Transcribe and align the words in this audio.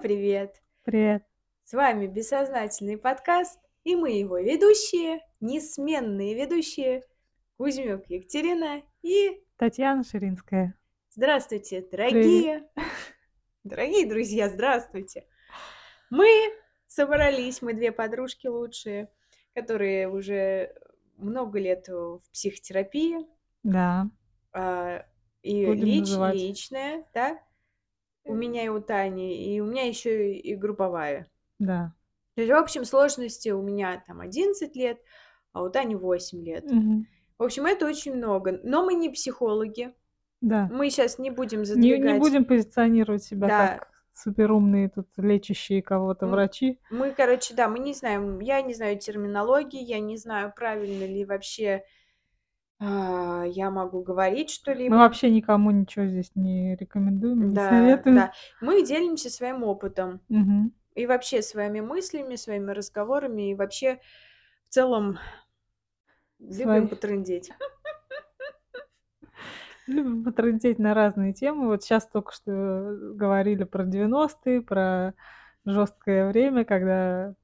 Всем 0.00 0.08
привет! 0.08 0.62
Привет. 0.84 1.22
С 1.64 1.74
вами 1.74 2.06
Бессознательный 2.06 2.96
подкаст, 2.96 3.60
и 3.84 3.94
мы 3.94 4.12
его 4.12 4.38
ведущие, 4.38 5.20
несменные 5.40 6.34
ведущие, 6.34 7.02
Кузьмюк 7.58 8.08
Екатерина 8.08 8.82
и... 9.02 9.44
Татьяна 9.58 10.02
Ширинская. 10.02 10.74
Здравствуйте, 11.10 11.86
дорогие! 11.92 12.66
Дорогие 13.64 14.08
друзья, 14.08 14.48
здравствуйте! 14.48 15.26
Мы 16.08 16.50
собрались, 16.86 17.60
мы 17.60 17.74
две 17.74 17.92
подружки 17.92 18.46
лучшие, 18.46 19.12
которые 19.54 20.08
уже 20.08 20.74
много 21.18 21.58
лет 21.58 21.88
в 21.88 22.22
психотерапии, 22.32 23.26
Да, 23.64 24.08
а, 24.54 25.04
и 25.42 25.66
будем 25.66 25.84
лич- 25.84 26.00
называть. 26.00 26.34
личная, 26.36 27.04
да, 27.12 27.38
у 28.24 28.34
меня 28.34 28.64
и 28.64 28.68
у 28.68 28.80
Тани, 28.80 29.54
и 29.54 29.60
у 29.60 29.66
меня 29.66 29.84
еще 29.86 30.32
и 30.34 30.54
групповая. 30.54 31.28
Да. 31.58 31.94
То 32.36 32.42
есть, 32.42 32.52
в 32.52 32.56
общем, 32.56 32.84
сложности 32.84 33.50
у 33.50 33.62
меня 33.62 34.02
там 34.06 34.20
11 34.20 34.76
лет, 34.76 34.98
а 35.52 35.62
у 35.62 35.68
Тани 35.70 35.94
8 35.94 36.44
лет. 36.44 36.64
Мгм. 36.70 37.06
В 37.38 37.42
общем, 37.44 37.66
это 37.66 37.86
очень 37.86 38.14
много. 38.14 38.60
Но 38.62 38.84
мы 38.84 38.94
не 38.94 39.08
психологи. 39.10 39.94
Да. 40.40 40.68
Мы 40.72 40.90
сейчас 40.90 41.18
не 41.18 41.30
будем 41.30 41.60
Не, 41.60 41.64
задвигать. 41.66 42.12
не 42.14 42.18
будем 42.18 42.44
позиционировать 42.44 43.24
себя 43.24 43.48
Да. 43.48 43.68
как 43.78 43.88
суперумные 44.14 44.88
тут 44.90 45.08
лечащие 45.16 45.82
кого-то 45.82 46.26
М. 46.26 46.32
врачи. 46.32 46.78
Мы, 46.90 47.12
короче, 47.12 47.54
да, 47.54 47.68
мы 47.68 47.78
не 47.78 47.94
знаем, 47.94 48.38
я 48.40 48.60
не 48.62 48.74
знаю 48.74 48.98
терминологии, 48.98 49.82
я 49.82 49.98
не 50.00 50.16
знаю, 50.16 50.52
правильно 50.54 51.04
ли 51.04 51.24
вообще 51.24 51.84
а, 52.80 53.44
я 53.46 53.70
могу 53.70 54.02
говорить 54.02 54.48
Мы 54.48 54.54
что-либо. 54.54 54.94
вообще 54.94 55.30
никому 55.30 55.70
ничего 55.70 56.06
здесь 56.06 56.32
не 56.34 56.74
рекомендуем, 56.76 57.50
не 57.50 57.54
Да, 57.54 57.68
советуем. 57.68 58.16
да. 58.16 58.32
Мы 58.60 58.82
делимся 58.84 59.28
своим 59.30 59.62
опытом 59.64 60.20
Мгм. 60.28 60.72
и 60.94 61.06
вообще 61.06 61.42
своими 61.42 61.80
мыслями, 61.80 62.36
своими 62.36 62.72
разговорами, 62.72 63.50
и 63.50 63.54
вообще 63.54 64.00
в 64.68 64.72
целом 64.72 65.18
любим 66.38 66.64
Свои- 66.64 66.86
потрындеть. 66.86 67.52
Любим 69.86 70.22
потрындеть 70.24 70.78
на 70.78 70.94
разные 70.94 71.32
темы. 71.32 71.66
Вот 71.66 71.82
сейчас 71.82 72.06
только 72.06 72.32
что 72.32 72.96
говорили 73.14 73.64
про 73.64 73.84
90-е, 73.84 74.62
про 74.62 75.14
жесткое 75.64 76.28
время, 76.28 76.64
когда 76.64 77.34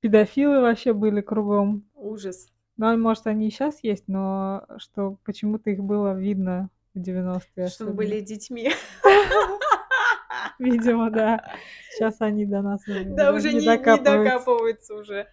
педофилы 0.00 0.60
вообще 0.60 0.92
были 0.92 1.20
кругом. 1.20 1.84
Ужас. 1.94 2.48
Ну, 2.78 2.86
а 2.86 2.96
может, 2.96 3.26
они 3.26 3.48
и 3.48 3.50
сейчас 3.50 3.80
есть, 3.82 4.04
но 4.06 4.64
что 4.78 5.18
почему-то 5.24 5.68
их 5.70 5.80
было 5.80 6.14
видно 6.14 6.70
в 6.94 7.00
90-е 7.00 7.68
Что 7.68 7.86
мы 7.86 7.92
были 7.92 8.20
детьми. 8.20 8.70
Видимо, 10.58 11.10
да. 11.10 11.44
Сейчас 11.90 12.20
они 12.20 12.46
до 12.46 12.62
нас 12.62 12.80
Да, 12.86 13.32
уже 13.32 13.52
не, 13.52 13.60
не 13.60 13.66
докапываются. 13.66 14.24
докапываются 14.24 14.94
уже. 14.94 15.26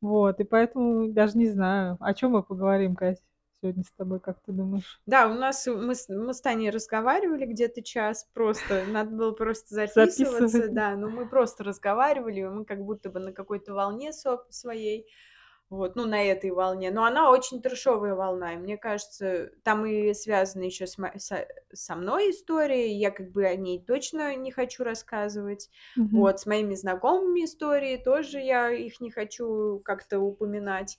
Вот, 0.00 0.40
и 0.40 0.44
поэтому 0.44 1.08
даже 1.08 1.36
не 1.36 1.48
знаю, 1.48 1.98
о 2.00 2.14
чем 2.14 2.32
мы 2.32 2.42
поговорим, 2.42 2.96
Кать, 2.96 3.22
сегодня 3.60 3.84
с 3.84 3.90
тобой, 3.96 4.18
как 4.20 4.38
ты 4.40 4.52
думаешь? 4.52 5.00
Да, 5.06 5.28
у 5.28 5.34
нас 5.34 5.66
у- 5.68 5.76
мы 5.76 5.94
с, 5.94 6.08
мы 6.08 6.32
с 6.32 6.40
Таней 6.40 6.70
разговаривали 6.70 7.44
где-то 7.44 7.82
час, 7.82 8.26
просто 8.32 8.84
надо 8.88 9.10
было 9.10 9.32
просто 9.32 9.74
записываться, 9.74 10.38
Записывать. 10.40 10.74
да, 10.74 10.96
но 10.96 11.10
мы 11.10 11.26
просто 11.28 11.64
разговаривали, 11.64 12.42
мы 12.44 12.64
как 12.64 12.80
будто 12.82 13.10
бы 13.10 13.20
на 13.20 13.32
какой-то 13.32 13.74
волне 13.74 14.12
своей, 14.12 15.06
вот, 15.70 15.94
ну, 15.94 16.04
на 16.04 16.22
этой 16.22 16.50
волне, 16.50 16.90
но 16.90 17.04
она 17.04 17.30
очень 17.30 17.62
трешовая 17.62 18.14
волна, 18.14 18.54
и 18.54 18.56
мне 18.56 18.76
кажется, 18.76 19.50
там 19.62 19.86
и 19.86 20.12
связано 20.14 20.64
еще 20.64 20.86
с 20.86 20.96
со, 21.16 21.46
со 21.72 21.94
мной 21.94 22.30
история, 22.30 22.92
я 22.92 23.10
как 23.12 23.30
бы 23.30 23.46
о 23.46 23.54
ней 23.54 23.82
точно 23.82 24.34
не 24.34 24.50
хочу 24.50 24.82
рассказывать, 24.82 25.70
Мгм. 25.96 26.18
вот, 26.18 26.40
с 26.40 26.46
моими 26.46 26.74
знакомыми 26.74 27.44
истории 27.44 27.96
тоже 27.96 28.40
я 28.40 28.70
их 28.70 29.00
не 29.00 29.10
хочу 29.10 29.80
как-то 29.84 30.18
упоминать, 30.18 30.98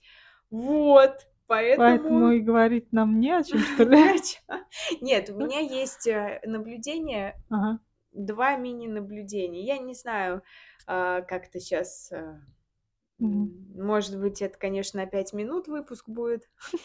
вот, 0.50 1.28
Поэтому 1.47 2.31
и 2.31 2.40
говорить 2.40 2.94
нам 2.94 3.19
не 3.19 3.31
о 3.35 3.44
чем, 3.44 3.59
что 3.59 3.84
ли? 3.84 4.22
Нет, 5.01 5.29
у 5.29 5.35
меня 5.35 5.59
есть 5.59 6.07
э, 6.07 6.40
наблюдение, 6.45 7.35
два 8.13 8.56
мини-наблюдения. 8.56 9.63
Я 9.66 9.78
не 9.78 9.94
знаю, 9.94 10.44
а, 10.88 11.22
как 11.22 11.47
это 11.47 11.59
сейчас... 11.59 12.12
Мгм. 13.21 13.51
Может 13.75 14.19
быть, 14.19 14.41
это, 14.41 14.57
конечно, 14.57 14.99
на 15.01 15.05
пять 15.07 15.33
минут 15.33 15.67
выпуск 15.67 16.09
будет. 16.09 16.49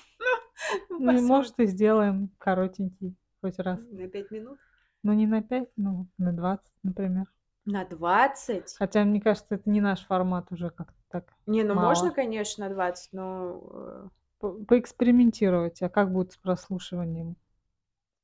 Ну, 0.89 0.99
Ну, 0.99 1.11
и, 1.11 1.15
посмотрим. 1.15 1.29
может, 1.29 1.59
и 1.61 1.67
сделаем 1.67 2.31
коротенький 2.39 3.15
хоть 3.43 3.59
раз. 3.59 3.79
На 3.93 4.09
пять 4.09 4.31
минут? 4.31 4.59
Ну, 5.03 5.13
не 5.13 5.27
на 5.27 5.43
5, 5.43 5.69
ну, 5.77 6.07
на 6.19 6.33
20, 6.33 6.73
например. 6.83 7.27
На 7.67 7.85
20? 7.85 8.75
Хотя, 8.79 9.05
мне 9.05 9.21
кажется, 9.21 9.57
это 9.57 9.69
не 9.71 9.81
наш 9.81 10.07
формат 10.07 10.51
уже 10.51 10.71
как-то 10.71 10.99
так. 11.11 11.33
Не, 11.47 11.63
ну 11.65 11.75
мало. 11.75 11.89
можно, 11.89 12.11
конечно, 12.13 12.69
на 12.69 12.75
20, 12.75 13.13
но... 13.13 13.61
э, 13.73 14.09
По- 14.39 14.53
Поэкспериментировать, 14.65 15.83
а 15.83 15.89
как 15.89 16.13
будет 16.13 16.33
с 16.33 16.37
прослушиванием? 16.37 17.31
А. 17.31 17.37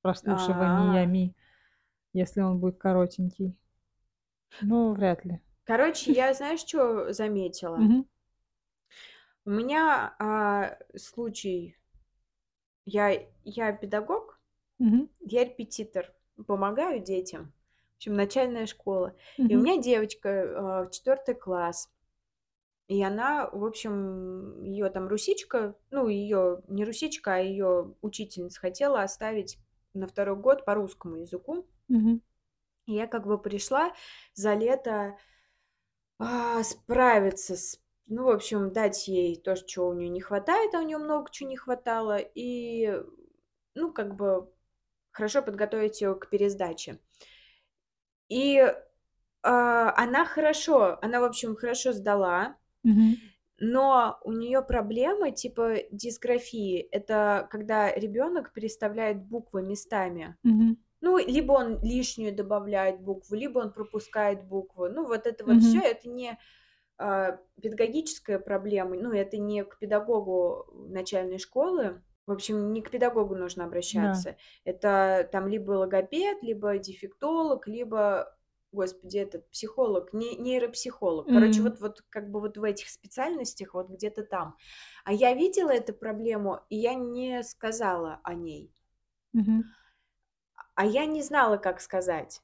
Прослушиваниями, 0.02 1.34
если 2.12 2.40
он 2.40 2.58
будет 2.58 2.78
коротенький. 2.78 3.56
Ну, 4.60 4.92
вряд 4.94 5.24
ли. 5.24 5.40
Короче, 5.64 6.12
я, 6.12 6.32
знаешь, 6.34 6.60
что 6.60 7.12
заметила? 7.12 7.78
Мгм. 7.80 8.04
У 9.44 9.50
меня 9.50 10.14
а, 10.18 10.76
случай... 10.96 11.76
Я, 12.84 13.26
я 13.44 13.72
педагог, 13.72 14.40
Мгм. 14.78 15.08
я 15.20 15.44
репетитор, 15.44 16.12
помогаю 16.46 17.00
детям. 17.02 17.52
В 17.94 17.96
общем, 17.98 18.14
начальная 18.16 18.66
школа. 18.66 19.14
И 19.48 19.56
у 19.56 19.60
Мгм. 19.60 19.62
меня 19.62 19.80
девочка 19.82 20.28
э, 20.28 20.86
в 20.86 20.90
четвертый 20.90 21.34
класс. 21.34 21.90
И 22.88 23.02
она, 23.02 23.48
в 23.50 23.64
общем, 23.64 24.62
ее 24.62 24.90
там 24.90 25.08
русичка, 25.08 25.74
ну, 25.90 26.08
ее 26.08 26.62
не 26.68 26.84
русичка, 26.84 27.34
а 27.34 27.38
ее 27.38 27.94
учительница 28.02 28.60
хотела 28.60 29.02
оставить 29.02 29.58
на 29.94 30.06
второй 30.06 30.36
год 30.36 30.64
по 30.64 30.74
русскому 30.74 31.16
языку. 31.16 31.66
Мгм. 31.88 32.20
И 32.86 32.92
я 32.94 33.06
как 33.06 33.26
бы 33.26 33.38
пришла 33.38 33.92
за 34.34 34.54
лето 34.54 35.16
а, 36.22 36.62
справиться 36.62 37.56
с, 37.56 37.80
ну, 38.06 38.24
в 38.24 38.30
общем, 38.30 38.72
дать 38.72 39.08
ей 39.08 39.36
то, 39.36 39.56
чего 39.56 39.88
у 39.88 39.94
нее 39.94 40.08
не 40.08 40.20
хватает, 40.20 40.74
а 40.74 40.78
у 40.78 40.82
нее 40.82 40.98
много 40.98 41.30
чего 41.30 41.48
не 41.48 41.56
хватало, 41.56 42.18
и, 42.18 43.02
ну, 43.74 43.92
как 43.92 44.14
бы 44.14 44.48
хорошо 45.10 45.42
подготовить 45.42 46.00
ее 46.00 46.14
к 46.14 46.30
пересдаче. 46.30 47.00
И 48.28 48.58
а, 49.42 49.94
она 49.96 50.24
хорошо, 50.24 50.98
она, 51.02 51.20
в 51.20 51.24
общем, 51.24 51.56
хорошо 51.56 51.92
сдала, 51.92 52.56
Мгм. 52.84 53.16
но 53.58 54.18
у 54.24 54.32
нее 54.32 54.62
проблема 54.62 55.32
типа 55.32 55.78
дисграфии. 55.90 56.78
Это 56.92 57.48
когда 57.50 57.92
ребенок 57.92 58.52
переставляет 58.52 59.22
буквы 59.24 59.62
местами. 59.62 60.36
Мгм. 60.42 60.76
Ну, 61.02 61.18
либо 61.18 61.52
он 61.52 61.80
лишнюю 61.82 62.34
добавляет 62.34 63.00
букву, 63.02 63.34
либо 63.36 63.58
он 63.60 63.72
пропускает 63.74 64.46
букву. 64.46 64.88
Ну, 64.88 65.06
вот 65.06 65.26
это 65.26 65.44
вот 65.44 65.60
Мгм. 65.60 65.62
все, 65.62 65.82
это 65.82 66.08
не 66.08 66.38
а, 66.98 67.38
педагогическая 67.60 68.38
проблема, 68.38 68.96
ну, 68.96 69.12
это 69.12 69.36
не 69.38 69.64
к 69.64 69.78
педагогу 69.78 70.66
начальной 70.88 71.38
школы. 71.38 72.02
В 72.26 72.32
общем, 72.32 72.72
не 72.72 72.82
к 72.82 72.90
педагогу 72.90 73.34
нужно 73.34 73.64
обращаться. 73.64 74.36
Это 74.64 75.28
там 75.32 75.48
либо 75.48 75.72
логопед, 75.72 76.42
либо 76.42 76.78
дефектолог, 76.78 77.66
либо, 77.66 78.38
господи, 78.70 79.18
этот 79.18 79.50
психолог, 79.50 80.12
не, 80.12 80.36
нейропсихолог. 80.36 81.30
Короче, 81.30 81.62
М. 81.62 81.64
вот, 81.64 81.80
вот 81.80 82.02
как 82.10 82.30
бы 82.30 82.40
вот 82.40 82.56
в 82.58 82.62
этих 82.62 82.88
специальностях, 82.90 83.74
вот 83.74 83.88
где-то 83.90 84.22
там. 84.24 84.56
А 85.04 85.12
я 85.12 85.34
видела 85.34 85.70
эту 85.70 85.94
проблему, 85.94 86.60
и 86.70 86.76
я 86.76 86.94
не 86.94 87.42
сказала 87.42 88.20
о 88.22 88.34
ней. 88.34 88.72
Мгм. 89.32 89.72
А 90.82 90.84
я 90.84 91.06
не 91.06 91.22
знала, 91.22 91.58
как 91.58 91.80
сказать. 91.80 92.40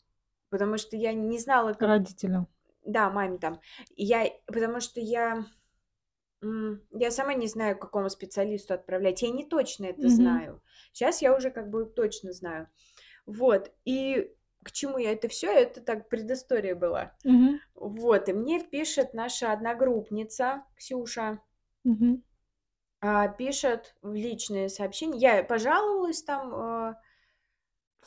Потому 0.49 0.79
что 0.79 0.97
я 0.97 1.13
не 1.13 1.41
знала, 1.41 1.73
как... 1.73 1.83
Родителям. 1.83 2.47
Да, 2.85 3.11
маме 3.11 3.37
там. 3.39 3.61
Я... 3.97 4.31
Потому 4.47 4.79
что 4.79 5.01
я... 5.01 5.45
Я 6.93 7.11
сама 7.11 7.35
не 7.35 7.49
знаю, 7.49 7.77
к 7.77 7.81
какому 7.81 8.09
специалисту 8.09 8.75
отправлять. 8.75 9.23
Я 9.23 9.31
не 9.31 9.45
точно 9.45 9.87
это 9.87 10.03
Мгм. 10.03 10.11
знаю. 10.11 10.63
Сейчас 10.93 11.21
я 11.21 11.35
уже 11.35 11.51
как 11.51 11.69
бы 11.69 11.85
точно 11.85 12.33
знаю. 12.33 12.69
Вот. 13.27 13.73
И 13.85 14.33
к 14.63 14.71
чему 14.71 14.99
я 14.99 15.11
это 15.15 15.27
все? 15.27 15.53
Это 15.53 15.81
так 15.81 16.09
предыстория 16.09 16.77
была. 16.77 17.17
Мгм. 17.25 17.59
Вот. 17.75 18.29
И 18.29 18.33
мне 18.33 18.63
пишет 18.63 19.15
наша 19.15 19.53
одногруппница 19.53 20.63
Ксюша. 20.77 21.41
А, 23.01 23.27
Пишет 23.27 23.97
в 24.01 24.15
личные 24.15 24.69
сообщения. 24.69 25.19
Я 25.19 25.43
пожаловалась 25.43 26.23
там 26.23 26.51
В 26.51 26.97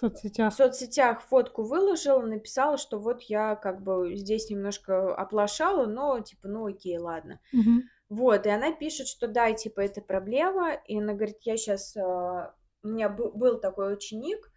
соцсетях. 0.02 0.54
в 0.54 0.58
соцсетях 0.58 1.22
фотку 1.22 1.64
выложила, 1.64 2.22
написала, 2.22 2.78
что 2.78 3.00
вот 3.00 3.22
я 3.24 3.56
как 3.56 3.82
бы 3.84 4.16
здесь 4.16 4.50
немножко 4.50 5.16
оплошала, 5.16 5.86
но 5.86 6.20
типа, 6.20 6.48
ну 6.48 6.66
окей, 6.68 6.98
ладно. 6.98 7.40
Мгм. 7.54 7.90
Вот, 8.10 8.46
и 8.46 8.50
она 8.50 8.74
пишет, 8.74 9.08
что 9.08 9.28
да, 9.28 9.54
типа, 9.54 9.82
это 9.82 10.02
проблема, 10.02 10.74
и 10.74 11.00
она 11.00 11.14
говорит, 11.14 11.38
я 11.44 11.56
сейчас, 11.58 11.96
у 11.96 12.88
меня 12.88 13.10
бы- 13.10 13.32
был 13.32 13.60
такой 13.60 13.94
ученик, 13.94 14.52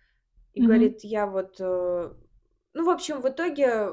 и 0.55 0.61
Мгм. 0.61 0.69
говорит, 0.69 1.05
я 1.05 1.27
вот, 1.27 1.57
э, 1.61 2.15
ну, 2.73 2.85
в 2.85 2.91
общем, 2.91 3.21
в 3.21 3.29
итоге 3.29 3.91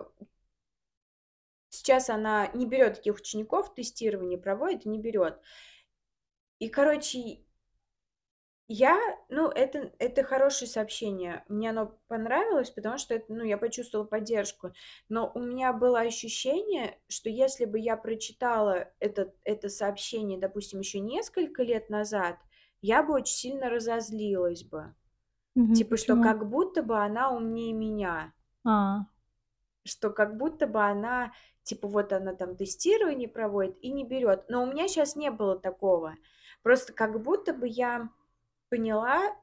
Сейчас 1.70 2.10
она 2.10 2.48
не 2.54 2.66
берет 2.66 2.96
таких 2.96 3.16
учеников, 3.16 3.74
тестирование 3.74 4.38
проводит 4.38 4.86
и 4.86 4.90
не 4.90 5.00
берет. 5.00 5.40
И, 6.60 6.70
короче, 6.70 7.40
я, 8.74 8.98
ну, 9.30 9.50
это, 9.50 9.92
это 10.00 10.24
хорошее 10.24 10.70
сообщение. 10.70 11.44
Мне 11.48 11.72
оно 11.72 11.98
понравилось, 12.08 12.70
потому 12.70 12.98
что 12.98 13.16
это, 13.16 13.26
ну, 13.34 13.44
я 13.44 13.58
почувствовала 13.58 14.06
поддержку. 14.06 14.72
Но 15.10 15.32
у 15.34 15.40
меня 15.40 15.74
было 15.74 16.00
ощущение, 16.00 17.00
что 17.08 17.30
если 17.30 17.66
бы 17.66 17.80
я 17.80 17.98
прочитала 17.98 18.92
это, 19.00 19.34
это 19.44 19.70
сообщение, 19.70 20.40
допустим, 20.40 20.80
еще 20.80 21.00
несколько 21.00 21.64
лет 21.64 21.90
назад, 21.90 22.38
я 22.82 23.04
бы 23.04 23.14
очень 23.16 23.36
сильно 23.36 23.70
разозлилась 23.70 24.64
бы. 24.64 24.96
Мгм. 25.56 25.74
Типа, 25.74 25.98
что 25.98 26.16
Почему? 26.16 26.24
как 26.24 26.50
будто 26.50 26.84
бы 26.84 26.98
она 26.98 27.32
умнее 27.32 27.74
меня. 27.74 28.34
А, 28.64 29.06
Что 29.84 30.12
как 30.12 30.38
будто 30.38 30.68
бы 30.68 30.82
она, 30.84 31.34
типа, 31.64 31.88
вот 31.88 32.14
она 32.14 32.34
там 32.36 32.56
тестирование 32.56 33.28
проводит 33.28 33.78
и 33.82 33.92
не 33.92 34.06
берет. 34.06 34.46
Но 34.50 34.64
у 34.64 34.68
меня 34.68 34.88
сейчас 34.88 35.16
не 35.16 35.32
было 35.32 35.58
такого. 35.58 36.16
Просто 36.62 36.94
как 36.94 37.22
будто 37.22 37.54
бы 37.54 37.68
я 37.68 38.10
поняла, 38.72 39.36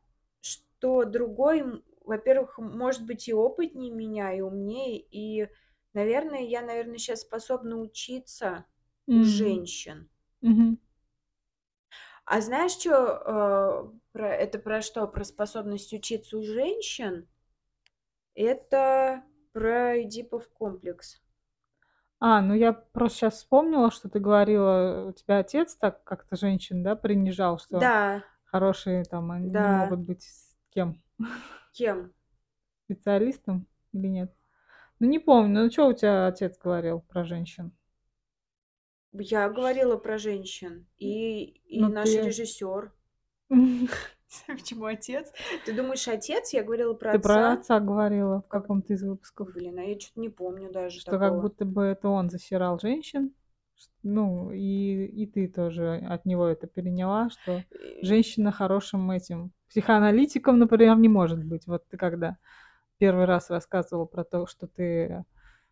что 0.43 1.05
другой, 1.07 1.85
во-первых, 2.05 2.59
может 2.59 3.07
быть 3.07 3.29
и 3.29 3.35
опытнее 3.35 3.93
меня, 3.93 4.35
и 4.35 4.43
умнее, 4.43 4.99
и, 4.99 5.49
наверное, 5.95 6.43
я, 6.43 6.63
наверное, 6.63 6.99
сейчас 6.99 7.23
способна 7.23 7.79
учиться 7.79 8.67
у 9.13 9.23
м, 9.23 9.25
женщин. 9.25 10.11
мгм. 10.43 10.77
А 12.25 12.41
знаешь, 12.41 12.73
что 12.73 13.93
про 14.13 14.35
это 14.35 14.59
про 14.59 14.83
что? 14.83 15.07
Про 15.09 15.25
способность 15.25 15.93
учиться 15.93 16.37
у 16.39 16.43
женщин? 16.43 17.27
Это 18.37 19.23
про 19.53 20.01
Эдипов 20.03 20.49
комплекс. 20.49 21.21
А, 22.21 22.41
ну 22.43 22.55
я 22.55 22.73
просто 22.73 23.19
сейчас 23.19 23.35
вспомнила, 23.35 23.91
что 23.91 24.09
ты 24.09 24.19
говорила, 24.19 25.07
у 25.09 25.13
тебя 25.13 25.39
отец 25.39 25.77
так 25.77 26.03
как-то 26.05 26.37
женщин, 26.37 26.83
да, 26.83 26.97
принижал, 26.97 27.59
что 27.59 27.79
Да, 27.85 28.25
хорошие 28.51 29.05
там 29.05 29.31
они 29.31 29.51
да. 29.51 29.85
могут 29.85 30.01
быть 30.01 30.23
с 30.23 30.57
кем? 30.71 31.03
Кем? 31.73 32.13
Специалистом 32.85 33.67
или 33.93 34.09
нет? 34.09 34.35
Ну 35.01 35.07
не 35.09 35.19
помню, 35.19 35.63
ну 35.65 35.71
что 35.71 35.89
у 35.89 35.93
тебя 35.93 36.27
отец 36.27 36.59
говорил 36.59 37.01
про 37.01 37.25
женщин? 37.25 37.73
Я 39.13 39.49
говорила 39.49 39.97
про 39.97 40.19
женщин. 40.19 40.87
И, 40.99 41.45
и 41.45 41.81
Ну 41.81 41.89
наш 41.89 42.11
ты... 42.11 42.23
режиссер. 42.23 42.93
Почему 44.47 44.85
отец? 44.87 45.33
Ты 45.65 45.73
думаешь, 45.73 46.07
отец? 46.09 46.53
Я 46.53 46.63
говорила 46.63 46.95
про 46.95 47.13
Ты 47.13 47.19
про 47.19 47.53
отца. 47.53 47.53
отца 47.53 47.81
говорила 47.81 48.43
в 48.43 48.49
каком-то 48.49 48.93
из 48.93 49.03
выпусков, 49.03 49.53
Блин, 49.53 49.79
а 49.79 49.83
я 49.83 49.99
что-то 49.99 50.21
не 50.21 50.29
помню 50.29 50.71
даже 50.71 51.01
что 51.01 51.19
как 51.19 51.21
такого. 51.21 51.41
будто 51.43 51.65
бы 51.65 51.83
это 51.85 52.09
он 52.09 52.29
засирал 52.31 52.79
женщин. 52.79 53.35
Ну, 54.03 54.51
и, 54.53 55.05
и 55.07 55.27
ты 55.27 55.49
тоже 55.49 55.97
от 56.09 56.25
него 56.25 56.47
это 56.47 56.67
переняла, 56.67 57.31
что 57.31 57.65
женщина 58.03 58.53
хорошим 58.53 59.11
этим 59.11 59.53
психоаналитиком, 59.69 60.59
например, 60.59 60.97
не 60.97 61.09
может 61.09 61.45
быть. 61.45 61.67
Вот 61.67 61.87
ты 61.89 61.97
когда 61.97 62.37
первый 62.99 63.25
раз 63.27 63.51
рассказывала 63.51 64.07
про 64.07 64.25
то, 64.25 64.47
что 64.47 64.67
ты 64.67 65.25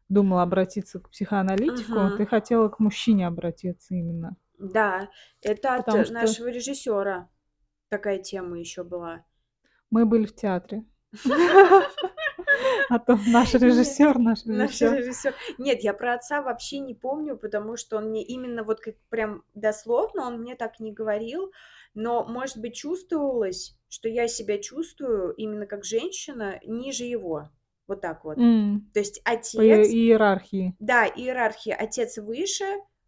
думала 0.09 0.43
обратиться 0.43 1.01
к 1.01 1.11
психоаналитику, 1.11 1.99
Мгм. 1.99 2.17
ты 2.17 2.27
хотела 2.27 2.69
к 2.69 2.79
мужчине 2.79 3.27
обратиться 3.27 3.95
именно. 3.95 4.37
Да, 4.59 5.09
это 5.43 5.77
от 5.77 5.89
что- 5.89 6.13
нашего 6.13 6.49
режиссера 6.49 7.29
такая 7.89 8.19
тема 8.19 8.59
еще 8.59 8.85
была. 8.85 9.25
Мы 9.91 10.05
были 10.07 10.27
в 10.27 10.35
театре. 10.35 10.85
А 12.91 12.99
то 12.99 13.19
наш 13.27 13.55
режиссер, 13.55 14.19
наш 14.19 14.45
Наш 14.45 14.81
режиссер. 14.81 14.95
режиссер. 14.99 15.35
Нет, 15.59 15.81
я 15.83 15.93
про 15.95 16.15
отца 16.15 16.43
вообще 16.43 16.79
не 16.79 16.95
помню, 16.95 17.37
потому 17.37 17.77
что 17.77 17.97
он 17.99 18.11
мне 18.11 18.23
именно 18.25 18.63
вот 18.65 18.81
как 18.81 18.95
прям 19.09 19.43
дословно 19.55 20.27
он 20.27 20.41
мне 20.41 20.55
так 20.57 20.81
не 20.81 20.93
говорил, 20.93 21.53
но, 21.95 22.25
может 22.25 22.59
быть, 22.59 22.75
чувствовалось, 22.75 23.79
что 23.89 24.09
я 24.09 24.29
себя 24.29 24.59
чувствую 24.59 25.33
именно 25.35 25.67
как 25.67 25.85
женщина 25.85 26.61
ниже 26.65 27.05
его. 27.05 27.49
Вот 27.87 28.01
так 28.01 28.25
вот. 28.25 28.37
М, 28.39 28.91
То 28.93 29.01
есть 29.01 29.23
По 29.25 29.31
отец, 29.33 29.57
иерархии. 29.89 30.75
да, 30.81 31.07
иерархия, 31.07 31.75
отец 31.77 32.19
выше, 32.19 32.65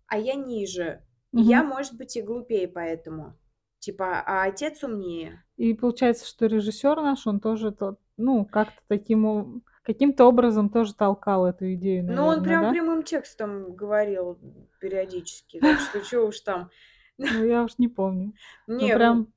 а 0.07 0.19
я 0.19 0.35
ниже. 0.35 1.03
И 1.35 1.43
я, 1.43 1.63
может 1.63 1.95
быть, 1.99 2.17
и 2.17 2.23
глупее 2.23 2.69
поэтому. 2.69 3.35
Типа, 3.81 4.23
а 4.27 4.45
отец 4.45 4.83
умнее. 4.83 5.45
И 5.57 5.75
получается, 5.75 6.27
что 6.27 6.47
режиссер 6.47 6.97
наш, 7.03 7.27
он 7.27 7.41
тоже 7.41 7.71
тот, 7.73 8.01
ну, 8.19 8.45
как-то 8.45 8.81
таким 8.89 9.63
каким-то 9.83 10.27
образом 10.27 10.69
тоже 10.71 10.95
толкал 10.95 11.47
эту 11.47 11.73
идею, 11.75 12.05
Ну, 12.07 12.25
он 12.27 12.43
наверное, 12.43 12.43
прям 12.43 12.63
да? 12.63 12.73
прямым 12.73 13.03
текстом 13.03 13.75
говорил 13.77 14.39
периодически, 14.81 15.61
так 15.61 15.79
что 15.79 16.01
чё 16.01 16.27
уж 16.27 16.41
там. 16.41 16.71
Ну, 17.29 17.45
я 17.45 17.63
уж 17.65 17.79
не 17.79 17.89
помню. 17.89 18.33
Ну, 18.79 18.87
Не, 18.87 18.93
м, 18.93 18.99
прям, 18.99 19.33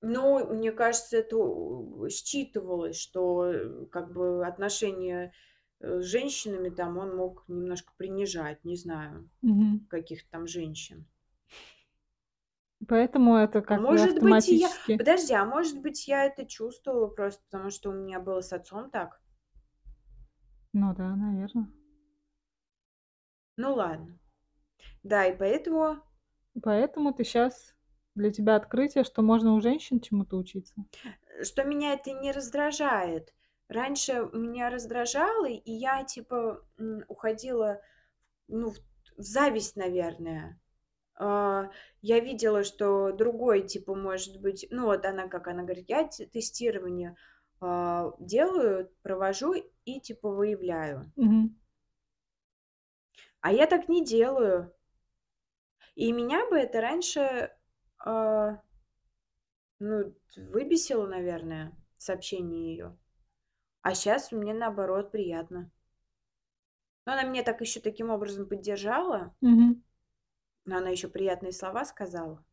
ну, 0.00 0.54
мне 0.54 0.72
кажется, 0.72 1.18
это 1.18 1.36
считывалось, 2.08 2.96
что 2.98 3.46
э, 3.46 3.86
как 3.86 4.12
бы 4.12 4.46
отношения 4.46 5.32
э, 5.80 6.00
с 6.00 6.04
женщинами 6.04 6.70
там 6.70 6.98
он 6.98 7.16
мог 7.16 7.44
немножко 7.48 7.92
принижать, 7.96 8.64
не 8.64 8.76
знаю, 8.76 9.28
мгм. 9.42 9.78
каких-то 9.88 10.30
там 10.30 10.46
женщин. 10.46 11.06
Поэтому 12.88 13.36
это 13.36 13.60
как 13.60 13.80
может 13.80 14.20
быть, 14.20 14.48
и 14.48 14.56
я... 14.56 14.66
автоматически. 14.68 14.96
Подожди, 14.96 15.34
а 15.34 15.44
может 15.44 15.80
быть, 15.80 16.08
я 16.08 16.24
это 16.24 16.46
чувствовала 16.46 17.08
просто 17.08 17.42
потому, 17.50 17.70
что 17.70 17.90
у 17.90 17.92
меня 17.92 18.18
было 18.18 18.40
с 18.40 18.52
отцом 18.52 18.90
так? 18.90 19.20
Ну 20.72 20.94
да, 20.94 21.14
наверное. 21.14 21.70
Ну 23.56 23.74
ладно. 23.74 24.18
Да, 25.02 25.26
и 25.26 25.36
поэтому 25.36 26.02
Поэтому 26.62 27.12
ты 27.12 27.24
сейчас 27.24 27.74
для 28.14 28.30
тебя 28.30 28.56
открытие, 28.56 29.04
что 29.04 29.22
можно 29.22 29.54
у 29.54 29.60
женщин 29.60 30.00
чему-то 30.00 30.36
учиться. 30.36 30.74
что 31.42 31.64
меня 31.64 31.92
это 31.92 32.12
не 32.12 32.32
раздражает. 32.32 33.34
Раньше 33.68 34.28
меня 34.32 34.70
раздражало, 34.70 35.46
и 35.46 35.70
я 35.70 36.02
типа 36.04 36.64
уходила 37.06 37.80
ну, 38.48 38.70
в 38.70 39.22
зависть, 39.22 39.76
наверное. 39.76 40.58
А, 41.18 41.70
Я 42.00 42.20
видела, 42.20 42.64
что 42.64 43.12
другой, 43.12 43.62
типа, 43.62 43.94
может 43.94 44.40
быть, 44.40 44.66
ну 44.70 44.86
вот 44.86 45.04
она, 45.04 45.28
как 45.28 45.48
она 45.48 45.62
говорит, 45.64 45.88
я 45.88 46.04
те- 46.08 46.26
тестирование 46.26 47.16
а, 47.60 48.12
делаю, 48.20 48.90
провожу 49.02 49.54
и 49.84 50.00
типа 50.00 50.30
выявляю. 50.30 51.12
Мгм. 51.16 51.48
А 53.40 53.52
я 53.52 53.66
так 53.66 53.88
не 53.88 54.04
делаю. 54.04 54.72
И 55.96 56.12
меня 56.12 56.48
бы 56.48 56.56
это 56.58 56.80
раньше, 56.80 57.50
а, 57.98 58.62
ну, 59.80 60.14
выбесило, 60.36 61.06
наверное, 61.08 61.72
сообщение 61.96 62.70
ее. 62.70 62.96
А 63.82 63.94
сейчас 63.94 64.32
мне 64.32 64.54
наоборот 64.54 65.12
приятно. 65.12 65.70
Но 67.06 67.12
она 67.14 67.24
меня 67.24 67.42
так 67.42 67.60
еще 67.60 67.80
таким 67.80 68.08
образом 68.10 68.48
поддержала, 68.48 69.34
Мгм. 69.40 69.82
Но 70.68 70.76
она 70.78 70.90
еще 70.90 71.08
приятные 71.08 71.52
слова 71.52 71.84
сказала. 71.84 72.44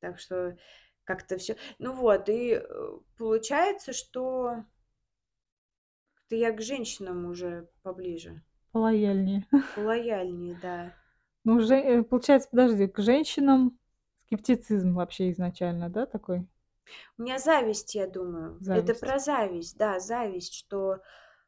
Так 0.00 0.18
что 0.18 0.56
как-то 1.04 1.38
все. 1.38 1.56
Ну 1.78 1.92
вот, 1.94 2.28
и 2.28 2.54
э, 2.54 2.98
получается, 3.16 3.92
что 3.92 4.64
как-то 6.14 6.36
я 6.36 6.52
к 6.52 6.62
женщинам 6.62 7.26
уже 7.26 7.68
поближе, 7.82 8.42
Полояльнее. 8.72 9.46
полояльнее, 9.74 10.54
да. 10.62 10.94
Ну, 11.44 11.60
же, 11.60 11.74
э, 11.76 12.02
получается, 12.02 12.48
подожди, 12.50 12.86
к 12.88 12.98
женщинам 13.00 13.78
скептицизм 14.26 14.94
вообще 14.94 15.30
изначально, 15.30 15.88
да, 15.90 16.06
такой? 16.06 16.46
У 17.18 17.22
меня 17.22 17.38
зависть, 17.38 17.94
я 17.94 18.06
думаю. 18.06 18.62
Это 18.70 18.94
Зависть. 18.94 19.00
про 19.00 19.18
зависть, 19.18 19.76
да, 19.78 19.98
зависть, 20.00 20.54
что 20.54 20.98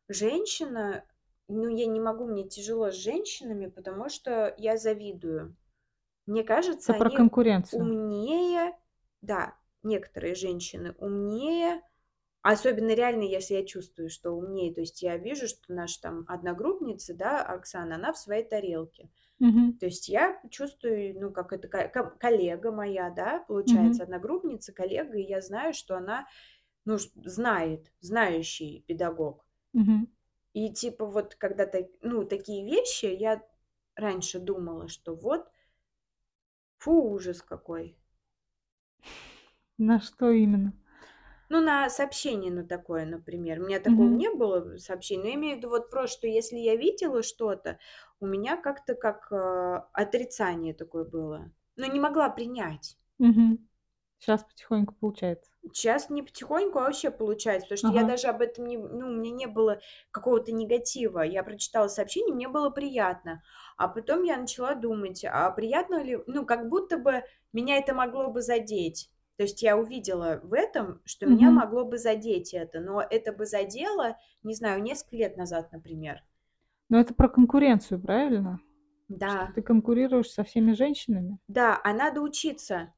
женщина, 0.08 1.04
ну, 1.48 1.68
я 1.68 1.86
не 1.86 2.00
могу, 2.00 2.26
мне 2.26 2.48
тяжело 2.48 2.90
с 2.90 2.94
женщинами, 2.94 3.66
потому 3.66 4.08
что 4.08 4.54
я 4.58 4.76
завидую. 4.76 5.56
Мне 6.26 6.44
кажется, 6.44 6.92
Это 6.92 6.98
про 6.98 7.10
они 7.10 7.16
конкуренцию. 7.18 7.82
умнее, 7.84 8.76
да, 9.22 9.56
некоторые 9.82 10.34
женщины 10.34 10.94
умнее, 10.98 11.82
особенно 12.42 12.94
реально, 12.94 13.22
если 13.22 13.54
я 13.54 13.66
чувствую, 13.66 14.10
что 14.10 14.32
умнее. 14.32 14.74
То 14.74 14.80
есть 14.82 15.02
я 15.02 15.16
вижу, 15.18 15.48
что 15.48 15.72
наша 15.74 16.00
там 16.02 16.24
одногруппница, 16.28 17.14
да, 17.14 17.42
Оксана, 17.44 17.96
она 17.96 18.12
в 18.12 18.18
своей 18.18 18.44
тарелке. 18.44 19.10
Мгм. 19.38 19.78
То 19.78 19.86
есть 19.86 20.08
я 20.08 20.40
чувствую, 20.50 21.20
ну, 21.20 21.30
как 21.32 21.52
это 21.52 21.68
ко- 21.68 21.88
ко- 21.88 22.10
коллега 22.18 22.72
моя, 22.72 23.10
да, 23.10 23.44
получается, 23.48 24.04
одногруппница, 24.04 24.72
коллега, 24.72 25.18
и 25.18 25.22
я 25.22 25.40
знаю, 25.40 25.74
что 25.74 25.96
она, 25.96 26.26
ну, 26.84 26.98
знает, 27.24 27.92
знающий 28.00 28.84
педагог. 28.88 29.46
Мгм. 29.72 30.06
И 30.54 30.72
типа 30.72 31.04
вот 31.06 31.34
когда 31.34 31.66
так, 31.66 31.86
ну, 32.00 32.24
такие 32.24 32.64
вещи, 32.64 33.06
я 33.06 33.42
раньше 33.96 34.38
думала, 34.40 34.88
что 34.88 35.14
вот, 35.14 35.46
фу, 36.78 36.92
ужас 37.14 37.42
какой. 37.42 37.96
На 39.78 40.00
что 40.00 40.32
именно? 40.32 40.72
Ну, 41.48 41.60
на 41.60 41.88
сообщение 41.90 42.50
на 42.52 42.66
такое, 42.66 43.04
например. 43.06 43.60
У 43.60 43.66
меня 43.66 43.78
такого 43.80 44.10
Мгм. 44.10 44.14
не 44.14 44.30
было 44.30 44.76
сообщений, 44.78 45.22
но 45.22 45.28
я 45.28 45.34
имею 45.34 45.54
в 45.56 45.58
виду 45.58 45.68
вот 45.68 45.90
просто, 45.90 46.18
что 46.18 46.26
если 46.26 46.56
я 46.56 46.76
видела 46.76 47.22
что-то, 47.22 47.78
у 48.20 48.26
меня 48.26 48.56
как-то 48.56 48.94
как, 48.94 49.30
а, 49.32 49.88
отрицание 49.92 50.74
такое 50.74 51.04
было. 51.04 51.50
Ну, 51.76 51.90
не 51.92 52.00
могла 52.00 52.30
принять. 52.30 52.96
Мгм. 53.18 53.58
Щас 54.24 54.42
потихоньку 54.44 54.94
получается. 54.94 55.52
Щас 55.72 56.10
не 56.10 56.22
потихоньку, 56.22 56.78
а 56.78 56.82
вообще 56.84 57.10
получается, 57.10 57.66
потому 57.66 57.78
что 57.78 57.92
я 57.92 58.04
Ага. 58.04 58.04
даже 58.04 58.28
об 58.28 58.40
этом 58.42 58.66
не 58.66 58.76
ну, 58.78 59.06
у 59.08 59.10
меня 59.10 59.30
не 59.30 59.46
было 59.46 59.80
какого-то 60.10 60.52
негатива. 60.52 61.20
Я 61.22 61.42
прочитала 61.42 61.88
сообщение, 61.88 62.34
мне 62.34 62.48
было 62.48 62.70
приятно. 62.70 63.42
А 63.76 63.88
потом 63.88 64.22
я 64.24 64.36
начала 64.36 64.74
думать, 64.74 65.24
а 65.24 65.50
приятно 65.50 66.02
ли 66.02 66.18
ну, 66.26 66.44
как 66.46 66.68
будто 66.68 66.98
бы 66.98 67.24
меня 67.52 67.76
это 67.78 67.94
могло 67.94 68.28
бы 68.30 68.40
задеть. 68.42 69.10
То 69.36 69.42
есть 69.44 69.62
я 69.62 69.76
увидела 69.76 70.38
в 70.44 70.52
этом, 70.52 71.00
что 71.06 71.26
меня 71.26 71.50
Мгм. 71.50 71.50
могло 71.50 71.84
бы 71.84 71.98
задеть 71.98 72.54
это, 72.54 72.80
но 72.80 73.00
это 73.02 73.32
бы 73.32 73.46
задело, 73.46 74.16
не 74.42 74.54
знаю, 74.54 74.82
несколько 74.82 75.16
лет 75.16 75.36
назад, 75.36 75.72
например. 75.72 76.22
Но 76.88 76.98
это 76.98 77.12
про 77.12 77.28
конкуренцию, 77.28 78.00
правильно? 78.00 78.58
Что 79.26 79.48
Да. 79.48 79.54
ты 79.54 79.62
конкурируешь 79.62 80.30
со 80.30 80.44
всеми 80.44 80.72
женщинами? 80.72 81.38
Да, 81.48 81.80
а 81.84 81.92
надо 81.94 82.20
учиться. 82.20 82.93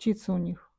Учиться 0.00 0.32
у 0.32 0.36
них. 0.38 0.70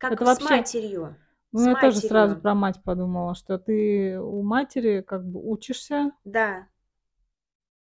Как 0.00 0.12
Это 0.12 0.24
с 0.26 0.40
вообще 0.40 0.44
матерью. 0.44 1.16
ну, 1.52 1.62
С 1.62 1.68
я 1.68 1.76
тоже 1.76 2.00
сразу 2.00 2.34
матерью. 2.34 2.42
про 2.42 2.54
мать 2.54 2.82
подумала, 2.84 3.34
что 3.34 3.58
ты 3.58 4.20
у 4.20 4.42
матери 4.42 5.02
как 5.02 5.24
бы 5.26 5.40
учишься 5.42 6.12
Да. 6.24 6.66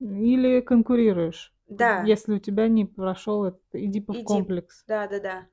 или 0.01 0.61
конкурируешь. 0.61 1.53
Да. 1.69 2.03
Если 2.05 2.33
у 2.35 2.39
тебя 2.39 2.67
не 2.67 2.85
прошёл 2.85 3.45
этот 3.45 3.61
Эдипов 3.73 4.17
Иди 4.17 4.23
комплекс. 4.25 4.83
Да-да-да. 4.87 5.47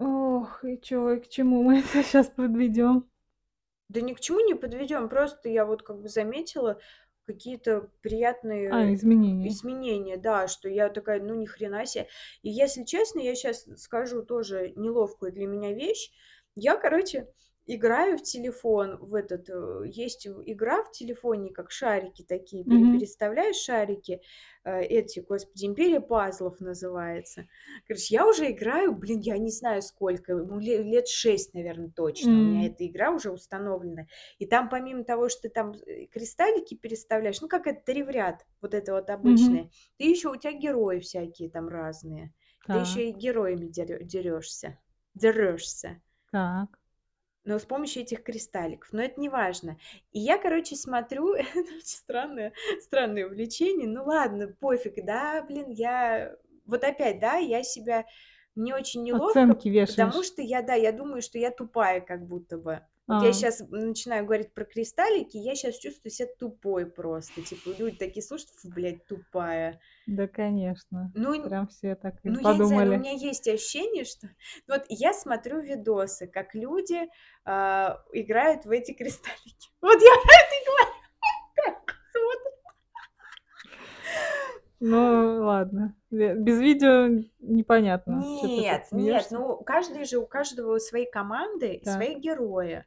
Ох, 0.00 0.62
и 0.64 0.78
чё, 0.82 1.10
и 1.14 1.20
к 1.20 1.28
чему 1.28 1.62
мы 1.62 1.78
это 1.80 2.02
щас 2.02 2.28
подведём? 2.28 3.06
Да 3.90 4.00
ни 4.00 4.14
к 4.14 4.20
чему 4.20 4.40
не 4.40 4.54
подведём. 4.54 5.08
Просто 5.08 5.48
я 5.48 5.64
вот 5.64 5.82
как 5.82 6.00
бы 6.00 6.08
заметила 6.08 6.80
какие-то 7.26 7.90
А, 8.68 8.78
приятные 8.82 8.94
изменения. 8.94 9.50
изменения, 9.50 10.16
да, 10.16 10.48
что 10.48 10.68
я 10.68 10.88
такая: 10.88 11.20
"Ну, 11.20 11.34
ни 11.34 11.46
хрена 11.46 11.86
се". 11.86 12.08
И 12.42 12.50
если 12.50 12.84
честно, 12.84 13.20
я 13.20 13.34
щас 13.34 13.66
скажу 13.76 14.22
тоже 14.24 14.72
неловкую 14.76 15.32
для 15.32 15.46
меня 15.46 15.72
вещь. 15.72 16.12
Я, 16.54 16.76
короче, 16.76 17.28
играю 17.66 18.18
в 18.18 18.22
телефон, 18.22 18.96
в 19.00 19.14
этот, 19.14 19.48
э, 19.50 19.82
есть 19.86 20.26
игра 20.26 20.82
в 20.84 20.92
телефоне, 20.92 21.50
как 21.52 21.70
шарики 21.70 22.22
такие, 22.22 22.64
Мгм. 22.64 22.86
переставляешь 22.90 23.56
шарики, 23.56 24.20
э, 24.64 24.82
эти, 24.82 25.20
господи, 25.20 25.66
"Империя 25.66 26.00
пазлов" 26.00 26.60
называется. 26.60 27.48
Короче, 27.86 28.14
я 28.14 28.26
уже 28.28 28.50
играю, 28.50 28.94
блин, 28.94 29.20
я 29.20 29.38
не 29.38 29.50
знаю 29.50 29.82
сколько, 29.82 30.34
ну, 30.34 30.58
ле 30.58 30.82
лет 30.82 31.08
6, 31.08 31.54
наверно, 31.54 31.90
точно 31.94 32.40
у 32.40 32.44
меня 32.44 32.66
эта 32.66 32.86
игра 32.86 33.10
уже 33.12 33.30
установлена. 33.32 34.06
И 34.38 34.46
там 34.46 34.68
помимо 34.68 35.04
того, 35.04 35.28
что 35.28 35.42
ты 35.42 35.48
там, 35.50 35.72
э, 35.86 36.06
кристаллики 36.06 36.74
переставляешь, 36.76 37.40
ну, 37.40 37.48
как 37.48 37.66
это 37.66 37.92
ревряд, 37.92 38.46
вот 38.60 38.74
это 38.74 38.92
вот 38.94 39.10
обычное, 39.10 39.70
ты 39.98 40.04
ещё 40.04 40.32
у 40.32 40.36
тя 40.36 40.52
герои 40.52 41.00
всякие 41.00 41.50
там 41.50 41.68
разные. 41.68 42.32
Ты 42.70 42.78
ещё 42.78 43.00
и 43.02 43.12
героями 43.12 43.66
дерё 43.68 43.98
дерёшься 44.02 44.78
дерёшься. 45.14 46.00
Так. 46.32 46.78
Но 47.46 47.60
с 47.60 47.64
помощью 47.64 48.02
этих 48.02 48.24
кристалликов, 48.24 48.92
но 48.92 49.02
это 49.02 49.20
неважно. 49.20 49.78
И 50.12 50.18
я, 50.18 50.36
короче, 50.36 50.74
смотрю, 50.74 51.32
это 51.34 51.58
очень 51.60 51.80
странное 51.86 52.52
странное 52.80 53.26
увлечение. 53.26 53.88
Ну 53.88 54.04
ладно, 54.04 54.48
пофиг, 54.48 55.02
да, 55.04 55.42
блин, 55.42 55.70
я 55.70 56.36
вот 56.66 56.82
опять, 56.82 57.20
да, 57.20 57.36
я 57.36 57.62
себя 57.62 58.04
мне 58.56 58.74
очень 58.74 59.04
неловко, 59.04 59.42
Оценки 59.42 59.68
потому 59.86 60.24
что 60.24 60.42
я, 60.42 60.60
да, 60.60 60.74
я 60.74 60.90
думаю, 60.90 61.22
что 61.22 61.38
я 61.38 61.50
тупая 61.52 62.00
как 62.00 62.26
будто 62.26 62.58
бы. 62.58 62.80
Вот 63.06 63.22
я 63.22 63.28
А. 63.28 63.32
щас 63.32 63.60
начинаю 63.70 64.24
говорить 64.24 64.52
про 64.52 64.64
кристаллики, 64.64 65.36
я 65.36 65.54
щас 65.54 65.78
чувствую 65.78 66.10
себя 66.10 66.28
тупой 66.38 66.86
просто. 66.86 67.40
Типа 67.42 67.70
люди 67.78 67.96
такие 67.96 68.22
слушают: 68.22 68.50
"Фу, 68.50 68.68
блядь, 68.70 69.06
тупая". 69.06 69.80
Да, 70.06 70.26
конечно. 70.26 71.12
Ну 71.14 71.48
Прям 71.48 71.68
все 71.68 71.94
так 71.94 72.14
и 72.24 72.28
ну, 72.28 72.40
я 72.40 72.54
не 72.58 72.64
знаю, 72.64 72.82
у 72.82 72.92
подумали. 72.92 72.98
меня 72.98 73.12
есть 73.12 73.46
ощущение, 73.46 74.04
что 74.04 74.28
вот 74.68 74.84
я 74.88 75.12
смотрю 75.12 75.60
видосы, 75.60 76.26
как 76.26 76.54
люди, 76.54 77.08
а, 77.44 78.02
играют 78.12 78.64
в 78.64 78.70
эти 78.70 78.92
кристаллики. 78.92 79.68
Вот 79.80 80.00
я 80.00 80.14
это 80.14 80.56
говорю. 80.66 80.92
Ну 84.78 85.44
ладно, 85.44 85.94
без 86.10 86.60
видео 86.60 87.08
непонятно, 87.40 88.22
Нет, 88.42 88.88
нет, 88.92 89.28
ну, 89.30 89.56
каждый 89.64 90.04
же 90.04 90.18
у 90.18 90.26
каждого 90.26 90.78
свои 90.78 91.06
команды 91.10 91.80
Так. 91.82 91.94
свои 91.94 92.14
герои. 92.16 92.84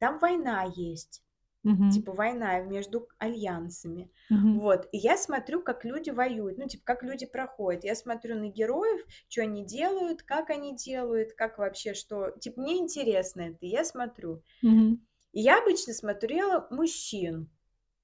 Там 0.00 0.18
война 0.18 0.64
есть. 0.76 1.22
Мгм. 1.64 1.90
Типа 1.90 2.12
война 2.12 2.60
между 2.60 3.08
альянсами. 3.18 4.10
Мгм. 4.30 4.58
Вот. 4.58 4.88
И 4.92 4.98
я 4.98 5.16
смотрю, 5.16 5.62
как 5.62 5.84
люди 5.84 6.10
воюют, 6.10 6.58
ну, 6.58 6.66
типа, 6.68 6.84
как 6.86 7.02
люди 7.04 7.26
проходят. 7.26 7.84
Я 7.84 7.94
смотрю 7.94 8.36
на 8.36 8.48
героев, 8.48 9.04
чё 9.28 9.42
они 9.42 9.64
делают, 9.64 10.22
как 10.22 10.50
они 10.50 10.76
делают, 10.76 11.34
как 11.34 11.58
вообще 11.58 11.94
что. 11.94 12.32
Типа 12.40 12.60
мне 12.62 12.78
интересно 12.78 13.42
это, 13.42 13.58
я 13.66 13.84
смотрю. 13.84 14.42
Мгм. 14.62 15.06
И 15.32 15.40
я 15.42 15.60
обычно 15.62 15.94
смотрела 15.94 16.66
мужчин. 16.70 17.50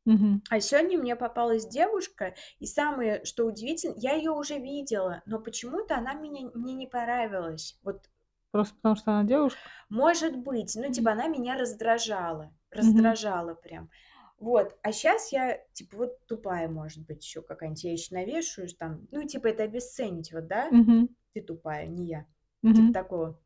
Мгм. 0.07 0.43
А 0.51 0.61
сегодня 0.61 0.99
мне 0.99 1.17
попалась 1.17 1.67
девушка, 1.67 2.35
и 2.59 2.67
самое, 2.67 3.25
что 3.25 3.47
удивительно, 3.47 3.95
я 3.97 4.13
её 4.15 4.35
уже 4.37 4.59
видела, 4.59 5.23
но 5.27 5.41
почему-то 5.41 5.97
она 5.97 6.15
меня 6.15 6.51
мне 6.55 6.75
не 6.75 6.87
понравилась. 6.87 7.79
Вот 7.83 8.09
Просто 8.55 8.75
потому, 8.77 8.97
что 8.97 9.13
она 9.13 9.25
девушка? 9.25 9.73
Может 9.91 10.37
быть, 10.39 10.75
ну, 10.77 10.91
типа 10.93 11.13
она 11.13 11.29
меня 11.29 11.57
раздражала, 11.57 12.53
раздражала 12.71 13.55
прям. 13.55 13.91
Вот. 14.39 14.77
А 14.83 14.93
щас 14.93 15.33
я, 15.33 15.59
типа, 15.73 15.97
вот 15.99 16.27
тупая, 16.27 16.69
может 16.69 17.07
быть, 17.07 17.25
ещё 17.25 17.43
какая-нибудь. 17.43 17.85
Я 17.85 17.93
ещё 17.93 18.15
навешаю 18.15 18.69
ш 18.69 18.75
там, 18.79 19.07
ну, 19.13 19.27
типа 19.27 19.49
это 19.49 19.63
обесценить 19.65 20.33
вот, 20.33 20.47
да? 20.49 20.73
Мгм. 20.73 21.09
Ты 21.35 21.43
тупая, 21.43 21.87
не 21.87 22.07
я. 22.07 22.27
Типа 22.73 22.91
Мгм. 22.91 22.93
такого. 22.93 23.41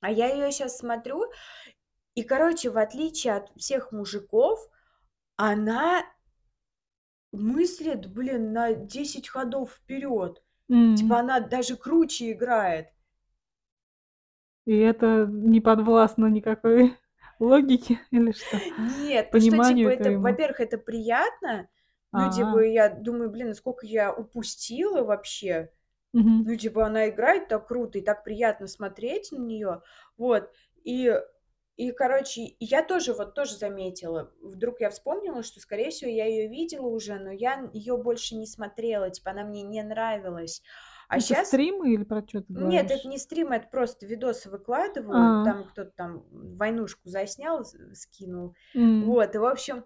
А 0.00 0.10
я 0.12 0.28
её 0.28 0.50
щас 0.52 0.78
смотрю, 0.78 1.26
и, 2.16 2.22
короче, 2.24 2.70
в 2.70 2.78
отличие 2.78 3.34
от 3.36 3.50
всех 3.56 3.92
мужиков, 3.92 4.68
она 5.36 6.04
мыслит, 7.32 8.06
блин, 8.10 8.52
на 8.52 8.72
10 8.72 9.28
ходов 9.28 9.72
вперёд. 9.74 10.42
Типа 10.94 11.18
М. 11.18 11.20
она 11.20 11.40
даже 11.40 11.76
круче 11.76 12.32
играет. 12.32 12.88
И 14.68 14.76
это 14.76 15.26
не 15.26 15.62
подвластно 15.62 16.26
никакой 16.26 16.94
логике 17.38 18.00
или 18.10 18.32
что? 18.32 18.60
Нет, 18.76 19.30
ну 19.32 19.40
что, 19.40 19.58
типа, 19.58 19.88
Пониманию 19.88 19.88
это, 19.88 20.10
во-первых, 20.20 20.60
это 20.60 20.78
приятно. 20.78 21.68
Ну, 22.12 22.28
типа, 22.28 22.58
А. 22.58 22.64
я 22.64 22.88
думаю: 22.88 23.30
"Блин, 23.30 23.54
сколько 23.54 23.86
я 23.86 24.12
упустила 24.12 25.02
вообще". 25.04 25.70
Мгм. 26.12 26.44
Ну, 26.44 26.56
типа, 26.56 26.86
она 26.86 27.08
играет 27.10 27.48
так 27.48 27.68
круто 27.68 27.98
и 27.98 28.02
так 28.02 28.24
приятно 28.24 28.66
смотреть 28.68 29.32
на 29.32 29.38
неё. 29.38 29.82
Вот. 30.18 30.52
И 30.84 31.14
и, 31.76 31.92
короче, 31.92 32.56
я 32.60 32.82
тоже, 32.84 33.14
вот 33.14 33.34
тоже 33.34 33.56
заметила. 33.56 34.32
Вдруг 34.42 34.80
я 34.80 34.90
вспомнила, 34.90 35.42
что, 35.44 35.60
скорее 35.60 35.90
всего, 35.90 36.10
я 36.10 36.26
её 36.26 36.48
видела 36.48 36.86
уже, 36.88 37.18
но 37.18 37.32
я 37.32 37.70
её 37.72 37.98
больше 37.98 38.36
не 38.36 38.46
смотрела, 38.46 39.10
типа 39.10 39.30
она 39.32 39.44
мне 39.44 39.62
не 39.62 39.82
нравилась. 39.82 40.62
А 41.10 41.16
Это 41.16 41.34
щас 41.34 41.48
стримы 41.48 41.94
или 41.94 42.04
про 42.04 42.22
чё 42.22 42.40
ты 42.42 42.52
Нет, 42.54 42.90
это 42.90 42.94
говоришь? 42.94 43.04
не 43.08 43.18
стримы, 43.18 43.56
это 43.56 43.68
просто 43.68 44.06
видосы 44.06 44.50
выкладывают. 44.50 45.42
А. 45.42 45.44
Там 45.44 45.64
кто-то 45.64 45.90
там 45.96 46.24
войнушку 46.30 47.08
заснял, 47.08 47.64
скинул. 47.94 48.54
М. 48.74 49.00
Вот. 49.00 49.34
И, 49.34 49.38
в 49.38 49.44
общем, 49.44 49.84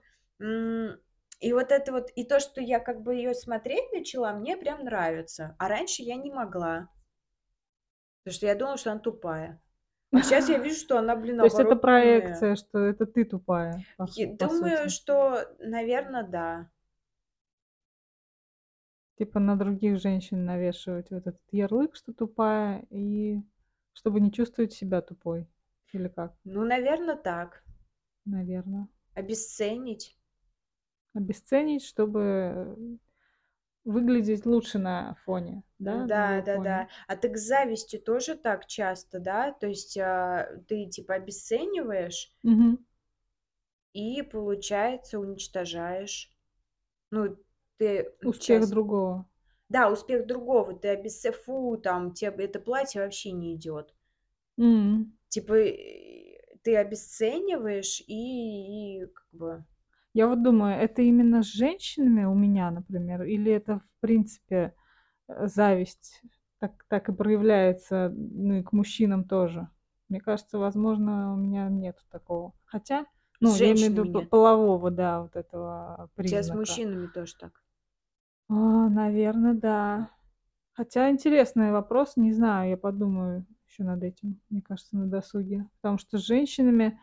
и 1.40 1.52
вот 1.52 1.72
это 1.72 1.92
вот, 1.92 2.10
и 2.14 2.24
то, 2.24 2.40
что 2.40 2.60
я 2.60 2.78
как 2.80 3.02
бы 3.02 3.14
её 3.14 3.34
смотреть 3.34 3.92
начала, 3.92 4.32
мне 4.32 4.56
прям 4.56 4.84
нравится. 4.84 5.56
А 5.58 5.68
раньше 5.68 6.02
я 6.02 6.16
не 6.16 6.30
могла. 6.30 6.88
Потому 8.26 8.34
что 8.36 8.46
я 8.46 8.54
думала, 8.54 8.76
что 8.76 8.92
она 8.92 9.00
тупая. 9.00 9.60
А 10.14 10.22
щас 10.22 10.48
я 10.48 10.58
вижу, 10.58 10.78
что 10.78 10.98
она, 10.98 11.16
блин, 11.16 11.38
То 11.38 11.46
есть 11.46 11.58
это 11.58 11.76
проекция, 11.76 12.56
что 12.56 12.78
это 12.78 13.06
ты 13.06 13.24
тупая, 13.24 13.84
по 13.96 14.06
по 14.38 14.48
думаю, 14.48 14.48
сути? 14.48 14.90
что, 14.90 15.44
наверно, 15.58 16.22
да. 16.22 16.70
Типа 19.22 19.38
на 19.38 19.54
других 19.54 20.00
женщин 20.00 20.44
навешивать 20.44 21.12
вот 21.12 21.18
этот 21.28 21.40
ярлык, 21.52 21.94
что 21.94 22.12
тупая, 22.12 22.84
и 22.90 23.40
чтобы 23.92 24.20
не 24.20 24.32
чувствовать 24.32 24.72
себя 24.72 25.00
тупой. 25.00 25.46
Или 25.92 26.08
как? 26.08 26.34
Ну, 26.42 26.64
наверно, 26.64 27.14
так. 27.14 27.62
Наверно. 28.24 28.88
Обесценить. 29.14 30.16
Обесценить, 31.14 31.84
чтобы 31.84 32.98
выглядеть 33.84 34.44
лучше 34.44 34.80
на 34.80 35.14
фоне, 35.24 35.62
да, 35.78 35.98
на 35.98 36.08
Да, 36.08 36.42
да-да. 36.42 36.80
фоне. 36.80 36.88
А 37.06 37.16
так 37.16 37.36
с 37.38 37.46
завистью 37.46 38.00
тоже 38.02 38.34
так 38.34 38.66
часто, 38.66 39.20
да? 39.20 39.52
То 39.52 39.68
есть, 39.68 39.96
а, 39.98 40.48
ты 40.66 40.86
типа 40.86 41.14
обесцениваешь 41.14 42.32
Мгм. 42.42 42.76
и, 43.94 44.22
получается, 44.22 45.18
уничтожаешь. 45.18 46.30
Ну, 47.10 47.36
ты, 47.78 48.14
Успех 48.22 48.68
часто 48.68 48.70
другого. 48.70 49.26
Да, 49.68 49.90
успех 49.90 50.26
другого. 50.26 50.74
Ты 50.78 50.88
обесце 50.90 51.32
"Фу, 51.32 51.76
там, 51.78 52.12
те 52.14 52.30
б 52.30 52.44
это 52.44 52.60
платье 52.60 53.02
вообще 53.02 53.32
не 53.32 53.56
идёт". 53.56 53.94
М. 54.58 55.12
Типа, 55.32 55.54
ты 56.62 56.76
обесцениваешь 56.76 58.02
и 58.06 59.00
и 59.02 59.06
как 59.06 59.26
бы 59.32 59.64
Я 60.14 60.28
вот 60.28 60.42
думаю, 60.42 60.74
это 60.78 61.00
именно 61.02 61.42
с 61.42 61.46
женщинами 61.46 62.24
у 62.24 62.34
меня, 62.34 62.70
например, 62.70 63.22
или 63.22 63.50
это 63.50 63.78
в 63.78 64.00
принципе, 64.00 64.74
э, 65.28 65.46
зависть 65.48 66.22
так 66.60 66.84
так 66.88 67.08
и 67.10 67.12
проявляется, 67.14 68.10
ну 68.16 68.54
и 68.56 68.62
к 68.64 68.72
мужчинам 68.72 69.24
тоже? 69.28 69.68
Мне 70.08 70.20
кажется, 70.20 70.58
возможно, 70.58 71.34
у 71.34 71.36
меня 71.36 71.68
нету 71.70 72.02
такого. 72.10 72.54
Хотя, 72.64 73.06
ну, 73.40 73.56
я 73.56 73.72
имею 73.72 73.92
в 73.94 73.98
виду 73.98 74.06
нет. 74.10 74.30
полового, 74.30 74.90
да, 74.90 75.22
вот 75.22 75.36
этого 75.36 76.10
У 76.18 76.22
тя 76.24 76.42
с 76.42 76.52
признака. 76.52 76.52
мужчинами 76.52 77.06
тоже 77.06 77.36
так? 77.36 77.61
А, 78.54 78.88
наверно, 78.90 79.54
да. 79.54 80.10
Хотя 80.74 81.10
интересный 81.10 81.72
вопрос, 81.72 82.16
не 82.16 82.32
знаю, 82.34 82.70
я 82.70 82.76
подумаю 82.76 83.46
ещё 83.68 83.84
над 83.84 84.02
этим, 84.02 84.40
мне 84.50 84.60
кажется, 84.60 84.96
на 84.96 85.06
досуге. 85.06 85.66
Потому 85.80 85.96
что 85.98 86.18
с 86.18 86.26
женщинами 86.26 87.00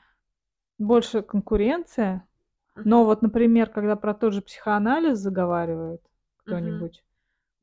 больше 0.80 1.24
конкуренция. 1.24 2.28
Но 2.76 3.06
вот, 3.06 3.24
например, 3.24 3.70
когда 3.72 3.96
про 3.96 4.14
тот 4.14 4.34
же 4.34 4.42
психоанализ 4.44 5.18
заговаривает 5.20 6.02
кто-нибудь, 6.38 7.04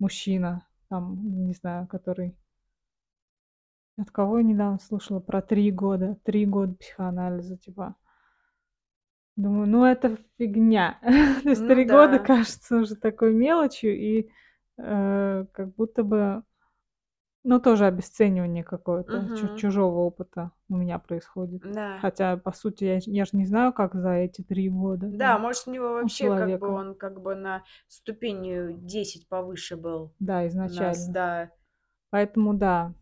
мужчина, 0.00 0.66
там, 0.88 1.46
не 1.46 1.54
знаю, 1.54 1.86
который 1.88 2.36
От 3.98 4.10
кого 4.10 4.38
я 4.38 4.44
недавно 4.44 4.78
слушала 4.78 5.20
про 5.20 5.40
3 5.40 5.70
года, 5.72 6.18
3 6.22 6.44
года 6.44 6.74
психоанализа, 6.74 7.56
типа. 7.56 7.94
Думаю, 9.36 9.68
ну 9.68 9.84
это 9.84 10.16
фигня. 10.38 10.98
То 11.44 11.50
есть 11.50 11.66
Ну 11.66 11.66
3 11.66 11.84
года 11.84 12.18
да. 12.18 12.18
кажется 12.18 12.76
уже 12.76 12.96
такой 12.96 13.34
мелочью 13.34 13.94
и, 13.96 14.30
э, 14.78 15.44
как 15.52 15.74
будто 15.74 16.02
бы, 16.04 16.42
ну, 17.44 17.60
тоже 17.60 17.86
обесценивание 17.86 18.64
какое-то 18.64 19.30
чу 19.34 19.48
Мгм. 19.48 19.56
чужого 19.56 19.98
опыта 20.00 20.50
у 20.68 20.76
меня 20.76 20.98
происходит. 20.98 21.62
Да. 21.62 22.00
Хотя, 22.00 22.36
по 22.36 22.52
сути, 22.52 22.84
я 22.84 23.00
ж 23.00 23.04
я 23.06 23.24
ж 23.24 23.32
не 23.32 23.46
знаю, 23.46 23.72
как 23.72 23.94
за 23.94 24.12
эти 24.12 24.42
3 24.42 24.68
года, 24.68 25.06
Да, 25.06 25.38
может, 25.38 25.66
у 25.68 25.70
него 25.72 25.92
у 26.00 26.08
вообще 26.08 26.30
как 26.30 26.58
бы 26.58 26.68
человека. 26.68 26.68
он 26.68 26.94
как 26.94 27.20
бы 27.20 27.34
на 27.34 27.64
ступень, 27.88 28.48
э, 28.50 28.72
10 28.74 29.28
повыше 29.28 29.76
был 29.76 30.12
Да, 30.18 30.46
нас, 30.64 30.98
изначально. 30.98 31.12
да. 31.12 31.50
Поэтому 32.10 32.54
да, 32.54 32.94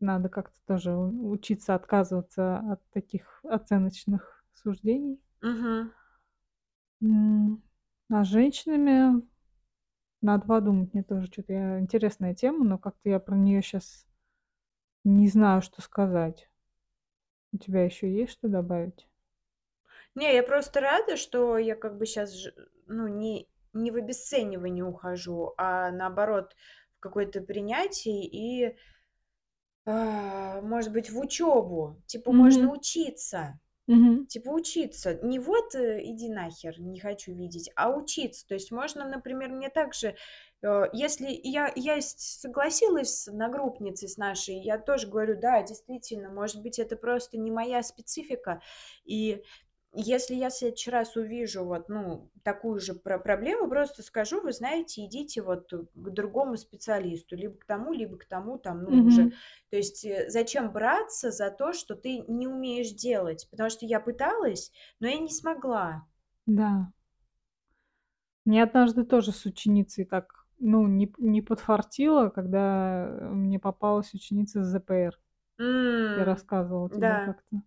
надо 0.00 0.28
как-то 0.28 0.56
тоже 0.66 0.94
у 0.96 1.30
учиться 1.30 1.74
отказываться 1.74 2.58
от 2.72 2.80
таких 2.92 3.40
оценочных 3.44 4.44
суждений. 4.54 5.20
Мгм. 5.42 5.90
М, 7.02 7.62
а 8.10 8.24
с 8.24 8.28
женщинами 8.28 9.22
надо 10.22 10.46
подумать. 10.46 10.94
Мне 10.94 11.02
тоже 11.04 11.28
чё-то 11.30 11.52
я 11.52 11.80
интересная 11.80 12.34
тема, 12.34 12.64
но 12.64 12.78
как-то 12.78 13.10
я 13.10 13.20
про 13.20 13.36
неё 13.36 13.62
щас 13.62 14.04
не 15.04 15.28
знаю, 15.28 15.62
что 15.62 15.80
сказать. 15.80 16.48
У 17.52 17.58
тебя 17.58 17.84
ещё 17.84 18.06
есть 18.06 18.32
что 18.32 18.48
добавить? 18.48 19.06
Не, 20.16 20.34
я 20.34 20.42
просто 20.42 20.80
рада, 20.80 21.16
что 21.16 21.56
я 21.58 21.76
как 21.76 21.96
бы 21.96 22.04
ж 22.06 22.52
ну, 22.86 23.06
не 23.08 23.48
не 23.72 23.92
в 23.92 23.96
обесценивание 23.96 24.84
ухожу, 24.84 25.54
а 25.56 25.92
наоборот 25.92 26.56
в 26.96 27.00
какое-то 27.00 27.40
принятие 27.40 28.24
и 28.26 28.76
а, 29.86 30.60
может 30.62 30.92
быть, 30.92 31.10
в 31.10 31.18
учёбу. 31.18 32.02
Типа, 32.06 32.32
можно 32.32 32.68
Мгм. 32.68 32.72
учиться. 32.72 33.58
Мгм. 33.90 34.26
Типа, 34.26 34.50
учиться. 34.50 35.14
Не 35.22 35.40
вот, 35.40 35.74
э: 35.74 36.00
"Иди 36.04 36.28
нахер, 36.28 36.80
не 36.80 37.00
хочу 37.00 37.32
видеть", 37.34 37.70
а 37.74 37.90
учиться. 37.90 38.46
То 38.46 38.54
есть 38.54 38.70
можно, 38.70 39.04
например, 39.04 39.48
мне 39.50 39.68
также, 39.68 40.14
э, 40.62 40.82
если 40.92 41.26
я 41.42 41.72
я 41.74 42.00
согласилась 42.00 43.22
с 43.22 43.28
одногруппницей 43.28 44.08
с 44.08 44.16
нашей, 44.16 44.60
я 44.60 44.78
тоже 44.78 45.08
говорю: 45.08 45.36
"Да, 45.40 45.62
действительно, 45.64 46.30
может 46.30 46.62
быть, 46.62 46.78
это 46.78 46.94
просто 46.96 47.36
не 47.38 47.50
моя 47.50 47.82
специфика". 47.82 48.62
И 49.04 49.42
если 49.92 50.34
я 50.34 50.50
в 50.50 50.54
следующий 50.54 50.90
раз 50.90 51.16
увижу 51.16 51.64
вот, 51.64 51.88
ну, 51.88 52.30
такую 52.44 52.80
же 52.80 52.94
пр 52.94 53.20
проблему, 53.22 53.68
просто 53.68 54.02
скажу: 54.02 54.40
"Вы 54.40 54.52
знаете, 54.52 55.04
идите 55.06 55.42
вот 55.42 55.70
к 55.72 56.10
другому 56.10 56.56
специалисту, 56.56 57.36
либо 57.36 57.56
к 57.58 57.64
тому, 57.66 57.92
либо 57.92 58.16
к 58.18 58.24
тому 58.26 58.58
там, 58.58 58.84
ну, 58.84 59.02
уже". 59.02 59.22
Мгм. 59.22 59.40
То 59.70 59.76
есть, 59.76 60.04
э, 60.04 60.30
зачем 60.30 60.72
браться 60.72 61.30
за 61.32 61.50
то, 61.50 61.72
что 61.72 61.94
ты 61.96 62.18
не 62.28 62.46
умеешь 62.48 62.90
делать? 62.92 63.48
Потому 63.50 63.70
что 63.70 63.86
я 63.86 64.00
пыталась, 64.00 64.72
но 65.00 65.08
я 65.08 65.18
не 65.18 65.30
смогла. 65.30 66.06
Да. 66.46 66.92
Мне 68.46 68.62
однажды 68.62 69.04
тоже 69.04 69.32
с 69.32 69.44
ученицей 69.44 70.04
так, 70.04 70.46
ну, 70.58 70.86
не 70.86 71.12
не 71.18 71.42
подфартило, 71.42 72.30
когда, 72.30 73.28
мне 73.32 73.58
попалась 73.58 74.14
ученица 74.14 74.62
с 74.64 74.68
ЗПР. 74.68 75.18
Я 76.14 76.24
М, 76.26 76.26
рассказывала 76.26 76.90
тебе 76.90 77.16
да. 77.16 77.18
как-то. 77.18 77.62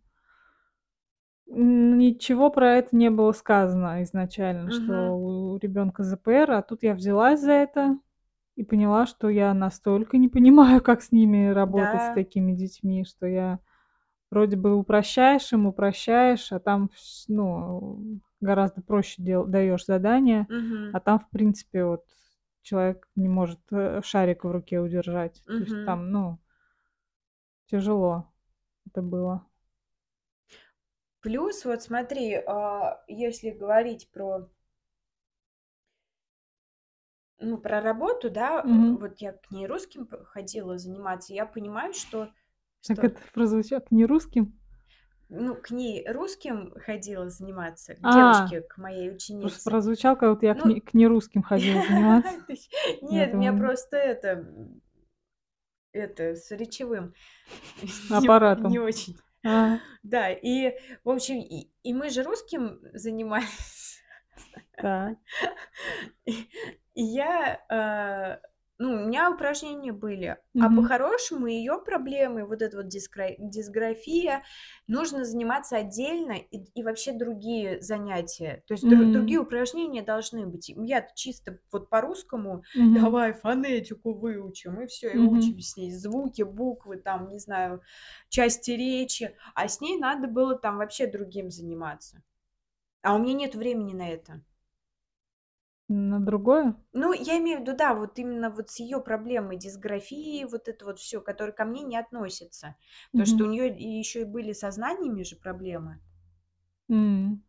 Ничего 1.48 2.50
про 2.50 2.76
это 2.78 2.96
не 2.96 3.10
было 3.10 3.32
сказано 3.34 4.02
изначально, 4.04 4.72
Мгм. 4.72 4.72
что 4.72 5.18
у 5.18 5.58
ребёнка 5.58 6.04
ЗПР, 6.04 6.52
а 6.52 6.62
тут 6.62 6.84
я 6.84 6.94
взялась 6.96 7.42
за 7.42 7.52
это 7.52 7.98
и 8.56 8.64
поняла, 8.64 9.06
что 9.08 9.30
я 9.30 9.54
настолько 9.54 10.18
не 10.18 10.30
понимаю, 10.30 10.82
как 10.84 11.02
с 11.04 11.12
ними 11.12 11.50
работать, 11.50 12.04
с 12.04 12.10
Да. 12.10 12.12
такими 12.12 12.54
детьми, 12.54 13.06
что 13.06 13.28
я 13.28 13.60
вроде 14.32 14.58
бы 14.58 14.76
упрощаешь 14.76 15.54
им, 15.54 15.68
упрощаешь, 15.68 16.52
а 16.54 16.60
там 16.60 16.90
вс 16.90 17.26
ну, 17.30 18.20
гораздо 18.42 18.82
проще 18.82 19.24
дел 19.24 19.46
даёшь 19.48 19.86
задания, 19.86 20.50
Мгм. 20.50 20.94
а 20.94 21.00
там, 21.02 21.20
в 21.20 21.30
принципе, 21.32 21.86
вот 21.86 22.06
человек 22.64 23.10
не 23.16 23.30
может, 23.30 23.60
э, 23.72 24.02
шарик 24.04 24.46
в 24.46 24.52
руке 24.52 24.80
удержать. 24.82 25.44
То 25.58 25.64
есть 25.66 25.78
Мгм. 25.78 25.84
там, 25.86 26.12
ну 26.12 26.40
тяжело 27.70 28.28
это 28.86 29.02
было. 29.02 29.48
Плюс 31.24 31.66
вот 31.66 31.82
смотри, 31.82 32.36
а, 32.36 33.04
если 33.08 33.50
говорить 33.50 34.12
про 34.12 34.48
ну, 37.40 37.58
про 37.58 37.82
работу, 37.82 38.30
да, 38.30 38.64
Мгм. 38.64 38.98
вот 39.00 39.18
я 39.20 39.34
к 39.34 39.52
ней 39.52 39.68
русским 39.68 40.08
ходила 40.26 40.78
заниматься, 40.78 41.34
я 41.34 41.46
понимаю, 41.46 41.94
что 41.94 42.30
Как 42.88 43.04
что? 43.04 43.04
это 43.04 43.20
прозвуча 43.34 43.82
к 43.82 43.92
нерусским? 43.92 44.54
Ну, 45.30 45.56
к 45.56 45.72
ней 45.72 46.06
русским 46.10 46.74
ходила 46.80 47.30
заниматься, 47.30 47.96
к 47.96 48.02
А, 48.04 48.10
девочке, 48.10 48.62
к 48.62 48.78
моей 48.78 49.10
просто 49.40 49.62
ученице. 49.62 49.64
прозвучало, 49.64 50.16
как 50.16 50.34
будто 50.34 50.46
я 50.48 50.56
к 50.56 50.64
Ну 50.64 50.80
к 50.82 50.94
нерусским 50.94 51.44
ходила 51.44 51.82
заниматься. 51.82 52.36
нет, 53.02 53.34
меня 53.34 53.54
просто 53.54 53.98
это, 53.98 54.46
это, 55.92 56.36
с 56.36 56.52
речевым 56.52 57.14
не 58.10 58.28
не 58.56 58.80
Аппаратом. 58.80 58.80
очень. 58.80 59.18
А. 59.46 59.80
Да, 60.04 60.32
и, 60.32 60.78
в 61.04 61.10
общем, 61.10 61.40
и 61.40 61.70
и 61.84 61.94
мы 61.94 62.10
же 62.10 62.24
русским 62.24 62.80
занимались. 62.94 64.00
И 66.26 66.50
и 66.96 67.04
я, 67.04 67.60
а, 67.70 68.40
ну, 68.80 68.94
у 68.94 68.98
меня 69.08 69.32
упражнения 69.32 69.92
были, 69.94 70.38
а 70.60 70.70
Мгм. 70.70 70.94
по-хорошему 70.94 71.48
её 71.48 71.82
проблемы, 71.84 72.46
вот 72.46 72.62
эта 72.62 72.78
вот 72.78 72.88
дисграфия, 72.88 74.44
нужно 74.88 75.26
заниматься 75.26 75.78
отдельно 75.78 76.34
и 76.34 76.58
и 76.74 76.84
вообще 76.84 77.12
другие 77.14 77.82
занятия. 77.82 78.64
То 78.68 78.74
есть 78.76 78.88
дру 78.88 79.06
другие 79.06 79.40
упражнения 79.42 80.02
должны 80.04 80.48
быть. 80.48 80.70
Я-то 80.70 81.10
чисто 81.16 81.60
вот 81.72 81.90
по-русскому: 81.90 82.64
Мгм. 82.74 83.14
"Давай 83.14 83.34
фонетику 83.34 84.14
выучим". 84.14 84.82
И 84.82 84.88
всё, 84.88 85.10
и 85.14 85.18
Мгм. 85.18 85.56
учим 85.58 85.60
с 85.60 85.78
ней 85.78 85.92
звуки, 85.92 86.44
буквы, 86.44 86.98
там, 86.98 87.30
не 87.30 87.40
знаю, 87.40 87.82
части 88.30 88.72
речи. 88.72 89.36
А 89.56 89.68
с 89.68 89.82
ней 89.82 89.98
надо 90.00 90.28
было 90.28 90.56
там 90.58 90.78
вообще 90.78 91.08
другим 91.08 91.50
заниматься. 91.52 92.22
А 93.04 93.16
у 93.16 93.20
меня 93.20 93.34
нет 93.36 93.56
времени 93.56 93.94
на 93.96 94.10
это. 94.10 94.42
На 95.90 96.20
другое? 96.20 96.76
Ну, 96.96 97.12
я 97.12 97.40
имею 97.40 97.58
в 97.58 97.62
виду, 97.62 97.76
да, 97.76 97.96
вот 97.96 98.20
именно 98.20 98.52
вот 98.52 98.70
с 98.70 98.80
её 98.80 99.02
проблемой 99.02 99.58
дисграфии, 99.58 100.44
вот 100.46 100.68
это 100.68 100.86
вот 100.86 101.00
всё, 101.00 101.22
которое 101.22 101.52
ко 101.52 101.66
мне 101.66 101.82
не 101.82 101.98
относится. 101.98 102.76
Потому 103.14 103.26
что 103.26 103.44
у 103.46 103.48
Мгм. 103.48 103.52
неё 103.52 103.66
и 103.66 103.84
ещё 103.98 104.22
и 104.22 104.26
были 104.26 104.54
со 104.54 104.70
знаниями 104.70 105.24
же 105.24 105.36
проблемы. 105.36 106.00
М. 106.90 107.44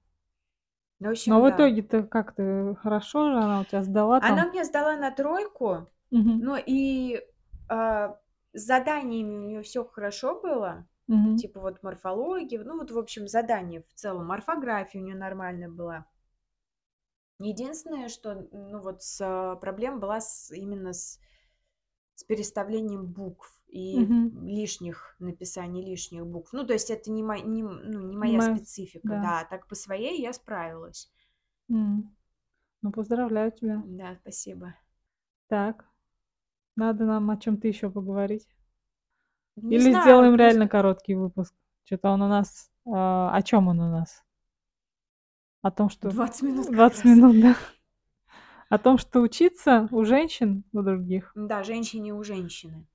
Ну, 1.01 1.09
в 1.09 1.11
Но 1.27 1.41
общем, 1.41 1.43
в 1.43 1.49
да. 1.49 1.51
итоге-то 1.51 2.03
как 2.03 2.35
ты? 2.35 2.75
Хорошо 2.77 3.31
же 3.33 3.39
она 3.39 3.61
у 3.61 3.65
тя 3.65 3.83
сдала 3.83 4.21
Она 4.21 4.45
там? 4.45 4.47
меня 4.47 4.65
сдала 4.65 4.97
на 4.97 5.11
тройку, 5.11 5.89
Мгм. 6.11 6.45
но 6.45 6.57
и, 6.57 7.21
а, 7.69 8.19
с 8.53 8.63
заданиями 8.67 9.35
у 9.37 9.41
неё 9.41 9.63
всё 9.63 9.85
хорошо 9.85 10.41
было. 10.41 10.87
Мгм. 11.09 11.43
Типа 11.43 11.61
вот 11.61 11.83
морфология, 11.83 12.63
ну 12.63 12.79
вот, 12.79 12.91
в 12.93 12.99
общем, 12.99 13.27
задания 13.27 13.83
в 13.83 13.93
целом. 13.95 14.31
Орфография 14.31 15.01
у 15.01 15.05
неё 15.05 15.17
нормальная 15.17 15.69
была. 15.69 16.07
Единственное, 17.41 18.09
что, 18.09 18.47
ну, 18.53 18.81
вот 18.81 19.03
с 19.03 19.59
проблема 19.61 19.99
была 19.99 20.21
с 20.21 20.51
именно 20.53 20.93
с 20.93 21.19
с 22.17 22.25
переставлением 22.25 23.07
букв 23.07 23.63
и 23.69 24.01
Мгм. 24.01 24.33
лишних 24.33 25.17
написаний 25.19 25.85
лишних 25.85 26.27
букв. 26.27 26.53
Ну, 26.53 26.65
то 26.67 26.73
есть 26.73 26.91
это 26.91 27.11
не 27.11 27.23
мо 27.25 27.39
не 27.41 27.63
ну, 27.65 28.01
не 28.01 28.17
моя 28.17 28.41
Понимаю, 28.41 28.67
специфика, 29.01 29.17
да. 29.17 29.21
да. 29.21 29.41
А 29.41 29.45
так 29.45 29.67
по 29.69 29.75
своей 29.75 30.21
я 30.23 30.33
справилась. 30.33 31.09
М. 31.71 32.15
Ну, 32.83 32.93
поздравляю 32.93 33.53
тебя. 33.53 33.85
Да, 33.85 34.17
спасибо. 34.21 34.75
Так, 35.51 35.85
надо 36.77 37.05
нам 37.07 37.31
о 37.31 37.37
чём-то 37.39 37.69
ещё 37.69 37.91
поговорить. 37.91 38.49
Не 39.63 39.79
Или 39.79 39.81
знаю, 39.81 39.95
сделаем 39.95 40.35
просто 40.37 40.65
реально 40.65 40.69
короткий 40.69 41.15
выпуск? 41.15 41.55
Чё-то 41.85 42.11
он 42.11 42.23
у 42.23 42.29
нас, 42.29 42.71
а, 42.87 43.35
о 43.35 43.43
чём 43.43 43.69
он 43.69 43.81
у 43.81 43.91
нас? 43.91 44.25
О 45.65 45.71
том, 45.71 45.89
что 45.89 46.11
20 46.11 46.43
минут 46.43 46.67
как 46.67 46.75
20 46.77 47.05
раз. 47.05 47.17
минут, 47.17 47.41
да. 47.41 47.57
О 48.69 48.79
том, 48.79 48.99
что 48.99 49.21
учиться 49.21 49.89
у 49.91 50.05
женщин, 50.05 50.63
у 50.73 50.83
других. 50.83 51.33
Да, 51.35 51.63
женщине 51.63 52.13
у 52.15 52.23
женщины. 52.23 52.87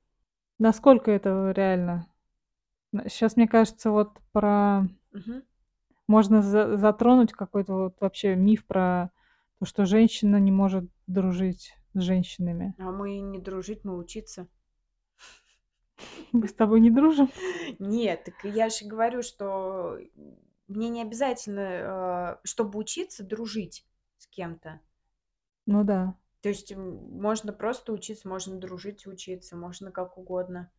Насколько 0.59 1.09
это 1.09 1.51
реально? 1.55 2.05
Щас, 3.07 3.35
мне 3.37 3.47
кажется, 3.47 3.89
вот 3.89 4.19
про 4.31 4.87
Мгм. 5.11 5.43
можно 6.07 6.43
за 6.43 6.77
затронуть 6.77 7.33
какой-то 7.33 7.73
вот 7.73 7.95
вообще 7.99 8.35
миф 8.35 8.65
про 8.67 9.09
то, 9.59 9.65
что 9.65 9.85
женщина 9.85 10.37
не 10.37 10.51
может 10.51 10.85
дружить 11.07 11.73
с 11.95 12.01
женщинами. 12.01 12.75
А 12.77 12.91
мы 12.91 13.19
не 13.19 13.39
дружить, 13.39 13.83
мы 13.83 13.97
учиться. 13.97 14.47
Мы 16.31 16.47
с 16.47 16.53
тобой 16.53 16.79
не 16.81 16.91
дружим? 16.91 17.29
Нет, 17.79 18.25
так 18.25 18.35
я 18.43 18.69
же 18.69 18.85
говорю, 18.85 19.21
что, 19.23 19.97
мне 20.69 20.89
не 20.89 21.01
обязательно, 21.01 21.61
а, 21.63 22.41
чтобы 22.45 22.79
учиться, 22.79 23.23
дружить 23.25 23.85
с 24.17 24.27
кем-то. 24.27 24.81
Ну 25.65 25.83
да. 25.83 26.13
То 26.43 26.49
есть, 26.49 26.73
можно 26.75 27.51
просто 27.51 27.91
учиться, 27.91 28.27
можно 28.29 28.57
дружить 28.57 29.05
и 29.05 29.09
учиться, 29.09 29.57
можно 29.57 29.91
как 29.91 30.17
угодно. 30.17 30.71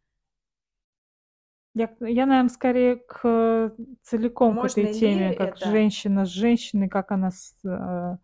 Я 1.74 1.86
к 1.86 2.04
я, 2.04 2.26
наверно, 2.26 2.48
скорее 2.50 2.96
к 2.96 3.74
целиком 4.02 4.56
к 4.56 4.64
Можно 4.64 4.64
этой 4.64 4.88
ли 4.88 4.88
теме, 4.88 5.32
как 5.32 5.56
это? 5.56 5.56
женщина 5.56 6.24
с 6.26 6.28
женщиной, 6.28 6.88
как 6.88 7.12
она 7.12 7.30
с 7.30 7.54
а 7.64 8.18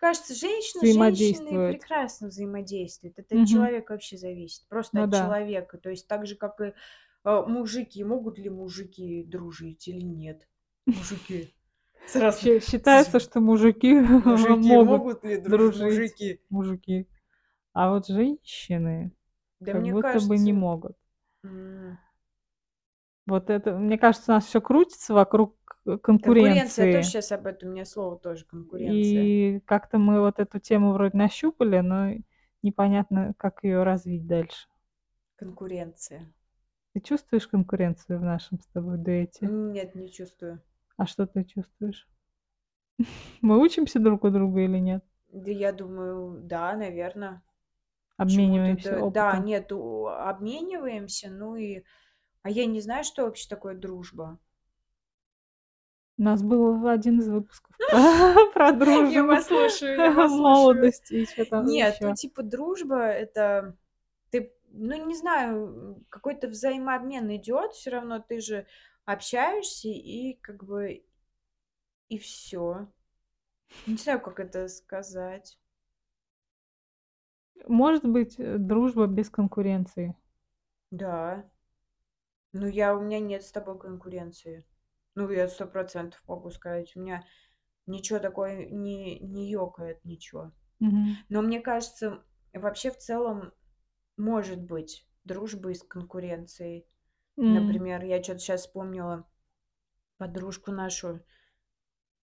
Кажется, 0.00 0.34
женщина 0.34 0.84
с 0.84 0.92
женщиной 0.94 1.60
прекрасно 1.60 2.26
взаимодействует. 2.28 3.18
Это 3.18 3.36
от 3.36 3.44
Мгм. 3.44 3.44
человека 3.44 3.92
вообще 3.92 4.16
зависит, 4.16 4.66
просто 4.68 5.00
Ну 5.00 5.04
от 5.04 5.12
да. 5.14 5.14
человека. 5.14 5.78
То 5.78 5.90
есть 5.90 6.08
так 6.08 6.26
же, 6.26 6.34
как 6.34 6.60
и, 6.60 6.74
а, 7.22 7.46
мужики. 7.46 8.02
Могут 8.02 8.38
ли 8.38 8.50
мужики 8.50 9.22
дружить 9.22 9.86
или 9.86 10.00
нет? 10.00 10.46
Мужики. 10.86 11.54
Сразу 12.06 12.60
считается, 12.60 13.20
что 13.20 13.40
мужики 13.40 13.94
Мужики 14.24 14.76
могут 14.76 15.02
могут 15.02 15.24
ли 15.24 15.36
дружить? 15.36 15.76
дружить, 15.76 15.82
Мужики. 15.82 16.40
мужики, 16.50 17.08
а 17.74 17.90
вот 17.90 18.06
женщины 18.08 19.12
Да 19.60 19.72
как 19.72 19.82
мне 19.82 19.92
будто 19.92 20.20
бы 20.20 20.38
не 20.38 20.52
кажется 20.52 20.60
могут. 20.60 20.96
М. 21.44 21.98
Вот 23.26 23.50
это, 23.50 23.76
мне 23.78 23.98
кажется, 23.98 24.32
у 24.32 24.34
нас 24.34 24.46
всё 24.46 24.60
крутится 24.60 25.14
вокруг 25.14 25.56
к 25.84 25.98
Конкуренция, 26.20 26.86
тоже 26.86 27.02
конкуренции. 27.02 27.10
щас 27.10 27.32
об 27.32 27.46
этом, 27.46 27.70
у 27.70 27.72
меня 27.72 27.84
слово 27.84 28.18
тоже 28.18 28.44
конкуренция. 28.44 29.22
И 29.22 29.60
как-то 29.66 29.98
мы 29.98 30.20
вот 30.20 30.38
эту 30.38 30.58
тему 30.58 30.92
вроде 30.92 31.16
нащупали, 31.16 31.80
но 31.80 32.12
непонятно, 32.62 33.34
как 33.36 33.64
её 33.64 33.84
развить 33.84 34.26
дальше. 34.26 34.66
Конкуренция. 35.38 36.32
Ты 36.94 37.00
чувствуешь 37.00 37.46
конкуренцию 37.48 38.18
в 38.18 38.22
нашем 38.22 38.60
с 38.60 38.66
тобой 38.66 38.98
дуэте? 38.98 39.50
Нет, 39.50 39.94
не 39.94 40.10
чувствую. 40.10 40.62
А 40.98 41.06
что 41.06 41.26
ты 41.26 41.44
чувствуешь? 41.44 42.06
Мы 43.42 43.58
учимся 43.60 43.98
друг 43.98 44.24
у 44.24 44.30
друга 44.30 44.60
или 44.62 44.78
нет? 44.78 45.04
Да 45.30 45.50
я 45.50 45.72
думаю, 45.72 46.40
да, 46.42 46.74
наверно. 46.76 47.42
Чему-то 48.26 48.72
Обмениваемся 48.72 48.74
да 48.74 49.02
да, 49.02 49.38
опытом? 49.38 49.38
нет, 49.38 49.72
обмениваемся, 49.72 51.30
ну 51.30 51.56
и 51.56 51.84
а 52.42 52.50
я 52.50 52.66
не 52.66 52.80
знаю, 52.80 53.04
что 53.04 53.24
вообще 53.24 53.48
такое 53.48 53.74
дружба. 53.76 54.38
У 56.18 56.22
нас 56.22 56.42
был 56.42 56.86
один 56.88 57.20
из 57.20 57.28
выпусков 57.28 57.74
про 58.54 58.72
Я 59.08 59.24
дружбу 59.24 59.24
вас 59.24 59.46
слушаю, 59.46 60.00
я 60.00 60.12
вас 60.12 60.36
слушаю. 60.36 60.38
молодости 60.38 61.14
и 61.14 61.26
чё 61.26 61.44
там 61.44 61.66
Нет, 61.66 61.98
ну 62.00 62.12
типа 62.14 62.42
дружба- 62.42 63.06
это 63.06 63.76
ты, 64.30 64.54
ну 64.70 65.06
не 65.06 65.16
знаю, 65.16 66.04
какой-то 66.10 66.48
взаимообмен 66.48 67.34
идёт, 67.36 67.72
всё 67.74 67.90
равно 67.92 68.20
ты 68.20 68.40
же 68.40 68.66
общаешься 69.06 69.88
и 69.88 70.34
как 70.42 70.64
бы 70.64 71.04
и 72.10 72.18
всё. 72.18 72.88
Не 73.86 73.96
знаю, 73.96 74.20
как 74.22 74.40
это 74.40 74.68
сказать. 74.68 75.56
Может 77.68 78.04
быть, 78.08 78.36
э, 78.38 78.56
дружба 78.58 79.06
без 79.06 79.28
конкуренции. 79.28 80.16
Да. 80.92 81.44
Ну, 82.54 82.66
я 82.66 82.94
у 82.94 83.00
меня 83.00 83.18
нет 83.18 83.42
с 83.44 83.50
тобой 83.52 83.78
конкуренции. 83.78 84.64
Ну, 85.14 85.30
я 85.30 85.48
100 85.48 85.66
% 85.66 86.22
могу 86.28 86.50
сказать. 86.50 86.94
У 86.96 87.00
меня 87.00 87.24
ничего 87.86 88.18
такое 88.18 88.66
не 88.70 89.18
не 89.20 89.50
ёкает, 89.50 90.04
ничего. 90.04 90.52
Мгм. 90.80 91.24
Но 91.28 91.42
мне 91.42 91.60
кажется, 91.60 92.24
вообще, 92.54 92.90
в 92.90 92.98
целом, 92.98 93.52
может 94.18 94.62
быть 94.62 95.06
дружба 95.24 95.70
и 95.72 95.74
с 95.74 95.82
конкуренцией. 95.84 96.86
М. 97.38 97.52
Например, 97.54 98.04
я 98.04 98.20
чё-то 98.22 98.38
щас 98.40 98.60
вспомнила 98.66 99.24
подружку 100.18 100.72
нашу 100.72 101.20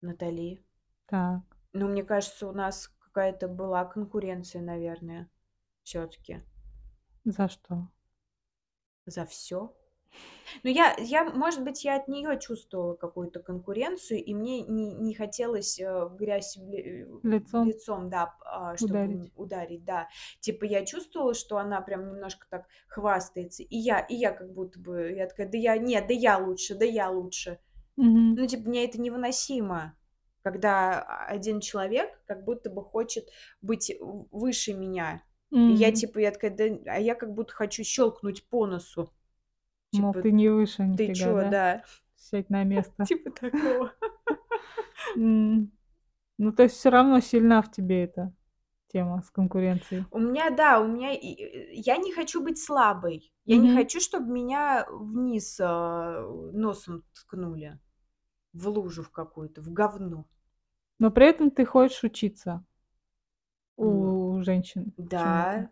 Натали. 0.03 0.59
Так. 1.07 1.43
Ну, 1.75 1.89
мне 1.89 2.03
кажется, 2.05 2.47
у 2.49 2.53
нас 2.53 2.89
какая-то 2.99 3.49
была 3.49 3.85
конкуренция, 3.87 4.61
наверное, 4.63 5.31
всё-таки. 5.85 6.43
За 7.25 7.49
что? 7.49 7.89
За 9.07 9.25
всё. 9.27 9.75
Ну, 10.65 10.71
я 10.71 10.95
я, 10.99 11.25
может 11.25 11.65
быть, 11.65 11.85
я 11.85 11.97
от 11.97 12.09
неё 12.09 12.37
чувствовала 12.39 12.95
какую-то 12.95 13.41
конкуренцию, 13.41 14.23
и 14.25 14.35
мне 14.35 14.61
не 14.63 14.93
не 14.95 15.15
хотелось, 15.15 15.79
э, 15.81 16.05
в 16.07 16.17
грязь 16.17 16.57
ли 16.57 17.07
Лицом? 17.23 17.75
лицом, 17.85 18.09
да, 18.11 18.35
а, 18.45 18.77
чтобы 18.77 19.01
Ударить. 19.01 19.33
ударить, 19.37 19.85
да. 19.85 20.09
Типа 20.41 20.65
я 20.65 20.85
чувствовала, 20.87 21.35
что 21.35 21.59
она 21.59 21.81
прям 21.81 22.07
немножко 22.09 22.47
так 22.51 22.67
хвастается, 22.89 23.63
и 23.63 23.77
я 23.77 24.01
и 24.01 24.15
я 24.15 24.33
как 24.33 24.53
будто 24.53 24.79
бы, 24.81 25.13
я 25.17 25.27
такая: 25.27 25.49
"Да 25.49 25.59
я 25.59 25.77
нет, 25.79 26.07
да 26.09 26.15
я 26.15 26.39
лучше, 26.39 26.75
да 26.77 26.85
я 26.85 27.11
лучше". 27.11 27.59
Мгм. 27.97 28.37
Ну, 28.37 28.47
типа, 28.47 28.69
мне 28.69 28.85
это 28.87 29.01
невыносимо, 29.01 29.97
когда 30.43 31.03
один 31.29 31.61
человек 31.61 32.23
как 32.27 32.45
будто 32.45 32.71
бы 32.71 32.85
хочет 32.85 33.31
быть 33.63 33.93
выше 34.01 34.75
меня. 34.75 35.23
И 35.67 35.75
я 35.75 35.93
типа, 35.93 36.19
я 36.21 36.33
такая: 36.33 36.51
"Да". 36.57 36.65
А 36.93 36.99
я 37.01 37.15
как 37.17 37.35
будто 37.35 37.53
хочу 37.55 37.85
щёлкнуть 37.85 38.49
по 38.51 38.67
носу. 38.67 39.13
Мол, 39.93 40.13
Типа: 40.13 40.23
ты 40.23 40.33
не 40.33 40.49
выше 40.49 40.83
"Ты 40.83 40.89
нифига, 40.89 41.15
чё, 41.15 41.35
да? 41.41 41.51
да?" 41.51 41.85
Сядь 42.17 42.51
на 42.51 42.65
место. 42.65 43.05
Типа 43.07 43.31
такого. 43.31 43.93
Ну, 46.39 46.51
то 46.53 46.63
есть 46.65 46.77
всё 46.77 46.91
равно 46.91 47.21
сильна 47.21 47.61
в 47.63 47.71
тебе 47.71 48.05
эта 48.05 48.33
тема 48.89 49.23
с 49.23 49.31
конкуренцией? 49.31 50.05
У 50.11 50.19
меня, 50.19 50.51
да, 50.51 50.81
у 50.81 50.89
меня 50.89 51.11
я 51.13 51.97
не 51.99 52.13
хочу 52.13 52.43
быть 52.43 52.59
слабой. 52.59 53.33
Я 53.45 53.59
не 53.59 53.69
хочу, 53.69 54.01
чтоб 54.01 54.23
меня 54.27 54.87
вниз, 54.91 55.59
а, 55.61 56.23
носом 56.53 57.05
ткнули, 57.15 57.79
в 58.53 58.69
лужу 58.69 59.03
в 59.03 59.11
какую-то, 59.11 59.61
в 59.63 59.71
говно. 59.73 60.27
Но 60.99 61.11
при 61.11 61.27
этом 61.27 61.51
ты 61.51 61.65
хочешь 61.65 62.05
учиться 62.05 62.65
у 63.79 64.41
женщин 64.43 64.93
чему-то. 65.17 65.51
Да, 65.59 65.71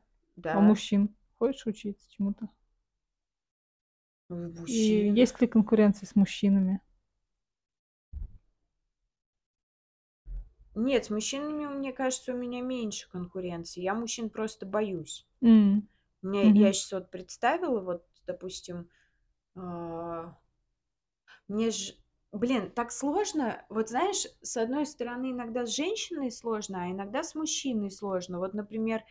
А 0.52 0.60
да. 0.60 0.60
мужчин 0.60 1.14
хочешь 1.38 1.66
учиться 1.66 2.10
чему-то? 2.10 2.48
И 4.64 4.74
есть 4.74 5.40
ли 5.42 5.46
конкуренция 5.46 6.06
с 6.06 6.16
мужчинами? 6.16 6.80
Нет, 10.74 11.04
с 11.04 11.10
мужчинами, 11.10 11.66
мне 11.66 11.92
кажется, 11.92 12.32
у 12.32 12.36
меня 12.36 12.60
меньше 12.60 13.08
конкуренции. 13.10 13.82
Я 13.82 13.94
мужчин 13.94 14.30
просто 14.30 14.66
боюсь. 14.66 15.26
У 16.22 16.28
меня 16.28 16.44
я 16.50 16.50
Мгм. 16.50 16.72
щас 16.72 16.92
вот 16.92 17.10
представила, 17.10 17.80
вот, 17.80 18.06
допустим, 18.26 18.90
а 19.56 20.36
мне 21.48 21.70
ж 21.70 21.94
блин, 22.32 22.70
так 22.70 22.92
сложно. 22.92 23.64
Вот 23.68 23.88
знаешь, 23.88 24.26
с 24.40 24.56
одной 24.56 24.86
стороны, 24.86 25.32
иногда 25.32 25.66
с 25.66 25.74
женщиной 25.74 26.30
сложно, 26.30 26.84
а 26.84 26.90
иногда 26.90 27.22
с 27.24 27.34
мужчиной 27.34 27.90
сложно. 27.90 28.38
Вот, 28.38 28.54
например, 28.54 29.02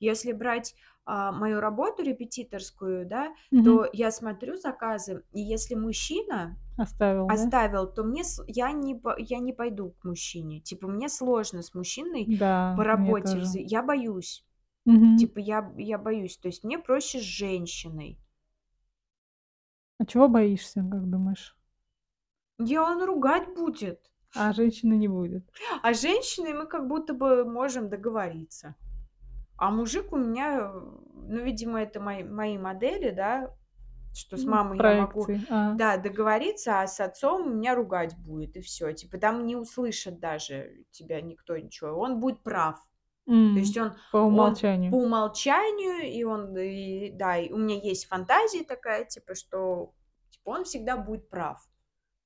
если 0.00 0.32
брать, 0.32 0.74
а, 1.06 1.32
мою 1.32 1.60
работу 1.60 2.02
репетиторскую, 2.02 3.06
да, 3.06 3.34
Мгм. 3.50 3.64
то 3.64 3.88
я 3.92 4.10
смотрю 4.10 4.56
заказы, 4.56 5.24
и 5.32 5.40
если 5.40 5.74
мужчина 5.74 6.58
Оставил, 6.76 7.32
да? 7.32 7.34
оставил, 7.34 7.86
то 7.92 8.04
мне 8.04 8.22
я 8.48 8.72
не 8.72 8.94
по 8.94 9.16
я 9.18 9.38
не 9.40 9.52
пойду 9.52 9.90
к 10.00 10.04
мужчине. 10.04 10.60
Типа 10.60 10.88
мне 10.88 11.08
сложно 11.08 11.62
с 11.62 11.74
мужчиной 11.74 12.32
по 12.74 12.84
Да, 12.84 12.86
мне 12.92 13.14
работе 13.14 13.38
я 13.62 13.82
боюсь. 13.82 14.44
Мгм. 14.86 15.18
Типа 15.18 15.38
я 15.40 15.72
я 15.78 15.98
боюсь. 15.98 16.38
То 16.38 16.48
есть 16.48 16.64
мне 16.64 16.78
проще 16.78 17.18
с 17.20 17.22
женщиной. 17.22 18.18
А 19.98 20.06
чего 20.06 20.28
боишься, 20.28 20.86
как 20.88 21.10
думаешь? 21.10 21.56
Я 22.58 22.82
он 22.82 23.04
ругать 23.04 23.54
будет. 23.54 24.10
А 24.34 24.52
женщина 24.52 24.94
не 24.94 25.08
будет? 25.08 25.50
А 25.82 25.94
с 25.94 26.00
женщиной 26.00 26.52
мы 26.52 26.66
как 26.66 26.88
будто 26.88 27.14
бы 27.14 27.44
можем 27.44 27.88
договориться. 27.88 28.74
А 29.58 29.70
мужик 29.70 30.12
у 30.12 30.16
меня, 30.16 30.70
ну, 30.72 31.42
видимо, 31.44 31.80
это 31.82 32.00
мои 32.00 32.24
мои 32.24 32.58
модели, 32.58 33.10
да, 33.10 33.54
что 34.14 34.36
с 34.36 34.46
М, 34.46 34.48
мамой 34.48 34.80
я 34.80 34.92
могу, 34.92 35.30
проекции, 35.30 35.44
а. 35.48 35.78
да, 35.78 35.96
договориться, 35.98 36.80
а 36.82 36.86
с 36.88 37.00
отцом 37.00 37.58
меня 37.58 37.74
ругать 37.76 38.16
будет, 38.18 38.56
и 38.56 38.60
всё. 38.62 38.92
Типа 38.92 39.18
там 39.18 39.46
не 39.46 39.56
услышит 39.56 40.20
даже 40.20 40.84
тебя 40.92 41.20
никто 41.22 41.56
ничего, 41.58 41.98
он 41.98 42.20
будет 42.20 42.42
прав. 42.42 42.80
То 43.52 43.60
есть 43.60 43.76
он 43.78 43.94
по 44.10 44.18
он 44.30 44.60
по 44.90 44.96
умолчанию. 44.96 44.98
умолчанию, 44.98 46.12
и 46.12 46.24
он, 46.24 46.56
и 46.58 47.10
да, 47.12 47.38
и 47.38 47.52
у 47.52 47.58
меня 47.58 47.76
есть 47.80 48.06
фантазия 48.08 48.64
такая, 48.64 49.04
типа, 49.06 49.34
что, 49.36 49.94
типа, 50.30 50.50
он 50.50 50.64
всегда 50.64 50.96
будет 50.98 51.30
прав. 51.30 51.66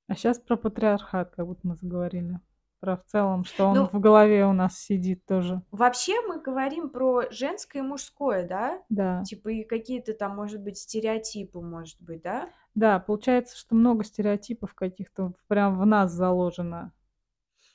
А 0.08 0.14
сейчас 0.14 0.38
про 0.38 0.56
патриархат, 0.56 1.30
как 1.30 1.46
будто 1.46 1.66
мы 1.68 1.76
заговорили. 1.76 2.40
Про 2.80 2.96
в 2.96 3.04
целом, 3.06 3.44
что 3.44 3.66
он 3.66 3.76
Ну 3.78 3.86
в 3.86 3.98
голове 4.00 4.46
у 4.46 4.52
нас 4.52 4.78
сидит 4.78 5.24
тоже. 5.26 5.62
Вообще 5.72 6.20
мы 6.26 6.40
говорим 6.40 6.90
про 6.90 7.24
женское 7.30 7.80
и 7.80 7.82
мужское, 7.82 8.46
да? 8.46 8.82
Да. 8.88 9.22
Типа 9.24 9.48
и 9.48 9.64
какие-то 9.64 10.14
там, 10.14 10.36
может 10.36 10.60
быть, 10.62 10.78
стереотипы, 10.78 11.60
может 11.60 12.00
быть, 12.00 12.22
да? 12.22 12.48
Да, 12.74 13.00
получается, 13.00 13.56
что 13.56 13.74
много 13.74 14.04
стереотипов 14.04 14.74
каких-то 14.74 15.34
прям 15.48 15.78
в 15.78 15.84
нас 15.86 16.12
заложено. 16.12 16.92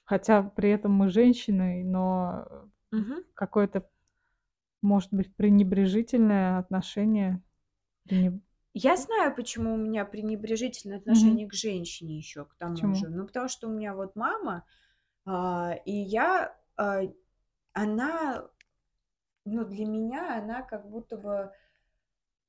Хотя 0.06 0.44
при 0.44 0.70
этом 0.70 0.94
мы 0.94 1.10
женщины, 1.10 1.84
но 1.86 2.48
Мгм. 2.92 3.24
какое-то, 3.34 3.90
может 4.82 5.12
быть, 5.14 5.36
пренебрежительное 5.36 6.60
отношение. 6.60 7.42
Пренеб... 8.08 8.42
Я 8.74 8.98
знаю, 8.98 9.36
почему 9.36 9.74
у 9.74 9.78
меня 9.78 10.04
пренебрежительное 10.06 10.98
отношение 10.98 11.48
к 11.48 11.54
женщине 11.54 12.18
еще, 12.18 12.46
к 12.46 12.56
тому 12.58 12.74
Почему? 12.76 12.96
же. 12.96 13.10
Ну, 13.10 13.26
потому 13.28 13.48
что 13.48 13.68
у 13.68 13.72
меня 13.72 13.94
вот 13.96 14.16
мама, 14.16 14.66
и 15.26 15.92
я, 15.92 16.56
а, 16.76 17.02
она, 17.74 18.50
ну, 19.46 19.66
для 19.66 19.86
меня 19.86 20.38
она 20.38 20.62
как 20.64 20.90
будто 20.90 21.18
бы 21.18 21.52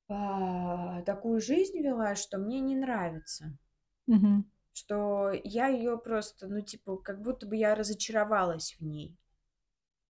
а, 0.08 1.02
такую 1.02 1.40
жизнь 1.40 1.78
вела, 1.80 2.14
что 2.14 2.38
мне 2.38 2.60
не 2.60 2.76
нравится. 2.76 3.56
Мгм. 4.06 4.50
Что 4.72 5.30
я 5.44 5.68
ее 5.68 5.96
просто, 5.98 6.48
ну, 6.48 6.60
типа, 6.60 6.96
как 6.96 7.22
будто 7.22 7.46
бы 7.46 7.56
я 7.56 7.74
разочаровалась 7.74 8.76
в 8.78 8.84
ней. 8.84 9.16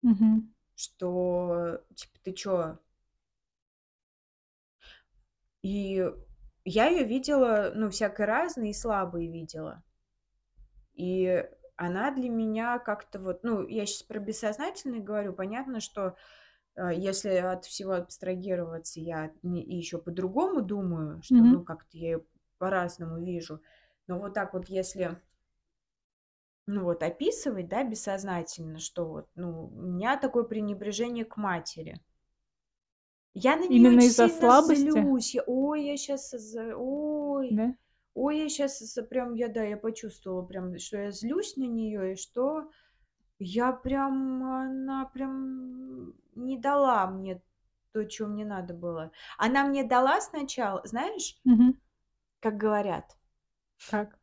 Мгм. 0.02 0.54
Что, 0.74 1.80
типа, 1.94 2.18
ты 2.22 2.32
чё? 2.32 2.78
И 5.62 6.04
я 6.64 6.88
ее 6.88 7.04
видела, 7.04 7.72
ну, 7.74 7.88
всякой 7.90 8.26
разной, 8.26 8.70
и 8.70 8.74
слабой 8.74 9.28
видела. 9.28 9.82
И 10.94 11.48
она 11.76 12.10
для 12.12 12.28
меня 12.30 12.78
как-то 12.78 13.18
вот, 13.18 13.44
ну, 13.44 13.66
я 13.66 13.86
сейчас 13.86 14.02
про 14.04 14.18
бессознательное 14.20 15.00
говорю, 15.00 15.32
понятно, 15.32 15.80
что 15.80 16.16
э, 16.76 16.90
если 16.96 17.30
от 17.36 17.64
всего 17.66 17.92
абстрагироваться, 17.94 19.00
я 19.00 19.32
еще 19.42 19.98
по-другому 19.98 20.62
думаю, 20.62 21.22
что, 21.22 21.44
Мгм. 21.44 21.52
ну, 21.52 21.64
как-то 21.64 21.98
я 21.98 22.08
ее 22.12 22.24
по-разному 22.58 23.18
вижу. 23.24 23.62
Но 24.06 24.18
вот 24.20 24.34
так 24.34 24.54
вот, 24.54 24.68
если, 24.68 25.20
ну, 26.66 26.82
вот 26.84 27.02
описывать, 27.02 27.68
да, 27.68 27.84
бессознательно, 27.84 28.78
что 28.78 29.06
вот, 29.06 29.28
ну, 29.34 29.68
у 29.68 29.80
меня 29.82 30.18
такое 30.18 30.44
пренебрежение 30.44 31.24
к 31.24 31.38
матери. 31.38 32.00
Я 33.34 33.56
на 33.56 33.66
нее 33.68 33.90
Именно 33.90 34.06
из-за 34.06 34.28
слабости? 34.28 35.06
злюсь. 35.06 35.34
Я, 35.34 35.42
ой, 35.46 35.84
я 35.84 35.96
сейчас, 35.96 36.34
ой, 36.34 37.60
Да? 37.60 37.74
Ой, 38.14 38.38
я 38.38 38.48
сейчас 38.48 38.80
прям, 39.10 39.34
я, 39.34 39.48
да, 39.48 39.62
я 39.64 39.76
почувствовала 39.76 40.42
прям, 40.42 40.78
что 40.78 40.98
я 40.98 41.10
злюсь 41.10 41.56
на 41.56 41.64
нее, 41.64 42.12
и 42.12 42.16
что 42.16 42.70
я 43.38 43.72
прям, 43.72 44.44
она 44.44 45.06
прям 45.06 46.14
не 46.36 46.58
дала 46.58 47.06
мне 47.08 47.42
то, 47.92 48.04
чего 48.04 48.28
мне 48.28 48.44
надо 48.44 48.74
было. 48.74 49.12
Она 49.38 49.66
мне 49.66 49.84
дала 49.84 50.20
сначала, 50.20 50.82
знаешь, 50.86 51.36
Мгм. 51.44 51.74
как 52.38 52.56
говорят, 52.58 53.18
Как? 53.86 54.18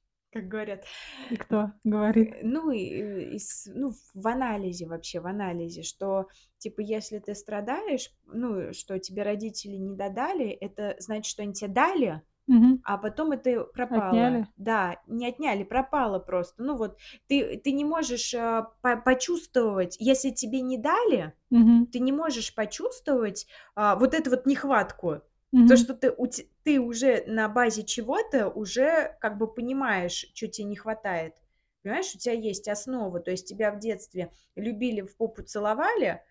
как 0.32 0.48
говорят, 0.48 0.84
И 1.28 1.36
кто 1.36 1.70
говорит? 1.84 2.34
э, 2.34 2.42
ну, 2.44 2.70
и, 2.70 2.84
э, 2.90 3.22
из, 3.34 3.66
ну, 3.74 3.92
в 4.14 4.26
анализе 4.28 4.86
вообще, 4.86 5.20
в 5.20 5.26
анализе, 5.26 5.82
что, 5.82 6.28
типа, 6.58 6.80
если 6.80 7.18
ты 7.18 7.34
страдаешь, 7.34 8.10
ну, 8.26 8.72
что 8.72 8.98
тебе 8.98 9.22
родители 9.22 9.76
не 9.76 9.96
додали, 9.96 10.48
это 10.48 10.96
значит, 10.98 11.26
что 11.26 11.42
они 11.42 11.52
тебе 11.54 11.70
дали, 11.70 12.22
Мгм. 12.46 12.80
а 12.84 12.96
потом 12.98 13.32
это 13.32 13.64
пропало. 13.64 14.08
Отняли? 14.08 14.46
Да, 14.56 15.00
не 15.08 15.26
отняли, 15.28 15.64
пропало 15.64 16.18
просто. 16.20 16.62
Ну 16.62 16.76
вот 16.76 16.96
ты, 17.26 17.56
ты 17.58 17.72
не 17.72 17.84
можешь 17.84 18.32
а, 18.34 18.70
по- 18.82 18.96
почувствовать, 18.96 19.96
если 19.98 20.30
тебе 20.30 20.60
не 20.60 20.78
дали, 20.78 21.32
Мгм. 21.50 21.86
ты 21.86 21.98
не 21.98 22.12
можешь 22.12 22.54
почувствовать 22.54 23.46
а, 23.74 23.96
вот 23.96 24.14
эту 24.14 24.30
вот 24.30 24.46
нехватку. 24.46 25.22
Мгм. 25.52 25.66
То, 25.68 25.76
что 25.76 25.94
ты, 25.94 26.10
у 26.12 26.26
те- 26.26 26.46
ты 26.64 26.80
уже 26.80 27.24
на 27.26 27.48
базе 27.48 27.82
чего-то 27.82 28.48
уже 28.48 29.16
как 29.20 29.38
бы 29.38 29.46
понимаешь, 29.52 30.26
что 30.34 30.46
тебе 30.48 30.68
не 30.68 30.76
хватает. 30.76 31.34
Понимаешь, 31.82 32.14
у 32.14 32.18
тебя 32.18 32.34
есть 32.34 32.68
основа, 32.68 33.20
то 33.20 33.30
есть 33.30 33.48
тебя 33.48 33.70
в 33.72 33.78
детстве 33.78 34.32
любили, 34.56 35.02
в 35.02 35.16
попу 35.16 35.42
целовали, 35.42 36.22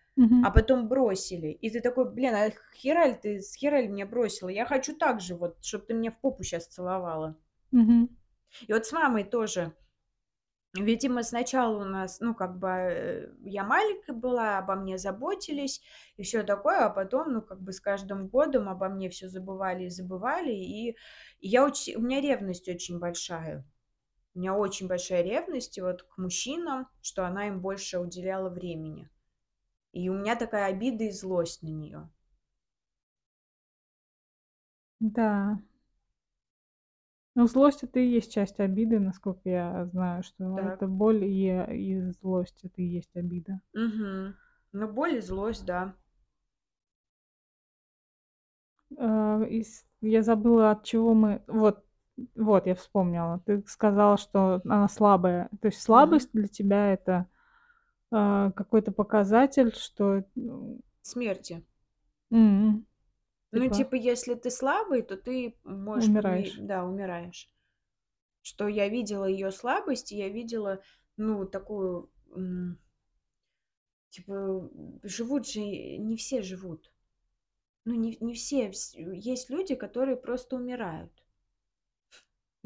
А 0.44 0.52
потом 0.52 0.88
бросили. 0.88 1.50
И 1.50 1.70
ты 1.70 1.82
такой, 1.82 2.10
блин, 2.12 2.34
а 2.36 2.52
хераль 2.76 3.20
ты, 3.20 3.42
с 3.42 3.56
хераль 3.56 3.88
меня 3.88 4.06
бросила? 4.06 4.50
Я 4.50 4.66
хочу 4.66 4.96
так 4.96 5.22
же 5.22 5.36
вот, 5.36 5.64
чтобы 5.64 5.86
ты 5.86 5.94
меня 5.94 6.12
в 6.12 6.20
попу 6.20 6.44
сейчас 6.44 6.68
целовала. 6.68 7.38
И 8.68 8.74
вот 8.74 8.86
с 8.86 8.92
мамой 8.92 9.24
тоже. 9.24 9.74
Видимо, 10.78 11.24
сначала 11.24 11.82
у 11.82 11.86
нас, 11.86 12.20
ну, 12.20 12.36
как 12.36 12.60
бы, 12.60 12.68
э, 12.68 13.34
я 13.44 13.64
маленькая 13.64 14.12
была, 14.14 14.58
обо 14.58 14.76
мне 14.76 14.98
заботились 14.98 15.82
и 16.18 16.24
все 16.24 16.44
такое, 16.44 16.86
а 16.86 16.90
потом, 16.90 17.32
ну, 17.32 17.42
как 17.42 17.62
бы 17.62 17.72
с 17.72 17.80
каждым 17.80 18.28
годом 18.28 18.68
обо 18.68 18.90
мне 18.90 19.10
все 19.10 19.30
забывали 19.30 19.86
и 19.86 19.90
забывали, 19.90 20.52
и, 20.52 20.92
и 21.40 21.48
я 21.48 21.66
очень, 21.66 21.96
у 21.96 22.02
меня 22.02 22.20
ревность 22.20 22.68
очень 22.68 23.00
большая. 23.00 23.66
У 24.34 24.40
меня 24.40 24.54
очень 24.54 24.88
большая 24.88 25.24
ревность 25.24 25.80
вот 25.80 26.04
к 26.04 26.18
мужчинам, 26.18 26.90
что 27.02 27.26
она 27.26 27.48
им 27.48 27.62
больше 27.62 28.00
уделяла 28.00 28.50
времени. 28.50 29.10
И 29.96 30.10
у 30.10 30.14
меня 30.14 30.36
такая 30.36 30.66
обида 30.66 31.06
и 31.06 31.10
злость 31.10 31.64
на 31.64 31.70
нее. 31.70 32.10
Да. 35.00 35.60
Ну, 37.34 37.48
злость 37.48 37.84
это 37.84 38.00
и 38.00 38.08
есть 38.08 38.34
часть 38.34 38.60
обиды, 38.60 39.00
насколько 39.00 39.50
я 39.50 39.86
знаю, 39.86 40.22
что 40.24 40.56
Так. 40.58 40.76
это 40.76 40.88
боль 40.88 41.24
и, 41.24 41.48
и 41.48 42.12
злость 42.22 42.60
это 42.64 42.82
и 42.82 42.86
есть 42.86 43.16
обида. 43.16 43.62
Угу. 43.74 44.34
Ну, 44.74 44.88
боль 44.92 45.16
и 45.16 45.22
злость, 45.22 45.66
да. 45.66 45.96
А, 48.98 49.44
из- 49.44 49.86
я 50.02 50.22
забыла, 50.24 50.72
от 50.72 50.84
чего 50.84 51.14
мы. 51.14 51.42
Вот, 51.48 51.84
вот, 52.36 52.66
я 52.68 52.76
вспомнила. 52.76 53.42
Ты 53.46 53.64
сказала, 53.68 54.18
что 54.18 54.62
она 54.66 54.88
слабая. 54.88 55.50
То 55.62 55.68
есть 55.68 55.82
слабость 55.82 56.30
для 56.34 56.48
тебя 56.48 56.94
это 56.94 57.28
а, 58.12 58.52
какой-то 58.52 58.92
показатель, 58.92 59.74
что. 59.76 60.24
ну, 60.36 60.80
Смерти. 61.02 61.64
м, 62.32 62.86
Ну, 63.52 63.62
типа, 63.64 63.76
типа, 63.76 63.96
если 63.96 64.36
ты 64.36 64.52
слабый, 64.52 65.02
то 65.02 65.18
ты 65.18 65.56
можешь... 65.64 66.10
Умираешь. 66.10 66.56
Да, 66.58 66.84
умираешь. 66.86 67.50
Что 68.42 68.68
я 68.68 68.90
видела 68.90 69.26
ее 69.26 69.52
слабость, 69.52 70.12
и 70.12 70.18
я 70.18 70.30
видела, 70.30 70.82
ну, 71.18 71.46
такую... 71.46 72.10
Типа, 74.10 74.68
живут 75.04 75.48
же... 75.48 75.60
Не 75.60 76.18
все 76.18 76.42
живут. 76.42 76.92
Ну, 77.86 77.96
не, 77.96 78.18
не 78.22 78.36
все. 78.36 78.70
вс- 78.70 78.96
Есть 78.98 79.50
люди, 79.52 79.76
которые 79.76 80.18
просто 80.18 80.58
умирают. 80.58 81.12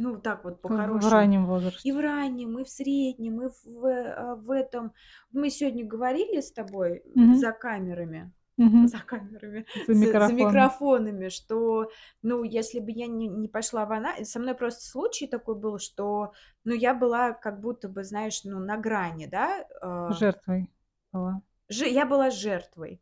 Ну, 0.02 0.18
так 0.18 0.44
вот, 0.46 0.62
в, 0.68 0.70
в 0.70 0.70
по-хорошему. 0.70 1.10
раннем 1.10 1.46
И 1.84 1.92
возрасте. 1.92 1.92
в 1.92 2.00
раннем, 2.00 2.58
и 2.60 2.64
в 2.64 2.70
среднем, 2.70 3.42
и 3.42 3.50
в, 3.66 3.86
а, 3.86 4.36
в 4.36 4.50
этом. 4.52 4.94
Мы 5.32 5.50
сегодня 5.50 5.86
говорили 5.86 6.40
с 6.40 6.52
тобой 6.54 7.04
Мгм. 7.16 7.36
за 7.36 7.52
камерами, 7.52 8.32
Мгм. 8.58 8.88
за 8.88 9.00
камерами, 9.00 9.66
За 9.88 9.94
за, 9.94 9.96
за 9.98 10.32
микрофоном. 10.32 10.32
микрофонами, 10.32 11.28
что, 11.30 11.92
ну, 12.22 12.44
если 12.44 12.80
бы 12.80 12.92
я 12.92 13.08
не, 13.08 13.28
не 13.28 13.50
пошла 13.50 13.86
в 13.86 13.92
анализ, 13.92 14.32
со 14.32 14.40
мной 14.40 14.56
просто 14.56 14.86
случай 14.86 15.28
такой 15.28 15.56
был, 15.56 15.80
что, 15.80 16.32
ну, 16.64 16.74
я 16.74 16.94
была 16.94 17.34
как 17.34 17.60
будто 17.60 17.90
бы, 17.90 18.06
знаешь, 18.06 18.44
ну, 18.46 18.60
на 18.60 18.78
грани, 18.78 19.26
да, 19.28 19.66
а, 19.82 20.20
Жертвой 20.20 20.70
была. 21.14 21.42
жи- 21.70 21.90
я 21.90 22.06
была 22.06 22.30
жертвой, 22.32 23.02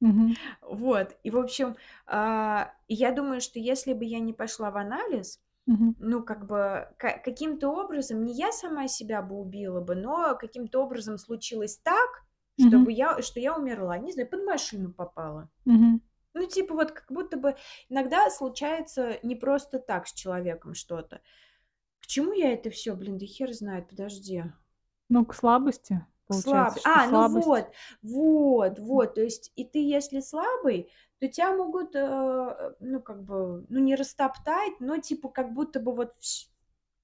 Мгм. 0.00 0.36
вот, 0.60 1.16
и, 1.22 1.30
в 1.30 1.38
общем, 1.38 1.76
а, 2.06 2.72
и 2.88 2.94
я 2.94 3.12
думаю, 3.12 3.40
что 3.40 3.58
если 3.58 3.92
бы 3.92 4.04
я 4.04 4.20
не 4.20 4.32
пошла 4.32 4.70
в 4.70 4.76
анализ, 4.76 5.40
Мгм. 5.68 5.94
ну, 5.98 6.22
как 6.22 6.46
бы, 6.46 6.88
ка- 6.98 7.20
каким-то 7.24 7.68
образом, 7.70 8.24
не 8.24 8.32
я 8.32 8.52
сама 8.52 8.88
себя 8.88 9.22
бы 9.22 9.36
убила 9.36 9.80
бы, 9.80 9.94
но 9.94 10.34
каким-то 10.36 10.82
образом 10.82 11.18
случилось 11.18 11.76
так, 11.78 12.08
чтобы 12.68 12.92
я, 12.92 13.22
что 13.22 13.38
я 13.40 13.56
умерла, 13.56 13.98
не 13.98 14.12
знаю, 14.12 14.28
под 14.28 14.44
машину 14.44 14.92
попала. 14.92 15.48
Мгм. 15.64 16.00
Ну, 16.34 16.46
типа, 16.46 16.74
вот 16.74 16.92
как 16.92 17.10
будто 17.10 17.36
бы 17.36 17.56
иногда 17.88 18.30
случается 18.30 19.18
не 19.22 19.36
просто 19.36 19.78
так 19.78 20.06
с 20.08 20.12
человеком 20.12 20.74
что-то. 20.74 21.20
К 22.00 22.06
чему 22.06 22.32
я 22.32 22.52
это 22.52 22.70
все, 22.70 22.94
блин, 22.94 23.18
да 23.18 23.26
хер 23.26 23.52
знает, 23.52 23.88
подожди. 23.88 24.44
Ну, 25.08 25.24
к 25.24 25.34
слабости, 25.34 26.04
получается, 26.28 26.78
слаб... 26.78 26.78
что 26.78 27.00
А, 27.00 27.06
ну 27.06 27.26
слабость. 27.26 27.46
вот, 27.46 27.72
вот, 28.02 28.78
вот, 28.78 29.14
то 29.14 29.22
есть 29.22 29.52
и 29.56 29.64
ты, 29.64 29.78
если 29.78 30.20
слабый, 30.20 30.90
то 31.20 31.28
тебя 31.28 31.54
могут, 31.56 31.94
э, 31.96 32.74
ну, 32.80 33.00
как 33.02 33.22
бы, 33.24 33.66
ну, 33.68 33.78
не 33.80 33.96
растоптать, 33.96 34.80
но, 34.80 34.98
типа, 34.98 35.28
как 35.30 35.52
будто 35.54 35.80
бы 35.80 35.94
вот 35.94 36.14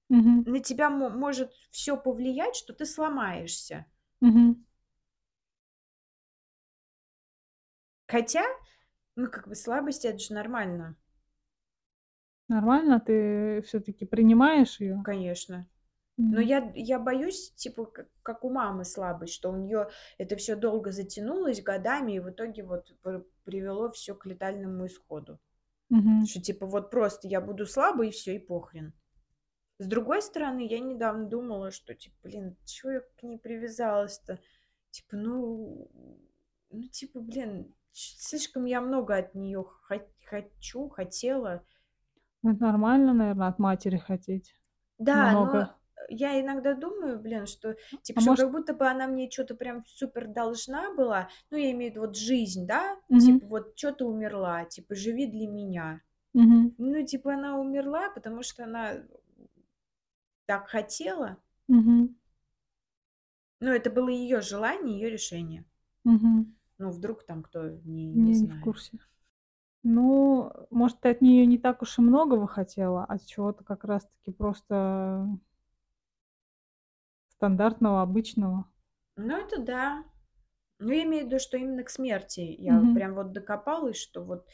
Мгм. 0.09 0.45
на 0.45 0.61
тебя 0.61 0.89
мо- 0.89 1.09
может 1.09 1.51
все 1.71 1.97
повлиять, 1.97 2.55
что 2.55 2.71
ты 2.73 2.85
сломаешься. 2.85 3.85
Мгм. 4.21 4.65
Хотя, 8.07 8.43
ну, 9.15 9.29
как 9.29 9.47
бы 9.47 9.55
слабость 9.55 10.05
это 10.05 10.17
же 10.19 10.33
нормально. 10.33 10.95
Нормально? 12.47 12.99
Ты 12.99 13.61
все-таки 13.67 14.05
принимаешь 14.05 14.79
ее? 14.79 15.05
Конечно. 15.05 15.67
Но 16.17 16.39
я, 16.39 16.71
я 16.75 16.97
боюсь, 16.97 17.51
типа, 17.55 17.85
как, 17.85 18.07
как 18.23 18.43
у 18.45 18.49
мамы 18.49 18.85
слабость, 18.85 19.33
что 19.33 19.51
у 19.51 19.57
нее 19.57 19.89
это 20.17 20.37
все 20.37 20.55
долго 20.55 20.91
затянулось 20.91 21.61
годами, 21.61 22.13
и 22.13 22.19
в 22.19 22.29
итоге 22.29 22.63
вот 22.63 22.95
привело 23.43 23.91
все 23.91 24.15
к 24.15 24.25
летальному 24.25 24.85
исходу. 24.85 25.39
Мгм. 25.89 26.25
Что 26.25 26.41
типа 26.41 26.65
вот 26.65 26.89
просто 26.89 27.27
я 27.27 27.41
буду 27.41 27.65
слабой, 27.65 28.09
и 28.09 28.11
все, 28.11 28.35
и 28.35 28.39
похрен. 28.39 28.93
С 29.77 29.87
другой 29.87 30.21
стороны, 30.21 30.65
я 30.65 30.79
недавно 30.79 31.25
думала, 31.25 31.71
что 31.71 31.93
типа, 31.93 32.15
блин, 32.23 32.55
чего 32.63 32.91
я 32.91 33.01
к 33.01 33.23
ней 33.23 33.37
привязалась-то? 33.37 34.39
Типа, 34.91 35.17
ну, 35.17 35.91
ну, 36.69 36.83
типа, 36.83 37.19
блин, 37.19 37.75
слишком 37.91 38.63
я 38.63 38.79
много 38.79 39.17
от 39.17 39.35
нее 39.35 39.65
хочу, 40.23 40.87
хотела. 40.87 41.65
Ну, 42.41 42.53
это 42.53 42.61
нормально, 42.61 43.13
наверное, 43.13 43.49
от 43.49 43.59
матери 43.59 43.97
хотеть 43.97 44.55
Да, 44.97 45.33
но 45.33 45.41
много. 45.41 45.75
Я 46.09 46.39
иногда 46.41 46.73
думаю, 46.73 47.19
блин, 47.19 47.45
что 47.45 47.75
типа, 48.01 48.19
А 48.19 48.21
что 48.21 48.29
может 48.31 48.45
как 48.45 48.51
будто 48.51 48.73
бы 48.73 48.87
она 48.87 49.07
мне 49.07 49.29
что-то 49.29 49.55
прям 49.55 49.85
супер 49.87 50.27
должна 50.27 50.93
была. 50.93 51.29
Ну, 51.51 51.57
я 51.57 51.71
имею 51.71 51.91
в 51.91 51.95
виду 51.95 52.01
вот 52.07 52.15
жизнь, 52.17 52.67
да? 52.67 52.97
Мгм. 53.09 53.39
Типа, 53.39 53.45
вот 53.47 53.77
что 53.77 53.91
ты 53.93 54.05
умерла, 54.05 54.65
типа, 54.65 54.95
живи 54.95 55.27
для 55.27 55.47
меня. 55.47 56.01
Мгм. 56.33 56.75
Ну, 56.77 57.05
типа, 57.05 57.33
она 57.35 57.57
умерла, 57.59 58.09
потому 58.11 58.43
что 58.43 58.65
она 58.65 59.03
так 60.47 60.67
хотела. 60.69 61.37
Мгм. 61.67 62.15
Ну, 63.59 63.71
это 63.71 63.89
было 63.89 64.07
ее 64.07 64.39
желание, 64.39 64.97
ее 64.97 65.09
решение. 65.09 65.65
Мгм. 66.03 66.55
Ну, 66.77 66.89
вдруг 66.91 67.23
там 67.23 67.43
кто 67.43 67.67
не, 67.69 68.05
не 68.05 68.13
Не, 68.13 68.33
не 68.33 68.33
в 68.33 68.33
знает. 68.33 68.63
курсе. 68.63 68.99
Ну, 69.83 70.51
может, 70.71 70.99
ты 71.01 71.09
от 71.09 71.21
нее 71.21 71.45
не 71.45 71.57
так 71.59 71.81
уж 71.81 71.99
и 71.99 72.01
многого 72.01 72.47
хотела, 72.47 73.05
а 73.05 73.19
чего-то 73.19 73.63
как 73.63 73.83
раз-таки 73.85 74.31
просто 74.31 75.27
стандартного, 77.37 78.01
обычного. 78.01 78.65
Ну, 79.17 79.35
это 79.37 79.59
да. 79.61 80.05
Ну, 80.79 80.91
я 80.93 81.03
имею 81.03 81.25
в 81.25 81.27
виду, 81.27 81.39
что 81.39 81.57
именно 81.57 81.83
к 81.83 81.89
смерти 81.89 82.41
я 82.41 82.83
Мгм. 82.83 82.93
прям 82.93 83.15
вот 83.15 83.33
докопалась, 83.33 83.97
что 83.97 84.23
вот, 84.23 84.47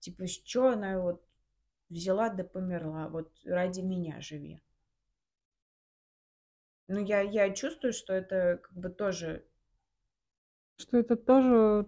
типа, 0.00 0.26
что 0.28 0.70
она 0.70 1.00
вот 1.00 1.24
взяла 1.90 2.30
да 2.30 2.44
померла, 2.44 3.08
вот 3.08 3.32
ради 3.44 3.80
меня 3.80 4.20
живи. 4.20 4.60
Ну, 6.88 6.98
я, 7.02 7.22
я 7.22 7.48
чувствую, 7.54 7.94
что 7.94 8.12
это 8.12 8.58
как 8.62 8.74
бы 8.74 8.90
тоже, 8.90 9.46
Что 10.78 10.96
это 10.98 11.14
тоже 11.16 11.86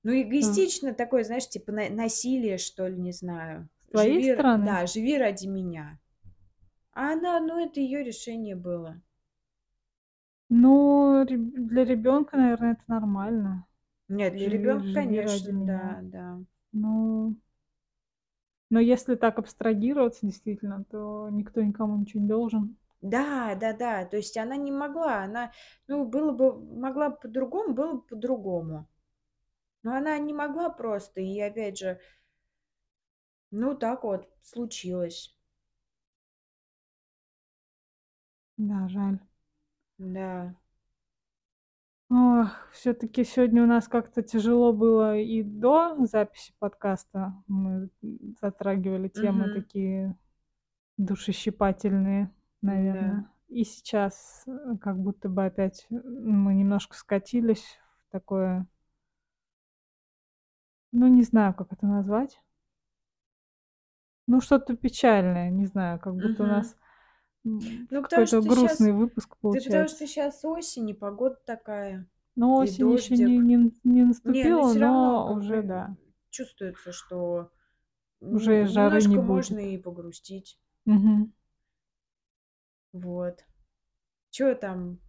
ну, 0.00 0.20
эгоистично 0.22 0.94
такое, 0.94 1.22
знаешь, 1.24 1.48
типа 1.48 1.70
на- 1.72 1.90
насилие, 1.90 2.58
что 2.58 2.86
ли, 2.88 2.96
не 2.96 3.12
знаю. 3.12 3.68
с 3.88 3.90
твоей 3.90 4.22
Живи, 4.22 4.22
стороны. 4.22 4.78
да, 4.78 4.86
живи 4.86 5.18
ради 5.18 5.46
меня. 5.46 5.98
А 6.92 7.12
она, 7.12 7.40
ну, 7.40 7.64
это 7.64 7.80
ее 7.80 8.04
решение 8.04 8.56
было. 8.56 9.02
Ну, 10.48 11.24
реб- 11.24 11.52
для 11.68 11.84
ребенка, 11.84 12.36
наверное, 12.36 12.72
это 12.72 12.82
нормально. 12.88 13.64
Нет, 14.08 14.36
для 14.36 14.48
Живи- 14.48 14.50
ребенка, 14.50 14.88
живи 14.88 15.20
ради 15.20 15.50
конечно, 15.50 15.60
да, 15.60 15.98
меня. 16.00 16.00
да. 16.02 16.40
Ну, 16.72 17.36
но 18.70 18.78
если 18.78 19.16
так 19.16 19.40
абстрагироваться 19.40 20.24
действительно, 20.24 20.84
то 20.84 21.28
никто 21.30 21.62
никому 21.62 21.96
ничего 21.96 22.22
не 22.22 22.28
должен. 22.28 22.76
Да, 23.00 23.54
да, 23.54 23.72
да. 23.72 24.04
То 24.04 24.16
есть 24.16 24.36
она 24.36 24.56
не 24.56 24.72
могла, 24.72 25.22
она, 25.22 25.52
ну, 25.88 26.04
было 26.04 26.32
бы, 26.32 26.58
могла 26.76 27.10
бы 27.10 27.16
по-другому, 27.16 27.74
было 27.74 27.92
бы 27.94 28.02
по-другому. 28.02 28.86
Но 29.84 29.94
она 29.96 30.18
не 30.18 30.34
могла 30.34 30.70
просто, 30.70 31.20
и 31.22 31.40
опять 31.40 31.78
же, 31.78 32.00
ну, 33.50 33.74
так 33.74 34.04
вот 34.04 34.28
случилось. 34.40 35.34
Да, 38.58 38.86
жаль. 38.88 39.18
Да. 39.98 40.54
Ох, 42.08 42.48
все-таки 42.72 43.24
сегодня 43.24 43.62
у 43.64 43.66
нас 43.66 43.88
как-то 43.88 44.22
тяжело 44.22 44.72
было 44.72 45.16
и 45.18 45.42
до 45.42 45.96
записи 46.06 46.52
подкаста. 46.58 47.34
Мы 47.48 47.90
затрагивали 48.40 49.08
темы 49.08 49.48
Мгм. 49.48 49.50
такие 49.50 50.16
душещипательные, 50.98 52.30
Да. 52.62 52.62
наверное. 52.62 53.30
И 53.48 53.64
сейчас 53.64 54.44
э, 54.46 54.76
как 54.80 54.98
будто 54.98 55.28
бы 55.28 55.46
опять 55.46 55.86
э, 55.90 55.94
мы 55.96 56.54
немножко 56.54 56.96
скатились 56.96 57.64
в 58.08 58.12
такое, 58.12 58.66
ну 60.90 61.06
не 61.06 61.22
знаю, 61.22 61.54
как 61.54 61.72
это 61.72 61.86
назвать. 61.86 62.40
Ну 64.28 64.40
что-то 64.40 64.76
печальное, 64.76 65.50
не 65.50 65.66
знаю, 65.66 65.98
как 65.98 66.14
будто 66.14 66.44
у 66.44 66.46
Мгм. 66.46 66.48
нас 66.48 66.76
Ну, 67.90 68.02
потому 68.02 68.26
какой-то 68.26 68.26
что 68.26 68.42
грустный 68.42 68.92
сейчас, 68.92 68.98
выпуск 68.98 69.36
да 69.52 69.60
потому 69.60 69.62
получается. 69.62 69.96
что 69.96 70.06
сейчас 70.06 70.44
осень, 70.44 70.90
и 70.90 70.94
погода 70.94 71.36
такая, 71.46 72.06
Но 72.36 72.64
и 72.64 72.82
осень 72.84 73.16
еще 73.16 73.24
не, 73.24 73.38
не, 73.38 73.56
не 73.84 74.04
Не, 74.24 74.44
ну 74.48 74.58
наступила, 74.62 74.72
равно 74.78 75.20
но 75.20 75.26
как 75.26 75.36
уже 75.38 75.62
да, 75.62 75.96
чувствуется, 76.30 76.92
что 76.92 77.50
уже 78.20 78.62
н- 78.62 78.68
жары 78.68 79.02
не 79.02 79.18
будет. 79.18 79.50
можно 79.50 79.58
и 79.60 79.78
погрустить. 79.78 80.58
Мгм. 80.86 81.32
Вот. 82.92 83.44
Че 84.30 84.54
там, 84.56 85.00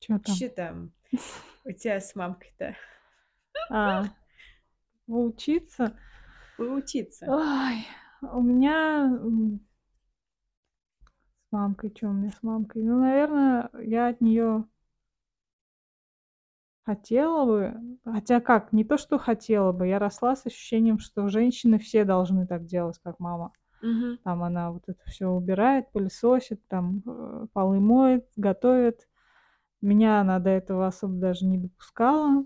Чё 0.00 0.18
там? 0.18 0.36
че 0.36 0.48
там 0.50 0.92
у 1.64 1.72
тебя 1.72 2.00
с 2.00 2.14
мамкой-то? 2.16 2.76
А, 3.68 4.04
поучиться? 5.06 5.96
Поучиться. 6.56 7.26
Ой, 7.26 7.86
у 8.22 8.42
меня 8.42 9.08
с 11.50 11.52
мамкой, 11.52 11.92
что 11.96 12.08
у 12.08 12.12
меня 12.12 12.30
с 12.30 12.42
мамкой? 12.42 12.82
Ну, 12.84 13.00
наверное, 13.00 13.70
я 13.82 14.06
от 14.08 14.20
нее 14.20 14.64
хотела 16.84 17.44
бы, 17.46 17.74
хотя 18.04 18.40
как, 18.40 18.72
не 18.72 18.84
то, 18.84 18.98
что 18.98 19.18
хотела 19.18 19.72
бы, 19.72 19.86
я 19.86 19.98
росла 19.98 20.34
с 20.36 20.46
ощущением, 20.46 20.98
что 20.98 21.28
женщины 21.28 21.78
все 21.78 22.04
должны 22.04 22.46
так 22.46 22.64
делать, 22.66 22.98
как 23.02 23.18
мама. 23.20 23.52
Мгм. 23.82 24.18
Там 24.24 24.42
она 24.42 24.72
вот 24.72 24.84
это 24.88 25.00
все 25.06 25.28
убирает, 25.28 25.90
пылесосит, 25.92 26.66
там 26.68 27.02
э, 27.06 27.46
полы 27.52 27.80
моет, 27.80 28.26
готовит. 28.36 29.08
Меня 29.82 30.20
она 30.20 30.38
до 30.40 30.50
этого 30.50 30.86
особо 30.86 31.14
даже 31.16 31.46
не 31.46 31.58
допускала. 31.58 32.44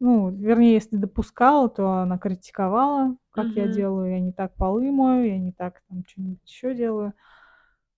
Ну, 0.00 0.30
вернее, 0.30 0.74
если 0.74 0.96
допускала, 0.96 1.68
то 1.68 1.88
она 1.94 2.18
критиковала, 2.18 3.16
как 3.30 3.56
я 3.56 3.66
Мгм. 3.66 3.74
делаю. 3.74 4.10
Я 4.12 4.20
не 4.20 4.32
так 4.32 4.54
полы 4.56 4.90
мою, 4.92 5.26
я 5.26 5.38
не 5.38 5.52
так 5.52 5.82
там 5.88 6.04
что-нибудь 6.08 6.40
еще 6.48 6.74
делаю. 6.74 7.14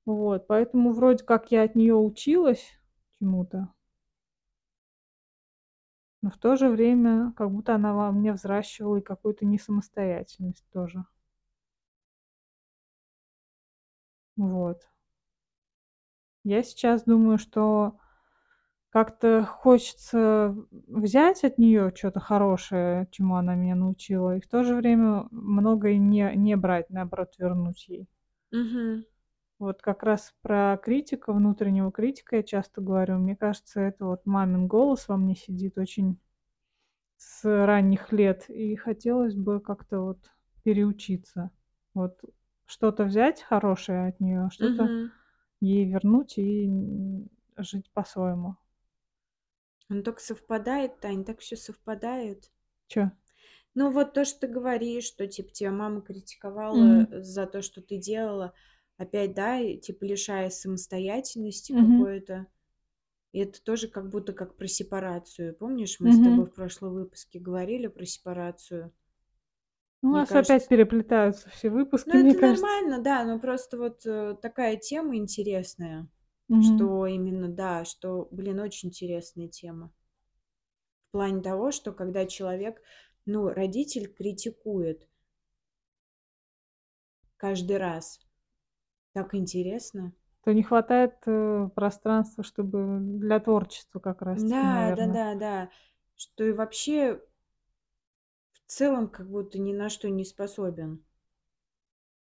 Вот, 0.07 0.47
поэтому 0.47 0.93
вроде 0.93 1.25
как 1.25 1.51
я 1.51 1.65
от 1.65 1.75
нее 1.75 1.97
училась 1.97 2.79
чему-то, 3.19 3.73
но 6.21 6.31
в 6.31 6.37
то 6.37 6.57
же 6.57 6.69
время 6.69 7.33
как 7.37 7.53
будто 7.53 7.75
она 7.77 7.93
во 7.95 8.11
мне 8.11 8.33
взращивала 8.33 8.97
и 8.97 9.01
какую-то 9.03 9.45
несамостоятельность 9.47 10.65
тоже. 10.73 11.05
Вот. 14.37 14.83
Я 16.45 16.63
сейчас 16.63 17.03
думаю, 17.05 17.39
что 17.39 17.99
как-то 18.91 19.45
хочется 19.45 20.57
взять 20.71 21.45
от 21.45 21.59
нее 21.59 21.93
что-то 21.97 22.21
хорошее, 22.21 23.09
чему 23.13 23.37
она 23.37 23.55
меня 23.57 23.77
научила, 23.77 24.37
и 24.37 24.41
в 24.41 24.49
то 24.49 24.65
же 24.65 24.77
время 24.77 25.27
многое 25.31 25.99
не, 25.99 26.33
не 26.37 26.57
брать, 26.57 26.91
наоборот, 26.91 27.35
вернуть 27.39 27.89
ей. 27.89 28.09
Мгм. 28.53 29.05
Вот 29.63 29.81
как 29.81 30.03
раз 30.03 30.35
про 30.43 30.77
критика, 30.77 31.33
внутреннего 31.33 31.93
критика 31.93 32.35
я 32.35 32.43
часто 32.43 32.81
говорю. 32.81 33.19
Мне 33.19 33.37
кажется, 33.37 33.81
это 33.81 34.07
вот 34.07 34.27
мамин 34.27 34.67
голос 34.67 35.07
во 35.07 35.17
мне 35.17 35.37
сидит 35.37 35.79
очень 35.79 36.19
с 37.17 37.45
ранних 37.45 38.11
лет, 38.11 38.51
и 38.51 38.75
хотелось 38.75 39.37
бы 39.37 39.61
как-то 39.61 40.01
вот 40.01 40.19
переучиться. 40.65 41.53
Вот 41.95 42.21
что-то 42.67 43.05
взять 43.05 43.41
хорошее 43.41 44.09
от 44.09 44.19
нее, 44.19 44.49
что-то 44.51 44.91
Мгм. 44.91 45.13
ей 45.61 45.85
вернуть 45.85 46.39
и 46.39 46.69
жить 47.57 47.89
по-своему. 47.93 48.57
Ну, 49.89 50.03
так 50.03 50.19
совпадает, 50.19 50.99
Тань, 50.99 51.25
так 51.25 51.39
все 51.39 51.55
совпадает. 51.55 52.51
Чё? 52.89 53.11
Ну, 53.75 53.91
вот 53.91 54.13
то, 54.13 54.25
что 54.25 54.41
ты 54.41 54.49
говоришь, 54.49 55.05
что, 55.05 55.27
типа, 55.27 55.51
тебя 55.51 55.71
мама 55.71 56.03
критиковала 56.03 57.07
Мгм. 57.07 57.09
за 57.11 57.47
то, 57.47 57.63
что 57.63 57.81
ты 57.81 57.97
делала, 57.97 58.53
опять, 59.03 59.35
да, 59.35 59.61
типа, 59.77 60.05
лишая 60.05 60.51
самостоятельности 60.51 61.73
Мгм. 61.73 61.73
какой-то. 61.73 62.47
И 63.33 63.41
это 63.41 63.63
тоже 63.63 63.89
как 63.89 64.11
будто 64.11 64.33
как 64.33 64.57
про 64.57 64.69
сепарацию. 64.69 65.55
Помнишь, 65.55 66.01
мы 66.01 66.13
с 66.13 66.21
тобой 66.21 66.47
в 66.47 66.55
прошлом 66.55 66.95
выпуске 66.95 67.39
говорили 67.41 67.89
про 67.89 68.07
сепарацию? 68.07 68.93
Ну, 70.03 70.11
у 70.11 70.13
нас 70.13 70.33
опять 70.37 70.69
кажется, 70.69 70.69
переплетаются 70.69 71.51
все 71.51 71.69
выпуски, 71.69 72.17
ну, 72.17 72.17
это 72.17 72.37
кажется. 72.37 72.81
нормально, 72.81 73.01
да, 73.03 73.25
но 73.25 73.39
просто 73.41 73.77
вот 73.77 74.07
э, 74.07 74.37
такая 74.41 74.77
тема 74.77 75.17
интересная, 75.17 76.09
Мгм. 76.49 76.93
что 76.93 77.07
именно, 77.07 77.49
да, 77.49 77.85
что, 77.85 78.29
блин, 78.31 78.61
очень 78.61 78.89
интересная 78.91 79.49
тема. 79.49 79.93
В 81.09 81.13
плане 81.13 81.41
того, 81.43 81.71
что 81.71 81.93
когда 81.93 82.27
человек 82.27 82.83
ну, 83.25 83.49
родитель 83.49 84.09
критикует 84.13 85.09
каждый 87.37 87.77
раз. 87.77 88.19
Так 89.15 89.35
интересно. 89.35 90.13
То 90.45 90.53
не 90.53 90.63
хватает, 90.65 91.15
э, 91.27 91.69
пространства, 91.75 92.43
чтобы 92.43 92.99
для 93.01 93.39
творчества 93.39 94.01
как 94.01 94.23
раз 94.23 94.45
таки, 94.45 94.67
Да, 94.67 94.67
наверно. 94.67 95.21
да-да-да. 95.37 95.71
Что 96.17 96.45
и 96.45 96.53
вообще 96.53 97.21
в 98.67 98.71
целом 98.71 99.09
как 99.09 99.31
будто 99.31 99.59
ни 99.59 99.73
на 99.73 99.89
что 99.89 100.09
не 100.11 100.25
способен. 100.27 101.05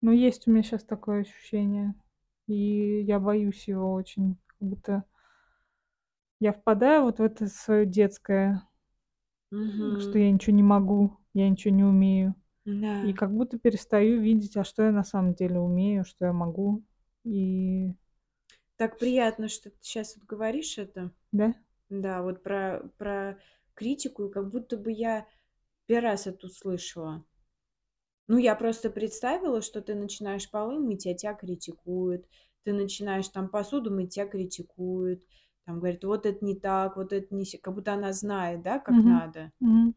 Ну, 0.02 0.12
есть 0.12 0.48
у 0.48 0.52
меня 0.52 0.64
щас 0.64 0.84
такое 0.86 1.22
ощущение, 1.22 1.94
и 2.48 3.02
я 3.02 3.20
боюсь 3.20 3.68
его 3.68 3.94
очень, 3.94 4.38
как 4.48 4.58
будто 4.70 5.04
я 6.42 6.54
впадаю 6.54 7.04
вот 7.04 7.20
в 7.20 7.22
это 7.22 7.48
своё 7.48 7.86
детское, 7.86 8.66
м, 9.80 9.98
что 10.00 10.18
Мгм. 10.18 10.20
я 10.20 10.32
ничего 10.32 10.56
не 10.56 10.64
могу, 10.64 11.18
я 11.34 11.50
ничего 11.50 11.74
не 11.76 11.84
умею. 11.84 12.36
И 13.02 13.14
Да. 13.14 13.14
как 13.14 13.32
будто 13.34 13.58
перестаю 13.60 14.22
видеть, 14.22 14.58
а 14.58 14.64
что 14.66 14.84
я 14.84 14.92
на 14.92 15.04
самом 15.04 15.34
деле 15.34 15.60
умею, 15.60 16.04
что 16.06 16.26
я 16.26 16.34
могу. 16.34 16.84
И 17.24 17.94
Так 18.80 18.98
приятно, 18.98 19.50
что 19.50 19.70
ты 19.72 19.78
щас 19.84 20.16
вот 20.16 20.26
говоришь 20.26 20.78
это. 20.78 21.12
Да? 21.34 21.54
Да, 21.90 22.22
вот 22.24 22.44
про 22.44 22.90
про 22.98 23.40
критику, 23.76 24.26
и 24.28 24.32
как 24.32 24.50
будто 24.52 24.78
бы 24.78 24.92
я 24.92 25.28
1 25.88 26.02
раз 26.02 26.28
это 26.28 26.48
услышала. 26.48 27.26
Ну, 28.28 28.38
я 28.38 28.56
просто 28.56 28.92
представила, 28.92 29.60
что 29.62 29.82
ты 29.82 29.96
начинаешь 29.96 30.52
полы 30.52 30.78
мыть, 30.80 31.08
а 31.08 31.16
тя 31.16 31.34
критикуют. 31.34 32.28
Ты 32.64 32.74
начинаешь 32.74 33.28
там 33.30 33.50
посуду 33.50 33.92
мыть, 33.92 34.14
тя 34.14 34.28
критикуют. 34.28 35.24
Там 35.66 35.80
говорят: 35.80 36.04
"Вот 36.04 36.26
это 36.28 36.46
не 36.46 36.56
так, 36.56 36.96
вот 36.96 37.12
это 37.12 37.34
не 37.34 37.44
ся" 37.46 37.58
Как 37.60 37.74
будто 37.74 37.94
она 37.94 38.14
знает, 38.14 38.62
да, 38.62 38.78
как 38.80 38.98
Мгм, 38.98 39.04
надо. 39.04 39.52
мгм. 39.60 39.94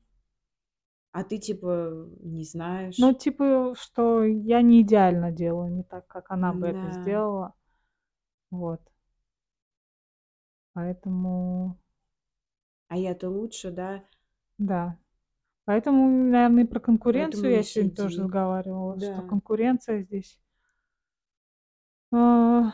А 1.12 1.24
ты 1.24 1.38
типа 1.38 2.08
не 2.20 2.44
Ну, 2.96 3.12
знаешь. 3.12 3.12
типа, 3.12 3.74
что 3.78 4.24
я 4.24 4.62
не 4.62 4.80
идеально 4.80 5.30
делаю, 5.30 5.70
не 5.70 5.82
так, 5.82 6.06
как 6.06 6.30
она 6.30 6.54
бы 6.54 6.66
это 6.68 6.90
сделала. 6.90 7.54
Вот. 8.50 8.80
Поэтому 10.74 11.78
А 12.86 12.96
я-то 12.96 13.28
лучше, 13.28 13.72
да? 13.72 14.04
Да. 14.58 14.96
Поэтому, 15.66 16.08
наверно, 16.30 16.60
и 16.62 16.64
про 16.66 16.80
Поэтому 17.12 17.48
конкуренцию 17.48 17.52
и 17.52 17.58
я 17.58 17.64
сегодня 17.64 17.92
тоже 17.94 18.22
сиди. 18.22 18.22
разговаривала, 18.22 19.00
что 19.00 19.22
Да. 19.22 19.22
конкуренция 19.22 20.02
здесь 20.02 20.40
А 22.12 22.72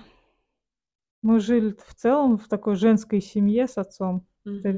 Мы 1.22 1.40
жили-то 1.40 1.84
в 1.86 1.94
целом 1.94 2.38
в 2.38 2.48
такой 2.48 2.76
женской 2.76 3.20
семье 3.22 3.68
с 3.68 3.78
отцом. 3.78 4.26
Т 4.62 4.72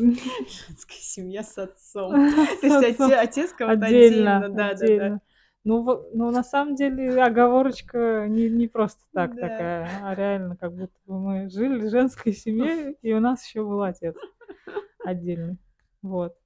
Женская 0.68 0.96
семья 1.00 1.42
с 1.42 1.56
отцом. 1.58 2.20
То 2.60 2.86
есть 2.86 3.08
отец 3.10 3.52
кого-то 3.52 3.86
Отдельно, 3.86 4.44
отдельно. 4.46 4.48
Да-да-да. 4.54 5.12
отдельно. 5.12 5.20
Ну 5.64 5.84
ну, 6.14 6.30
на 6.32 6.42
самом 6.42 6.74
деле 6.74 7.22
оговорочка 7.22 8.26
не 8.28 8.48
не 8.50 8.66
просто 8.68 9.02
так 9.14 9.36
Да. 9.36 9.38
такая, 9.38 10.00
а 10.04 10.14
реально, 10.14 10.56
как 10.56 10.74
будто 10.74 10.98
бы 11.06 11.18
мы 11.20 11.48
жили 11.50 11.78
в 11.86 11.90
женской 11.90 12.32
семье, 12.32 12.94
и 13.02 13.12
у 13.12 13.20
нас 13.20 13.46
ещё 13.46 13.66
был 13.68 13.82
отец 13.82 14.16
отдельный. 15.02 15.58
Вот. 16.02 16.36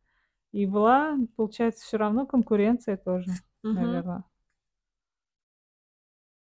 И 0.52 0.66
была, 0.66 1.18
получается, 1.36 1.84
всё 1.86 1.98
равно 1.98 2.26
конкуренция 2.26 2.96
тоже, 2.98 3.40
Мгм. 3.64 4.02
наверно. 4.04 4.24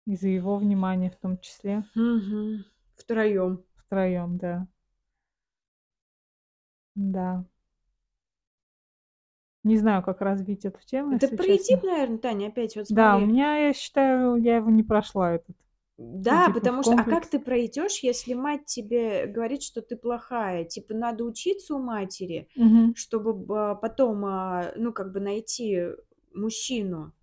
Из-за 0.07 0.27
его 0.27 0.57
внимания 0.57 1.09
в 1.09 1.15
том 1.15 1.39
числе. 1.39 1.85
Мгм. 1.95 2.65
Втроём. 2.97 3.63
Втроём, 3.77 4.37
да. 4.37 4.67
Да. 6.95 7.45
Не 9.63 9.77
знаю, 9.77 10.03
как 10.03 10.21
развить 10.21 10.63
эту 10.65 10.79
тему, 10.85 11.11
Это 11.11 11.27
если 11.29 11.37
честно. 11.37 11.81
Эдип, 11.81 11.83
наверно, 11.83 12.17
Таня, 12.19 12.47
опять? 12.47 12.75
Вот 12.75 12.87
Да, 12.89 13.17
у 13.17 13.19
смотри. 13.19 13.25
меня, 13.25 13.57
я 13.57 13.73
считаю, 13.73 14.35
я 14.37 14.57
его 14.57 14.69
не 14.69 14.83
прошла, 14.83 15.33
этот 15.33 15.55
Да, 15.97 16.49
Эдипов 16.49 16.49
потому 16.49 16.83
что 16.83 16.95
а 16.95 17.05
как 17.05 17.29
ты 17.29 17.39
пройдёшь, 17.39 17.99
если 17.99 18.33
мать 18.33 18.65
тебе 18.65 19.27
говорит, 19.27 19.63
что 19.63 19.81
ты 19.81 19.95
плохая? 19.95 20.65
Типа 20.65 20.93
надо 20.93 21.23
учиться 21.23 21.73
у 21.75 21.79
матери, 21.79 22.49
Мгм. 22.55 22.95
чтобы 22.95 23.33
ба 23.33 23.75
потом, 23.75 24.25
а, 24.25 24.73
ну, 24.75 24.91
как 24.91 25.13
бы 25.13 25.19
найти 25.21 25.87
мужчину 26.33 27.13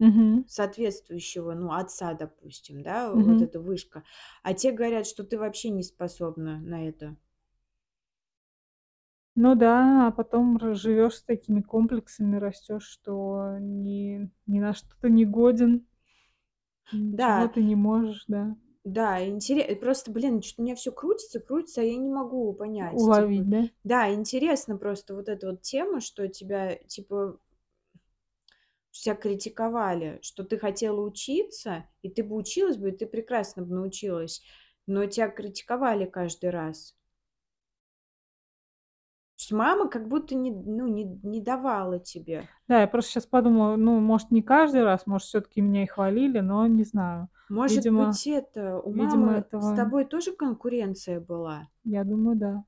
Мгм. 0.00 0.44
соответствующего, 0.46 1.52
ну, 1.54 1.72
отца, 1.72 2.12
допустим, 2.14 2.82
да, 2.82 3.14
вот 3.14 3.40
Мгм. 3.40 3.40
эта 3.40 3.60
вышка. 3.60 4.02
А 4.42 4.52
те 4.52 4.72
говорят, 4.72 5.06
что 5.06 5.22
ты 5.22 5.38
вообще 5.38 5.70
не 5.70 5.82
способна 5.84 6.58
на 6.60 6.88
это. 6.88 7.16
Ну 9.36 9.54
да, 9.54 10.08
а 10.08 10.10
потом 10.10 10.56
р 10.56 10.74
живёшь 10.74 11.14
с 11.16 11.22
такими 11.24 11.60
комплексами, 11.62 12.36
растёшь, 12.36 12.84
что 12.84 13.56
ни 13.60 14.30
ни 14.46 14.58
на 14.60 14.74
что 14.74 14.88
ты 15.00 15.08
не 15.10 15.24
годен. 15.24 15.86
Ничего 16.92 17.46
Да. 17.46 17.48
ты 17.48 17.62
не 17.62 17.76
можешь, 17.76 18.24
да. 18.26 18.56
Да, 18.84 19.22
интере 19.28 19.74
просто, 19.76 20.10
блин, 20.10 20.40
чё-то 20.40 20.62
у 20.62 20.64
меня 20.64 20.74
всё 20.74 20.90
крутится 20.92 21.38
крутится, 21.40 21.82
а 21.82 21.84
я 21.84 21.96
не 21.96 22.08
могу 22.08 22.52
понять. 22.54 23.06
Типа, 23.12 23.28
Уловить, 23.28 23.48
да? 23.48 23.70
да, 23.84 24.12
интересно 24.14 24.76
просто 24.78 25.14
вот 25.14 25.28
эта 25.28 25.50
вот 25.50 25.62
тема, 25.62 26.00
что 26.00 26.28
тебя, 26.28 26.76
типа 26.76 27.38
что 28.92 29.04
тя 29.04 29.14
критиковали, 29.14 30.18
что 30.22 30.42
ты 30.44 30.58
хотела 30.58 31.00
учиться, 31.00 31.84
и 32.02 32.10
ты 32.10 32.24
бы 32.24 32.34
училась 32.36 32.76
бы, 32.76 32.88
и 32.90 32.92
ты 32.96 33.06
прекрасно 33.06 33.62
бы 33.62 33.74
научилась, 33.74 34.42
но 34.86 35.06
тя 35.06 35.28
критиковали 35.28 36.06
каждый 36.06 36.50
раз. 36.50 36.92
Ш 39.50 39.56
мама 39.56 39.88
как 39.88 40.06
будто 40.08 40.36
не 40.36 40.50
ну, 40.52 40.86
не 40.86 41.04
не 41.22 41.40
давала 41.40 41.98
тебе. 41.98 42.48
Да, 42.68 42.80
я 42.80 42.86
просто 42.86 43.10
щас 43.12 43.26
подумала, 43.26 43.76
ну, 43.76 43.98
может, 44.00 44.30
не 44.30 44.42
каждый 44.42 44.84
раз, 44.84 45.06
может, 45.06 45.26
всё-таки 45.28 45.60
меня 45.60 45.82
и 45.84 45.86
хвалили, 45.86 46.38
но 46.40 46.66
не 46.66 46.84
знаю. 46.84 47.28
Может 47.48 47.90
Видимо 47.90 47.92
быть, 47.92 48.26
это, 48.28 48.78
у 48.80 48.92
видимо, 48.92 49.32
мамы 49.32 49.44
с 49.58 49.72
этого 49.72 49.72
тобой 49.72 50.04
тоже 50.04 50.32
конкуренция 50.32 51.20
была? 51.20 51.68
Я 51.84 52.04
думаю, 52.04 52.36
да. 52.36 52.64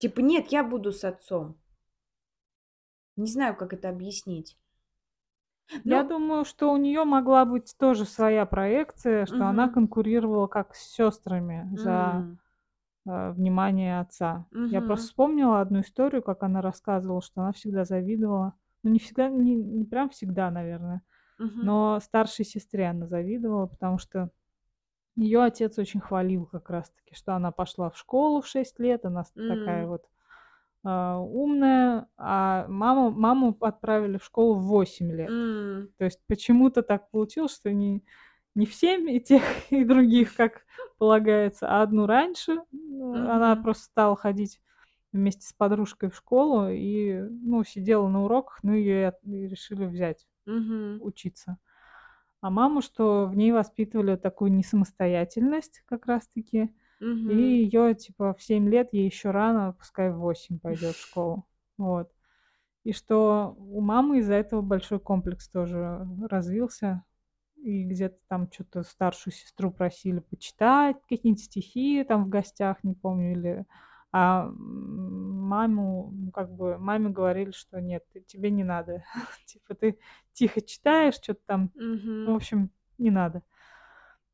Типа: 0.00 0.20
"Нет, 0.20 0.46
я 0.50 0.64
буду 0.64 0.92
с 0.92 1.04
отцом". 1.04 1.60
Не 3.16 3.26
знаю, 3.26 3.56
как 3.56 3.72
это 3.72 3.88
объяснить. 3.88 4.56
Я 5.84 6.02
Ну 6.02 6.04
думаю, 6.04 6.44
что 6.44 6.72
у 6.72 6.76
неё 6.76 7.04
могла 7.04 7.44
быть 7.44 7.74
тоже 7.78 8.04
своя 8.04 8.44
проекция, 8.44 9.24
что 9.26 9.46
она 9.46 9.68
Мгм. 9.68 9.70
конкурировала, 9.70 10.46
как 10.46 10.74
с 10.74 10.80
сёстрами, 10.94 11.70
за, 11.76 12.26
М. 12.26 12.40
э, 13.06 13.32
внимание 13.32 14.00
отца. 14.00 14.46
Я 14.70 14.82
просто 14.82 15.06
вспомнила 15.08 15.60
одну 15.60 15.80
историю, 15.80 16.22
как 16.22 16.42
она 16.42 16.62
рассказывала, 16.62 17.22
что 17.22 17.42
она 17.42 17.52
всегда 17.52 17.84
завидовала. 17.84 18.54
Ну, 18.82 18.90
не 18.90 18.98
всегда, 19.00 19.28
не 19.28 19.56
не 19.56 19.84
прям 19.84 20.10
всегда, 20.10 20.50
наверное, 20.50 21.02
Мгм. 21.38 21.70
но 21.70 22.00
старшей 22.02 22.44
сестре 22.46 22.86
она 22.88 23.06
завидовала, 23.08 23.66
потому 23.66 23.98
что 23.98 24.30
её 25.16 25.42
отец 25.42 25.78
очень 25.78 26.00
хвалил 26.00 26.46
как 26.46 26.70
раз 26.70 26.90
таки, 26.90 27.14
что 27.16 27.34
она 27.36 27.52
пошла 27.52 27.90
в 27.90 27.98
школу 27.98 28.42
в 28.42 28.48
6 28.48 28.80
лет, 28.80 29.04
она 29.06 29.24
с 29.24 29.34
такая 29.46 29.86
вот, 29.88 30.06
а, 30.84 31.18
умная, 31.20 32.08
а 32.18 32.66
маму 32.68 33.10
маму 33.12 33.56
отправили 33.60 34.18
в 34.18 34.24
школу 34.24 34.54
в 34.56 34.64
8 34.68 35.12
лет. 35.12 35.34
М. 35.34 35.92
То 35.98 36.06
есть 36.06 36.20
почему-то 36.28 36.82
так 36.82 37.10
получилось, 37.10 37.54
что 37.56 37.72
не 37.72 38.04
не 38.54 38.66
в 38.66 38.74
7 38.74 39.10
и 39.10 39.20
тех, 39.20 39.42
и 39.72 39.84
других, 39.84 40.34
как 40.36 40.62
полагается, 40.98 41.68
а 41.68 41.82
одну 41.82 42.06
раньше. 42.06 42.62
Ну, 42.72 43.28
она 43.30 43.56
просто 43.56 43.84
стала 43.84 44.16
ходить 44.16 44.60
вместе 45.12 45.46
с 45.46 45.52
подружкой 45.52 46.10
в 46.10 46.16
школу 46.16 46.68
и, 46.70 47.20
ну, 47.22 47.64
сидела 47.64 48.08
на 48.08 48.24
уроках, 48.24 48.60
ну, 48.62 48.74
и 48.74 48.84
и 49.24 49.48
решили 49.48 49.86
взять 49.86 50.26
Мгм. 50.46 51.00
учиться. 51.00 51.58
А 52.42 52.50
маму, 52.50 52.82
что 52.82 53.26
в 53.26 53.36
ней 53.36 53.52
воспитывали 53.52 54.16
такую 54.16 54.52
несамостоятельность 54.52 55.82
как 55.86 56.06
раз 56.06 56.28
таки, 56.28 56.74
и 57.26 57.34
её, 57.34 57.94
типа, 57.94 58.34
в 58.34 58.42
7 58.42 58.68
лет, 58.70 58.90
ей 58.92 59.06
ещё 59.06 59.32
рано, 59.32 59.74
пускай 59.78 60.10
в 60.12 60.18
8 60.18 60.60
пойдёт 60.60 60.98
в 60.98 61.02
школу. 61.02 61.46
Вот. 61.78 62.10
И 62.84 62.92
что 62.92 63.54
у 63.58 63.80
мамы 63.82 64.20
из-за 64.20 64.34
этого 64.36 64.62
большой 64.62 65.00
комплекс 65.00 65.48
тоже 65.50 66.06
развился. 66.30 67.04
И 67.62 67.84
где-то 67.84 68.16
там 68.28 68.48
чё-то 68.48 68.82
старшую 68.82 69.34
сестру 69.34 69.70
просили 69.70 70.20
почитать 70.20 70.96
какие-нибудь 71.08 71.44
стихи 71.44 72.02
там 72.04 72.24
в 72.24 72.28
гостях, 72.28 72.82
не 72.84 72.94
помню, 72.94 73.32
или 73.32 73.66
а, 74.12 74.48
маму, 74.52 76.10
ну, 76.12 76.30
как 76.32 76.50
бы 76.52 76.78
маме 76.78 77.10
говорили, 77.10 77.50
что: 77.52 77.80
"Нет, 77.80 78.04
тебе 78.26 78.50
не 78.50 78.64
надо". 78.64 79.04
Типа 79.46 79.74
ты 79.74 79.98
тихо 80.32 80.62
читаешь, 80.62 81.18
чё-то 81.18 81.40
там, 81.46 81.70
в 82.24 82.30
Мгм. 82.30 82.32
общем, 82.32 82.70
не 82.98 83.10
надо. 83.10 83.42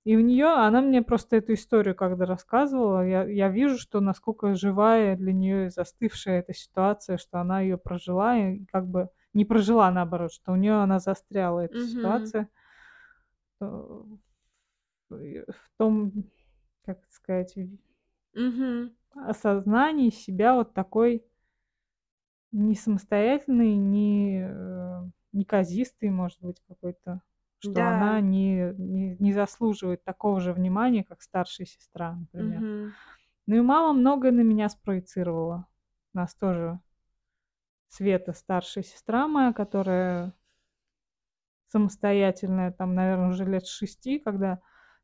И 0.05 0.17
у 0.17 0.21
неё 0.21 0.57
она 0.59 0.81
мне 0.83 1.03
просто 1.03 1.37
эту 1.39 1.55
историю 1.55 1.95
когда 1.97 2.27
рассказывала, 2.27 3.07
я 3.07 3.25
я 3.25 3.49
вижу, 3.51 3.79
что 3.79 4.01
насколько 4.01 4.55
живая 4.55 5.17
для 5.17 5.33
неё 5.35 5.67
и 5.67 5.71
застывшая 5.71 6.41
эта 6.41 6.55
ситуация, 6.55 7.19
что 7.19 7.41
она 7.41 7.61
её 7.63 7.79
прожила 7.79 8.39
и 8.39 8.65
как 8.67 8.89
бы 8.89 9.11
не 9.35 9.45
прожила, 9.47 9.91
наоборот, 9.93 10.33
что 10.33 10.53
у 10.53 10.57
неё 10.57 10.81
она 10.81 11.01
застряла, 11.01 11.61
эта 11.61 11.75
Мгм. 11.75 11.77
ситуация. 11.81 12.49
Э, 13.61 13.67
в 15.11 15.71
том, 15.79 16.13
как 16.85 17.07
сказать, 17.11 17.57
Мгм. 18.35 18.97
осознании 19.27 20.11
себя 20.11 20.55
вот 20.55 20.73
такой 20.73 21.25
не 22.53 22.75
самостоятельный, 22.75 23.75
не, 23.77 24.41
э, 24.49 25.03
неказистый, 25.33 26.11
может 26.11 26.41
быть, 26.41 26.63
какой-то. 26.69 27.23
Что 27.59 27.87
она 27.87 28.21
Да. 28.21 28.21
не 28.21 28.75
не 28.79 29.17
не 29.19 29.33
заслуживает 29.33 30.05
такого 30.05 30.41
же 30.41 30.53
внимания, 30.53 31.05
как 31.05 31.23
старшая 31.23 31.67
сестра, 31.67 32.15
например. 32.15 32.65
Мгм. 32.65 32.97
Ну 33.47 33.57
и 33.57 33.61
мама 33.63 33.93
многое 33.99 34.33
на 34.33 34.43
меня 34.43 34.69
спроецировала. 34.69 35.69
У 36.15 36.19
нас 36.19 36.35
тоже 36.35 36.81
Света 37.89 38.33
старшая 38.33 38.85
сестра 38.85 39.27
моя, 39.29 39.53
которая 39.53 40.35
самостоятельная, 41.69 42.73
там, 42.73 42.95
наверно, 42.95 43.29
уже 43.31 43.45
лет 43.45 43.67
6, 43.67 44.19
когда 44.21 44.61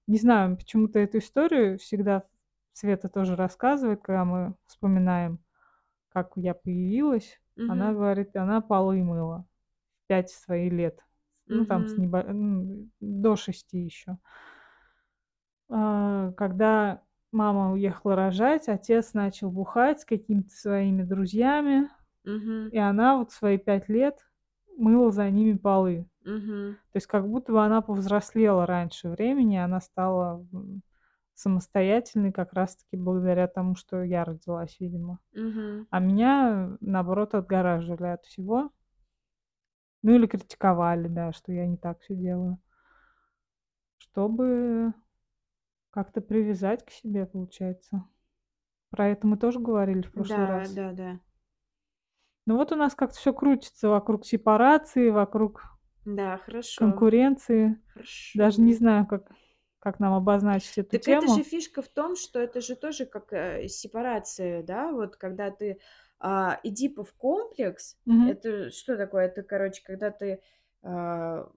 не 0.08 0.18
знаю, 0.18 0.56
почему-то 0.56 0.98
эту 0.98 1.18
историю 1.18 1.78
всегда 1.78 2.24
Света 2.74 3.08
тоже 3.08 3.36
рассказывает, 3.36 4.02
когда 4.02 4.24
мы 4.24 4.54
вспоминаем, 4.66 5.40
как 6.10 6.32
я 6.36 6.54
появилась. 6.54 7.40
Она 7.66 7.92
Мгм. 7.92 7.94
говорит, 7.94 8.36
она 8.36 8.60
полы 8.62 9.02
мыла 9.04 9.46
в 10.04 10.08
5 10.08 10.30
своих 10.30 10.72
лет. 10.72 11.00
Ну, 11.48 11.66
там 11.66 11.86
с 11.88 11.96
небо 11.98 12.24
до 13.00 13.36
6 13.36 13.84
ещё. 13.84 14.18
А, 15.70 16.32
когда 16.32 17.02
мама 17.32 17.72
уехала 17.72 18.16
рожать, 18.16 18.68
отец 18.68 19.14
начал 19.14 19.50
бухать 19.50 20.00
с 20.00 20.04
какими-то 20.04 20.50
своими 20.50 21.02
друзьями, 21.02 21.88
Мгм. 22.24 22.72
и 22.72 22.78
она 22.78 23.18
вот 23.18 23.32
свои 23.32 23.58
5 23.58 23.88
лет 23.88 24.18
мыла 24.76 25.12
за 25.12 25.30
ними 25.30 25.56
полы. 25.56 26.08
Мгм. 26.24 26.76
То 26.92 26.98
есть 26.98 27.06
как 27.06 27.26
будто 27.28 27.52
бы 27.52 27.64
она 27.64 27.80
повзрослела 27.80 28.66
раньше 28.66 29.08
времени, 29.08 29.56
она 29.56 29.80
стала, 29.80 30.46
м, 30.52 30.82
самостоятельной 31.34 32.32
как 32.32 32.52
раз 32.52 32.76
таки 32.76 32.96
благодаря 33.02 33.48
тому, 33.48 33.74
что 33.76 34.02
я 34.02 34.24
родилась, 34.24 34.76
видимо. 34.80 35.18
Мгм. 35.34 35.86
А 35.90 36.00
меня, 36.00 36.76
наоборот, 36.80 37.34
отгораживали 37.34 38.08
от 38.08 38.24
всего. 38.26 38.70
Ну 40.04 40.14
или 40.16 40.26
критиковали, 40.26 41.06
да, 41.08 41.32
что 41.32 41.52
я 41.52 41.66
не 41.66 41.76
так 41.76 42.00
всё 42.00 42.14
делаю. 42.16 42.58
Чтобы 44.00 44.92
как-то 45.90 46.20
привязать 46.22 46.84
к 46.86 46.90
себе, 46.90 47.26
получается. 47.26 48.04
Про 48.90 49.08
это 49.08 49.26
мы 49.26 49.36
тоже 49.38 49.60
говорили 49.60 50.02
в 50.02 50.12
прошлый 50.14 50.46
Да, 50.46 50.46
раз. 50.46 50.76
да-да. 50.76 51.20
Ну 52.46 52.56
вот 52.56 52.72
у 52.72 52.76
нас 52.76 52.94
как-то 52.94 53.16
всё 53.16 53.32
крутится 53.32 53.88
вокруг 53.88 54.26
сепарации, 54.26 55.10
вокруг 55.10 55.62
Да, 56.06 56.38
хорошо. 56.38 56.78
конкуренции. 56.78 57.78
Даже 58.34 58.60
не 58.60 58.72
Хорошо. 58.72 58.78
знаю, 58.78 59.06
как 59.06 59.30
как 59.78 59.98
нам 59.98 60.14
обозначить 60.14 60.78
эту 60.78 60.90
Так 60.90 61.08
это 61.08 61.26
же 61.28 61.42
тему. 61.42 61.44
фишка 61.44 61.82
в 61.82 61.88
том, 61.88 62.16
что 62.16 62.38
это 62.40 62.60
же 62.60 62.76
тоже 62.76 63.04
как, 63.06 63.32
э, 63.32 63.66
сепарация, 63.68 64.62
да. 64.62 64.92
Вот 64.92 65.16
когда 65.16 65.50
ты, 65.50 65.80
а, 66.20 66.60
Эдипов 66.62 67.12
комплекс- 67.14 67.96
Мгм. 68.06 68.28
это 68.30 68.70
что 68.70 68.96
такое? 68.96 69.26
Это, 69.26 69.42
короче, 69.42 69.82
когда 69.84 70.10
ты, 70.10 70.40
а, 70.82 71.50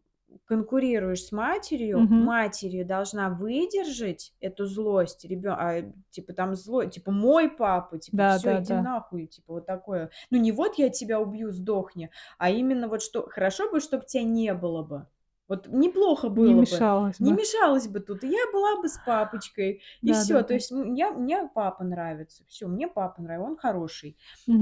конкурируешь 0.46 1.24
с 1.26 1.32
матерью, 1.32 2.08
Мгм. 2.08 2.30
матерью 2.30 2.86
должна 2.86 3.30
выдержать 3.30 4.34
эту 4.42 4.66
злость 4.66 5.26
ребё 5.26 5.54
а, 5.58 5.82
типа 6.12 6.34
там 6.34 6.56
зло 6.56 6.86
типа: 6.86 7.12
"Мой 7.12 7.50
папа", 7.50 7.98
типа: 8.00 8.26
"Всё, 8.26 8.56
иди 8.56 8.76
Да-да-да. 8.76 8.78
нахуй", 8.78 9.28
типа 9.28 9.54
вот 9.54 9.66
такое. 9.66 10.12
Ну 10.32 10.38
не 10.40 10.52
вот: 10.52 10.76
"Я 10.78 10.90
тебя 10.90 11.20
убью, 11.20 11.52
сдохни", 11.52 12.10
а 12.38 12.50
именно 12.52 12.88
вот 12.88 13.02
что: 13.02 13.28
"Хорошо 13.30 13.72
бы, 13.72 13.80
чтоб 13.80 14.06
тя 14.06 14.24
не 14.24 14.54
было 14.54 14.84
бы". 14.84 15.08
Вот 15.50 15.68
неплохо 15.68 16.30
Не 16.36 16.54
было 16.54 16.64
бы, 16.64 16.88
мешалось 16.94 17.20
не 17.20 17.32
бы. 17.32 17.34
мешалось 17.34 17.88
бы 17.88 18.00
тут, 18.00 18.24
и 18.24 18.28
я 18.28 18.40
была 18.52 18.82
бы 18.82 18.88
с 18.90 18.98
папочкой, 18.98 19.82
и 20.04 20.12
всё. 20.14 20.42
То 20.44 20.54
Да-да-да. 20.54 20.56
есть, 20.56 20.72
я 20.72 21.12
мне 21.12 21.50
папа 21.54 21.84
нравится, 21.84 22.44
всё, 22.48 22.68
мне 22.68 22.88
папа 22.88 23.22
нрав 23.22 23.42
он 23.44 23.58
хороший. 23.58 24.18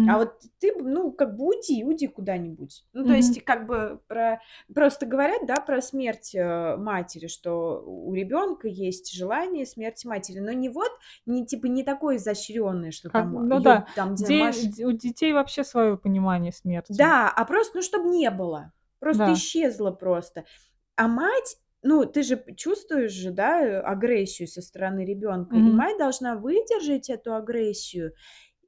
А 0.05 0.17
Мгм. 0.17 0.19
вот 0.19 0.41
ты 0.59 0.73
ну, 0.75 1.11
как 1.13 1.37
бы 1.37 1.45
уйди, 1.47 1.83
уйди 1.85 2.07
куда-нибудь. 2.07 2.85
Ну, 2.93 3.05
то 3.05 3.13
есть, 3.13 3.41
как 3.45 3.65
бы 3.67 4.01
про 4.07 4.41
просто 4.75 5.05
говорят, 5.05 5.45
да, 5.47 5.61
про 5.61 5.81
смерть, 5.81 6.35
э, 6.35 6.75
матери, 6.77 7.27
что 7.27 7.81
у 7.85 8.13
ребёнка 8.13 8.67
есть 8.67 9.13
желание 9.13 9.65
смерти 9.65 10.05
матери, 10.07 10.39
но 10.39 10.51
не 10.51 10.67
вот, 10.69 10.91
не 11.25 11.45
типа 11.45 11.67
не 11.67 11.83
такое 11.83 12.17
изощрённое, 12.17 12.91
что 12.91 13.09
Как 13.09 13.31
там 13.31 13.47
ну 13.47 13.59
её 13.59 13.61
да, 13.61 13.87
там, 13.95 14.15
не 14.17 14.27
де 14.27 14.33
маш 14.33 14.69
у 14.79 14.91
детей 14.91 15.33
вообще 15.33 15.63
своё 15.63 15.97
понимание 15.97 16.51
смерти. 16.51 16.93
Да, 16.93 17.29
а 17.29 17.45
просто, 17.45 17.77
ну, 17.77 17.81
чтоб 17.81 18.05
не 18.05 18.29
было, 18.29 18.71
просто 18.99 19.31
Да. 19.31 19.33
исчезло 19.33 19.91
просто. 19.91 20.45
А 20.97 21.07
мать, 21.07 21.57
ну, 21.81 22.05
ты 22.05 22.23
же 22.23 22.43
чувствуешь 22.55 23.11
же, 23.11 23.31
да, 23.31 23.61
э, 23.65 23.79
агрессию 23.81 24.47
со 24.47 24.61
стороны 24.61 25.05
ребёнка, 25.05 25.57
и 25.57 25.69
Мгм. 25.69 25.83
мать 25.83 25.97
должна 25.97 26.35
выдержать 26.35 27.09
эту 27.09 27.35
агрессию 27.35 28.13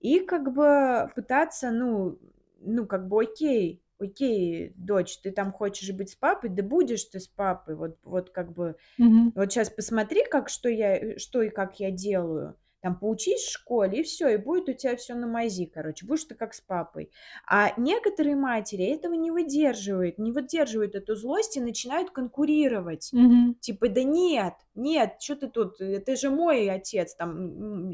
и 0.02 0.20
как 0.22 0.54
бы 0.54 1.12
пытаться, 1.16 1.72
ну 1.72 2.20
ну, 2.62 2.88
как 2.88 3.08
бы: 3.10 3.24
"Окей, 3.24 3.84
окей, 4.00 4.74
дочь, 4.78 5.20
ты 5.22 5.32
там 5.32 5.54
хочешь 5.54 5.92
быть 5.94 6.12
с 6.12 6.16
папой, 6.16 6.50
да 6.52 6.64
будешь 6.64 7.06
ты 7.06 7.20
с 7.22 7.28
папой. 7.30 7.76
Вот 7.76 8.00
вот 8.04 8.32
как 8.32 8.54
бы 8.54 8.78
Мгм. 8.98 9.36
вот 9.36 9.52
щас 9.54 9.70
посмотри, 9.72 10.26
как 10.26 10.50
что 10.50 10.70
я, 10.70 10.98
э, 10.98 11.20
что 11.20 11.42
и 11.44 11.50
как 11.50 11.80
я 11.82 11.92
делаю. 11.92 12.58
Там 12.86 13.00
поучись 13.00 13.42
в 13.42 13.52
школе, 13.52 14.02
и 14.02 14.04
всё, 14.04 14.28
и 14.30 14.38
будет 14.38 14.70
у 14.70 14.74
тя 14.74 14.96
всё 14.96 15.16
на 15.16 15.26
мази, 15.26 15.66
короче, 15.66 16.06
будешь 16.06 16.26
ты 16.26 16.36
как 16.36 16.54
с 16.54 16.62
папой". 16.62 17.10
А 17.48 17.74
некоторые 17.78 18.36
матери 18.36 18.86
этого 18.86 19.16
не 19.16 19.32
выдерживают, 19.32 20.20
не 20.20 20.32
выдерживают 20.32 20.94
эту 20.94 21.16
злость 21.16 21.58
и 21.58 21.62
начинают 21.62 22.12
конкурировать. 22.12 23.12
Мгм. 23.14 23.56
Типа: 23.60 23.90
"Да 23.90 24.04
нет, 24.04 24.54
нет, 24.76 25.18
чё 25.18 25.36
ты 25.36 25.48
тут? 25.48 25.82
Э, 25.82 26.00
ты 26.00 26.16
же 26.16 26.30
мой 26.30 26.70
отец". 26.70 27.16
Там, 27.16 27.90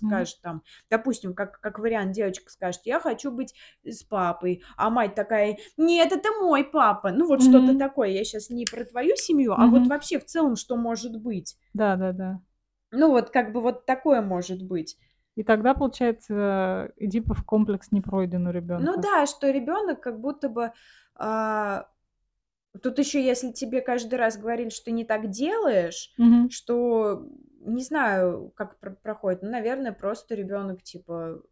Мгм. 0.00 0.28
скажет 0.28 0.38
там, 0.40 0.62
допустим, 0.88 1.34
как 1.34 1.60
как 1.60 1.80
вариант, 1.80 2.12
девочка 2.12 2.48
скажет: 2.52 2.82
"Я 2.84 3.00
хочу 3.00 3.32
быть 3.32 3.54
с 3.84 4.04
папой". 4.04 4.62
А 4.76 4.88
мать 4.88 5.16
такая: 5.16 5.58
"Нет, 5.76 6.12
это 6.12 6.28
мой 6.40 6.62
папа". 6.62 7.10
Ну, 7.10 7.26
вот 7.26 7.42
что-то 7.42 7.74
Мгм. 7.74 7.78
такое. 7.78 8.10
Я 8.10 8.22
щас 8.22 8.50
не 8.50 8.66
про 8.66 8.84
твою 8.84 9.16
семью, 9.16 9.54
а 9.54 9.66
вот 9.66 9.88
вообще 9.88 10.20
в 10.20 10.24
целом, 10.26 10.54
что 10.54 10.76
может 10.76 11.16
быть. 11.20 11.56
Да-да-да. 11.74 12.40
Ну, 12.92 13.10
вот 13.10 13.30
как 13.30 13.52
бы 13.52 13.60
вот 13.60 13.84
такое 13.86 14.22
может 14.22 14.62
быть. 14.62 14.98
И 15.36 15.44
тогда, 15.44 15.74
получается, 15.74 16.92
Эдипов 16.96 17.44
комплекс 17.44 17.92
не 17.92 18.00
пройден 18.00 18.46
у 18.46 18.50
Ну 18.76 18.96
ребёнка. 18.96 19.00
да, 19.00 19.26
что 19.26 19.50
ребёнок 19.50 20.00
как 20.00 20.20
будто 20.20 20.48
бы, 20.48 20.72
а 21.14 21.88
Тут 22.82 22.98
ещё, 23.00 23.20
если 23.20 23.52
тебе 23.52 23.82
каждый 23.82 24.16
раз 24.16 24.38
говорили, 24.38 24.70
что 24.70 24.86
ты 24.86 24.92
не 24.92 25.04
так 25.04 25.30
делаешь, 25.30 26.12
Мгм. 26.16 26.48
что 26.48 27.28
не 27.60 27.82
знаю, 27.82 28.52
как 28.56 28.78
пр 28.80 28.96
проходит. 29.02 29.42
Ну, 29.42 29.50
наверное, 29.50 29.92
просто 29.92 30.34
ребёнок, 30.36 30.82
типа, 30.84 31.42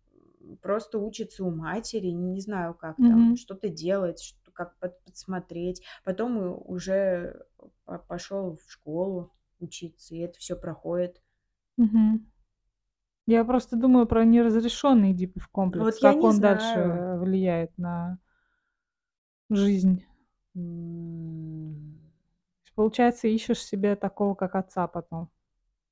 просто 0.62 0.98
учится 0.98 1.44
у 1.44 1.50
матери, 1.50 2.08
не 2.08 2.40
знаю, 2.40 2.74
как 2.74 3.04
там, 3.06 3.28
Мгм. 3.28 3.36
что-то 3.36 3.68
делать, 3.70 4.20
что 4.22 4.52
как 4.52 4.78
под 4.78 5.02
подсмотреть. 5.04 5.82
Потом 6.04 6.38
уже 6.70 7.46
по 7.86 7.98
пошёл 7.98 8.56
в 8.56 8.70
школу 8.72 9.32
учиться, 9.60 10.14
и 10.16 10.20
это 10.20 10.38
всё 10.40 10.56
проходит. 10.56 11.22
Мгм. 11.78 12.26
Я 13.28 13.44
просто 13.44 13.76
думаю 13.76 14.06
про 14.06 14.24
неразрешённый 14.24 15.12
Эдипов 15.12 15.48
комплекс, 15.48 15.90
Вот 15.90 15.98
я 15.98 16.14
как 16.14 16.14
не 16.14 16.30
он 16.30 16.40
дальше, 16.40 16.78
знаю. 16.78 16.80
э, 16.80 17.18
влияет 17.18 17.76
на 17.78 18.18
жизнь. 19.50 20.04
М. 20.54 22.12
То 22.64 22.68
есть, 22.68 22.74
получается, 22.74 23.28
ищешь 23.28 23.62
себе 23.64 23.96
такого, 23.96 24.34
как 24.34 24.54
отца 24.56 24.86
потом. 24.88 25.30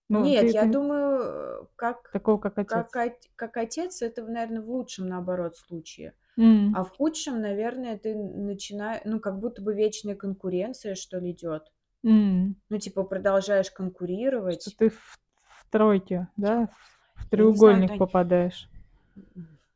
Ну, 0.09 0.33
Нет, 0.33 0.51
ты 0.51 0.55
я 0.55 0.67
ты 0.67 0.67
думаю, 0.67 1.63
э, 1.63 1.67
как 1.77 2.13
Такого, 2.13 2.39
как 2.39 2.59
как 2.67 2.95
отец. 2.95 2.97
от 2.97 3.15
как 3.37 3.57
отец- 3.57 4.01
это, 4.03 4.25
в 4.25 4.31
наверно, 4.31 4.63
в 4.63 4.71
лучшем, 4.71 5.07
наоборот, 5.09 5.57
случае. 5.57 6.15
М. 6.37 6.77
А 6.77 6.85
в 6.85 6.91
худшем, 6.91 7.41
наверное, 7.41 7.99
ты 7.99 8.11
н 8.13 8.47
начина 8.47 9.01
ну, 9.05 9.21
как 9.21 9.41
будто 9.41 9.63
бы 9.63 9.75
вечная 9.75 10.17
конкуренция, 10.17 10.95
что 10.97 11.19
ли, 11.19 11.33
идёт. 11.33 11.71
М. 12.05 12.57
Ну, 12.71 12.79
типа, 12.79 13.05
продолжаешь 13.05 13.71
Что 14.51 14.71
конкурировать. 14.71 14.77
ты 14.77 14.89
в 14.91 14.95
в 14.99 15.19
тройке, 15.75 16.29
да, 16.37 16.69
в 17.17 17.19
знаю, 17.19 17.29
треугольник 17.31 17.89
Тань. 17.89 17.99
попадаешь. 17.99 18.71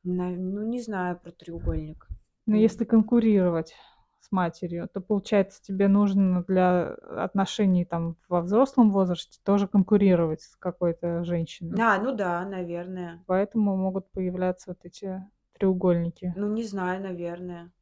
На 0.04 0.30
ну, 0.30 0.62
не 0.62 0.80
знаю 0.80 1.18
про 1.18 1.32
треугольник. 1.32 2.06
Ну, 2.46 2.54
если 2.54 2.84
конкурировать 2.84 3.74
с 4.20 4.30
матерью, 4.30 4.88
то, 4.92 5.00
получается, 5.00 5.60
тебе 5.60 5.88
нужно 5.88 6.44
для 6.46 6.94
отношений 7.16 7.84
там 7.84 8.16
во 8.28 8.42
взрослом 8.42 8.92
возрасте 8.92 9.40
тоже 9.44 9.66
конкурировать 9.66 10.42
с 10.42 10.54
какой-то 10.56 11.24
женщиной. 11.24 11.76
А, 11.80 12.00
ну 12.00 12.14
да, 12.14 12.44
наверное. 12.44 13.24
Поэтому 13.26 13.76
могут 13.76 14.08
появляться 14.12 14.70
вот 14.70 14.78
эти 14.84 15.20
треугольники. 15.58 16.32
Ну, 16.36 16.46
не 16.46 16.62
знаю, 16.62 17.02
наверное. 17.02 17.72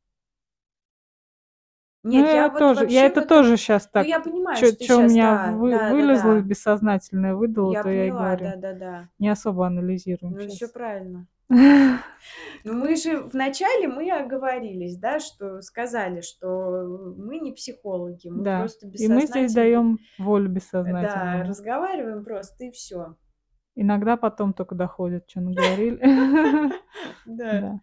Ну, 2.13 2.23
Нет, 2.23 2.33
я 2.33 2.35
я 2.35 2.51
вот 2.51 2.59
тоже 2.59 2.87
я 2.87 3.07
это 3.07 3.21
этом 3.21 3.29
тоже 3.29 3.57
щас 3.57 3.89
ну, 3.93 3.93
так, 3.93 4.07
я 4.07 4.21
понимаю, 4.21 4.65
что 4.65 4.77
ты 4.77 4.87
чё 4.87 4.99
у 5.01 5.03
меня 5.03 5.35
да, 5.35 5.51
вы 5.57 5.79
вылезло 5.79 6.41
да-да-да. 6.41 6.47
бессознательное 6.47 7.35
выдало, 7.35 7.73
Я 7.73 7.83
то 7.83 7.89
я 7.91 8.07
и 8.09 8.11
поняла, 8.11 8.13
говорю. 8.13 8.55
да-да-да. 8.55 9.09
Не 9.19 9.29
особо 9.31 9.67
анализируем 9.67 10.35
Ну, 10.35 10.41
щас. 10.41 10.61
правильно. 10.69 11.27
Ну, 12.65 12.73
мы 12.75 12.97
же 12.97 13.19
вначале 13.23 13.89
мы 13.89 14.11
оговорились, 14.11 14.97
да, 14.99 15.21
что 15.21 15.61
сказали, 15.63 16.21
что 16.21 16.83
мы 17.17 17.39
не 17.39 17.53
психологи, 17.53 18.29
мы 18.29 18.45
Да, 18.45 18.51
просто 18.51 18.87
и 18.99 19.09
мы 19.09 19.27
здесь 19.27 19.53
бессознательно, 19.53 19.53
даём 19.53 19.99
волю 20.19 20.49
э, 20.85 20.95
да, 20.95 21.45
разговариваем 21.45 22.25
просто, 22.25 22.65
и 22.65 22.71
всё. 22.71 23.17
Иногда 23.79 24.17
потом 24.17 24.55
тока 24.55 24.75
доходит, 24.75 25.27
чё 25.27 25.41
наговорили. 25.41 26.01
Да. 27.27 27.67
Да. 27.71 27.81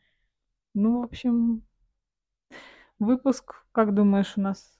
Ну, 0.75 1.01
в 1.01 1.03
общем 1.05 1.63
выпуск, 3.05 3.65
как 3.71 3.93
думаешь, 3.93 4.33
у 4.37 4.41
нас 4.41 4.79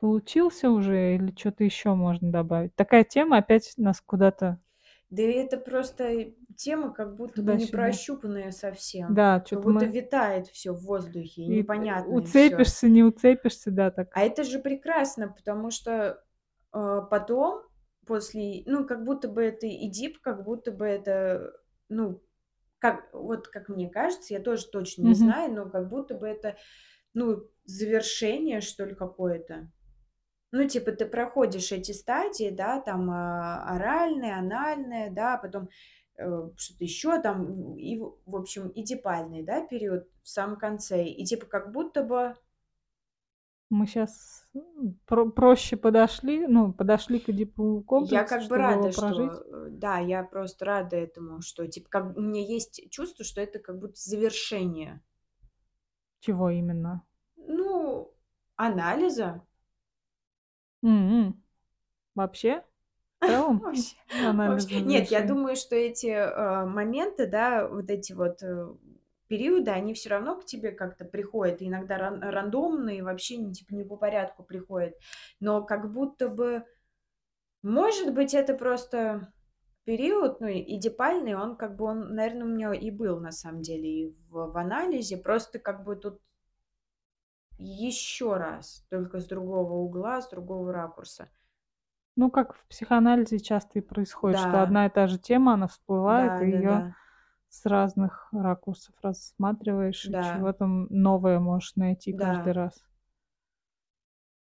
получился 0.00 0.70
уже 0.70 1.16
или 1.16 1.34
что 1.38 1.52
то 1.52 1.64
еще 1.64 1.94
можно 1.94 2.30
добавить? 2.32 2.74
Такая 2.76 3.04
тема 3.04 3.38
опять 3.38 3.74
нас 3.78 4.00
куда-то 4.00 4.60
Да 5.10 5.22
это 5.22 5.56
просто 5.58 6.32
тема 6.56 6.92
как 6.92 7.16
будто 7.16 7.42
бы 7.42 7.54
не 7.54 7.66
прощупанная 7.66 8.50
совсем. 8.50 9.18
Да, 9.18 9.42
Как 9.50 9.60
что-то 9.60 9.62
будто 9.62 9.86
мы 9.86 9.86
витает 9.86 10.48
все 10.48 10.72
в 10.72 10.80
воздухе, 10.84 11.42
и 11.46 11.66
непонятно 11.82 12.16
и 12.24 12.32
всё. 12.32 12.66
уцепишься, 12.66 12.88
не 12.88 13.02
уцепишься, 13.02 13.70
да, 13.70 13.90
так. 13.90 14.08
А 14.10 14.22
это 14.22 14.44
же 14.44 14.58
прекрасно, 14.58 15.28
потому 15.28 15.70
что, 15.70 16.24
э, 16.72 17.00
потом, 17.10 17.62
после, 18.06 18.62
ну, 18.66 18.86
как 18.86 19.04
будто 19.04 19.28
бы 19.28 19.42
это 19.42 19.66
и 19.66 19.88
дип, 19.90 20.20
как 20.20 20.44
будто 20.44 20.72
бы 20.72 20.86
это, 20.86 21.52
ну, 21.88 22.22
как 22.78 23.12
вот 23.14 23.48
как 23.48 23.68
мне 23.68 23.90
кажется, 23.90 24.34
я 24.34 24.40
тоже 24.40 24.68
точно 24.68 25.02
не 25.04 25.14
Мгм. 25.14 25.16
знаю, 25.16 25.52
но 25.54 25.68
как 25.70 25.88
будто 25.88 26.14
бы 26.14 26.28
это, 26.28 26.56
ну, 27.16 27.48
завершение, 27.64 28.60
что 28.60 28.84
ли, 28.84 28.94
какое-то. 28.94 29.72
Ну, 30.52 30.68
типа, 30.68 30.92
ты 30.92 31.06
проходишь 31.06 31.72
эти 31.72 31.92
стадии, 31.92 32.50
да, 32.50 32.80
там, 32.80 33.10
а, 33.10 33.64
оральное, 33.74 34.38
анальное, 34.38 35.10
да, 35.10 35.38
потом, 35.38 35.70
э, 36.18 36.50
что-то 36.56 36.84
еще 36.84 37.20
там, 37.22 37.74
и, 37.78 37.98
в 37.98 38.36
общем, 38.36 38.68
и 38.68 38.82
дипальный, 38.82 39.42
да, 39.42 39.66
период 39.66 40.06
в 40.22 40.28
самом 40.28 40.56
конце. 40.58 41.06
И 41.06 41.24
типа 41.24 41.46
как 41.46 41.72
будто 41.72 42.04
бы 42.04 42.34
Мы 43.70 43.86
сейчас 43.86 44.46
про 45.06 45.30
проще 45.30 45.76
подошли, 45.78 46.46
ну, 46.46 46.74
подошли 46.74 47.18
к 47.18 47.28
я 47.28 47.46
комплексу, 47.86 48.26
как 48.28 48.48
бы 48.48 48.56
рада, 48.58 48.92
прожить. 48.92 49.32
что, 49.32 49.66
э, 49.66 49.68
да, 49.70 49.98
я 50.00 50.22
просто 50.22 50.64
рада 50.66 50.96
этому, 50.96 51.40
что, 51.40 51.66
типа, 51.66 51.88
как 51.88 52.16
у 52.16 52.20
меня 52.20 52.42
есть 52.42 52.90
чувство, 52.90 53.24
что 53.24 53.40
это 53.40 53.58
как 53.58 53.78
будто 53.78 53.96
завершение. 53.96 55.02
Чего 56.26 56.50
именно? 56.50 57.04
Ну, 57.36 58.12
анализа. 58.56 59.40
М. 60.82 61.42
Вообще? 62.14 62.64
Нет, 64.86 65.08
я 65.08 65.22
думаю, 65.22 65.56
что 65.56 65.76
эти, 65.76 66.06
э, 66.08 66.66
моменты, 66.66 67.26
да, 67.26 67.68
вот 67.68 67.90
эти 67.90 68.12
вот, 68.12 68.42
э, 68.42 68.68
периоды, 69.28 69.70
они 69.72 69.94
всё 69.94 70.10
равно 70.10 70.36
к 70.36 70.44
тебе 70.46 70.72
как-то 70.72 71.04
приходят. 71.04 71.62
И 71.62 71.68
иногда 71.68 71.98
ран 71.98 72.22
рандомно 72.22 72.90
и 72.90 73.02
вообще 73.02 73.36
не 73.38 73.52
типа 73.54 73.74
не 73.74 73.84
по 73.84 73.96
порядку 73.96 74.44
приходят. 74.44 74.94
Но 75.40 75.64
как 75.64 75.92
будто 75.92 76.28
бы, 76.28 76.64
может 77.62 78.14
быть, 78.14 78.34
это 78.34 78.54
просто 78.54 79.32
период, 79.86 80.40
ну, 80.40 80.48
и 80.48 80.78
дипальный, 80.78 81.34
он 81.36 81.56
как 81.56 81.76
бы 81.76 81.86
он, 81.86 82.14
наверно, 82.14 82.46
у 82.46 82.48
меня 82.48 82.74
и 82.74 82.90
был 82.90 83.20
на 83.20 83.32
самом 83.32 83.62
деле 83.62 83.88
и 83.88 84.08
в 84.30 84.52
в 84.52 84.56
анализе. 84.58 85.16
Просто 85.18 85.60
как 85.60 85.84
бы 85.84 85.96
тут 85.96 86.20
еще 87.58 88.36
раз, 88.36 88.84
только 88.90 89.18
с 89.18 89.26
другого 89.26 89.72
угла, 89.74 90.20
с 90.20 90.28
другого 90.28 90.72
ракурса. 90.74 91.30
Ну, 92.18 92.30
как 92.30 92.54
в 92.54 92.64
психоанализе 92.68 93.38
часто 93.38 93.78
и 93.78 93.82
происходит, 93.82 94.38
что 94.38 94.62
Да. 94.62 94.62
одна 94.62 94.86
и 94.86 94.90
та 94.90 95.06
же 95.06 95.18
тема, 95.18 95.52
она 95.52 95.66
всплывает, 95.68 96.40
и 96.40 96.46
её 96.46 96.82
Да-да-да. 96.82 96.96
с 97.48 97.66
разных 97.66 98.28
ракурсов 98.32 98.94
рассматриваешь, 99.02 100.10
и 100.10 100.16
Да. 100.16 100.20
чего-то, 100.20 100.64
м, 100.66 100.88
новое 100.90 101.40
можешь 101.40 101.76
найти 101.76 102.12
каждый 102.14 102.52
Да. 102.52 102.54
раз. 102.54 102.86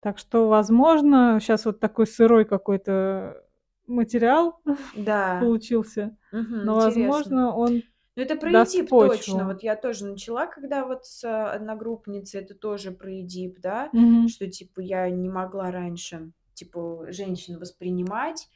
Так 0.04 0.18
что, 0.18 0.48
возможно, 0.48 1.40
щас 1.42 1.66
вот 1.66 1.80
такой 1.80 2.08
сырой 2.08 2.46
какой-то 2.46 3.45
материал 3.88 4.62
Да. 4.96 5.40
получился, 5.40 6.18
Мгм. 6.32 6.66
но, 6.66 6.76
Интересно. 6.76 6.84
возможно, 7.02 7.56
он 7.56 7.84
Ну, 8.16 8.24
это 8.24 8.36
про 8.38 8.52
даст 8.52 8.74
Эдип 8.76 8.90
точно. 8.90 9.34
почву. 9.34 9.40
Вот 9.46 9.64
я 9.64 9.76
тоже 9.76 10.06
начала, 10.06 10.48
когда 10.48 10.86
вот 10.86 11.06
с 11.06 11.24
одногруппницей, 11.54 12.42
это 12.42 12.56
тоже 12.56 12.92
про 12.92 13.12
Эдип, 13.22 13.60
да, 13.60 13.90
Мгм. 13.94 14.28
что, 14.28 14.48
типа, 14.50 14.80
я 14.82 15.10
не 15.10 15.30
могла 15.30 15.72
раньше, 15.72 16.32
типа, 16.54 17.08
женщин 17.12 17.60
воспринимать 17.60 18.48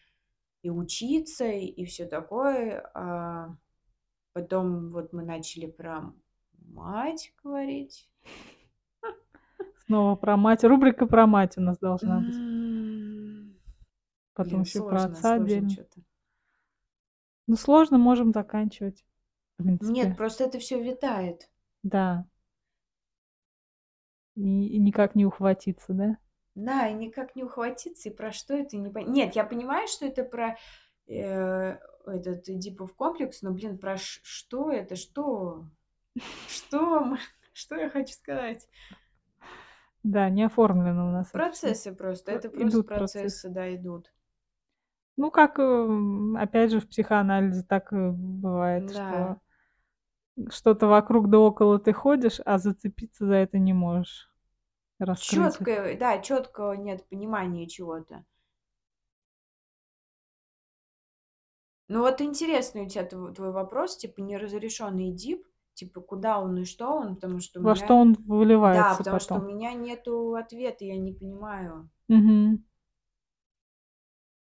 и 0.64 0.70
учиться, 0.70 1.46
и 1.46 1.86
всё 1.86 2.06
такое. 2.08 2.90
А 2.94 3.56
потом 4.34 4.92
вот 4.92 5.14
мы 5.14 5.24
начали 5.24 5.68
про 5.68 6.14
мать 6.74 7.34
говорить. 7.44 8.08
Снова 9.86 10.16
про 10.16 10.38
мать. 10.38 10.64
Рубрика 10.64 11.06
про 11.08 11.28
мать 11.28 11.58
у 11.58 11.62
нас 11.62 11.78
должна 11.80 12.22
быть. 12.22 12.36
Потом 14.40 14.62
Блин, 14.62 14.72
про 14.72 14.80
сложно 14.80 15.04
отца 15.04 15.20
сложно 15.20 15.44
отдельно. 15.44 15.70
Ну, 17.48 17.56
сложно, 17.58 17.98
можем 17.98 18.32
заканчивать, 18.32 19.04
Нет, 19.58 20.16
просто 20.16 20.46
это 20.46 20.60
всё 20.60 20.82
витает. 20.82 21.50
Да. 21.84 22.26
И 24.36 24.68
и 24.68 24.80
никак 24.80 25.16
не 25.16 25.26
ухватиться, 25.26 25.92
да? 25.92 26.18
Да, 26.56 26.88
и 26.88 26.94
никак 26.94 27.36
не 27.36 27.44
ухватиться, 27.44 28.08
и 28.08 28.14
про 28.14 28.32
что 28.32 28.54
это, 28.54 28.78
не 28.78 28.90
пон 28.90 29.12
Нет, 29.12 29.36
я 29.36 29.44
понимаю, 29.44 29.90
что 29.90 30.06
это 30.06 30.24
про, 30.24 30.56
э, 31.08 31.78
этот 32.06 32.48
Эдипов 32.48 32.96
комплекс, 32.96 33.42
но, 33.42 33.52
блин, 33.52 33.78
про 33.78 33.98
ш 33.98 34.22
что 34.24 34.72
это? 34.72 34.96
Что? 34.96 35.66
Что 36.48 37.18
что 37.52 37.76
я 37.76 37.90
хочу 37.90 38.14
сказать? 38.14 38.70
Да, 40.04 40.30
не 40.30 40.44
оформлено 40.44 41.10
у 41.10 41.12
нас. 41.12 41.28
Процессы 41.28 41.94
просто. 41.94 42.32
Про 42.32 42.40
Это 42.40 42.50
просто 42.50 42.70
идут 42.70 42.88
процессы. 42.88 43.20
процессы, 43.20 43.50
да, 43.50 43.76
идут. 43.76 44.14
Ну, 45.20 45.32
как, 45.32 45.60
эм, 45.60 46.38
опять 46.38 46.72
же, 46.72 46.80
в 46.80 46.88
психоанализе 46.88 47.64
так 47.64 47.92
и 47.92 47.98
бывает, 48.12 48.90
что 48.90 49.36
Да. 49.36 49.40
что-то 50.50 50.88
вокруг 50.88 51.30
да 51.30 51.40
около 51.40 51.80
ты 51.80 51.94
ходишь, 51.94 52.40
а 52.46 52.58
зацепиться 52.60 53.26
за 53.26 53.36
это 53.36 53.58
не 53.60 53.74
можешь. 53.74 54.30
Чёткое, 55.22 55.98
да, 55.98 56.18
чёткого 56.20 56.74
нет 56.74 57.06
понимания 57.10 57.68
чего-то. 57.68 58.24
Ну, 61.92 62.02
вот 62.02 62.22
интересный 62.22 62.84
у 62.84 62.88
тя 62.88 63.04
тв 63.04 63.34
твой 63.36 63.52
вопрос, 63.52 63.98
типа 63.98 64.22
неразрешённый 64.22 65.10
Эдип, 65.10 65.44
типа 65.74 66.02
куда 66.02 66.40
он 66.40 66.60
и 66.60 66.64
что 66.66 66.92
он, 66.94 67.16
потому 67.16 67.40
что 67.40 67.60
Во 67.62 67.76
что 67.76 67.96
меня 67.96 68.00
он 68.00 68.14
Да, 68.66 68.94
выливается 68.94 69.04
потому 69.04 69.20
что 69.20 69.40
у 69.40 69.42
потом. 69.42 69.46
меня 69.46 69.74
нету 69.74 70.36
ответа, 70.36 70.86
я 70.86 70.98
не 70.98 71.14
понимаю. 71.14 71.90
Мгм. 72.10 72.64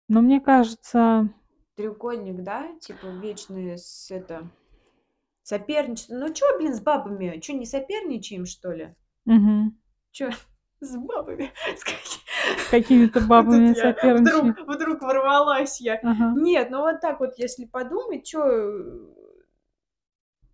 Но 0.09 0.21
мне 0.21 0.41
кажется 0.41 1.29
Треугольник, 1.77 2.43
да? 2.43 2.69
Типа 2.81 3.07
вечное 3.07 3.77
с 3.77 4.11
это 4.11 4.49
соперничество. 5.43 6.15
Ну, 6.15 6.33
чё, 6.33 6.47
блин, 6.59 6.75
с 6.75 6.81
бабами? 6.81 7.39
Чё, 7.41 7.55
не 7.55 7.67
соперничаем, 7.67 8.47
что 8.47 8.73
ли? 8.73 8.95
Мгм. 9.27 9.77
Чё 10.13 10.31
с 10.81 10.97
бабами? 10.97 11.53
С 11.77 11.85
каки 11.85 12.19
С 12.59 12.71
какими-то 12.71 13.21
бабами 13.27 13.75
тут 13.75 13.77
я 14.03 14.15
вдруг 14.67 15.03
ворвалась 15.03 15.81
я. 15.81 15.95
Ага. 16.03 16.33
Нет, 16.37 16.71
ну 16.71 16.81
вот 16.81 17.01
так 17.01 17.21
вот, 17.21 17.39
если 17.39 17.67
подумать, 17.67 18.33
э, 18.35 18.39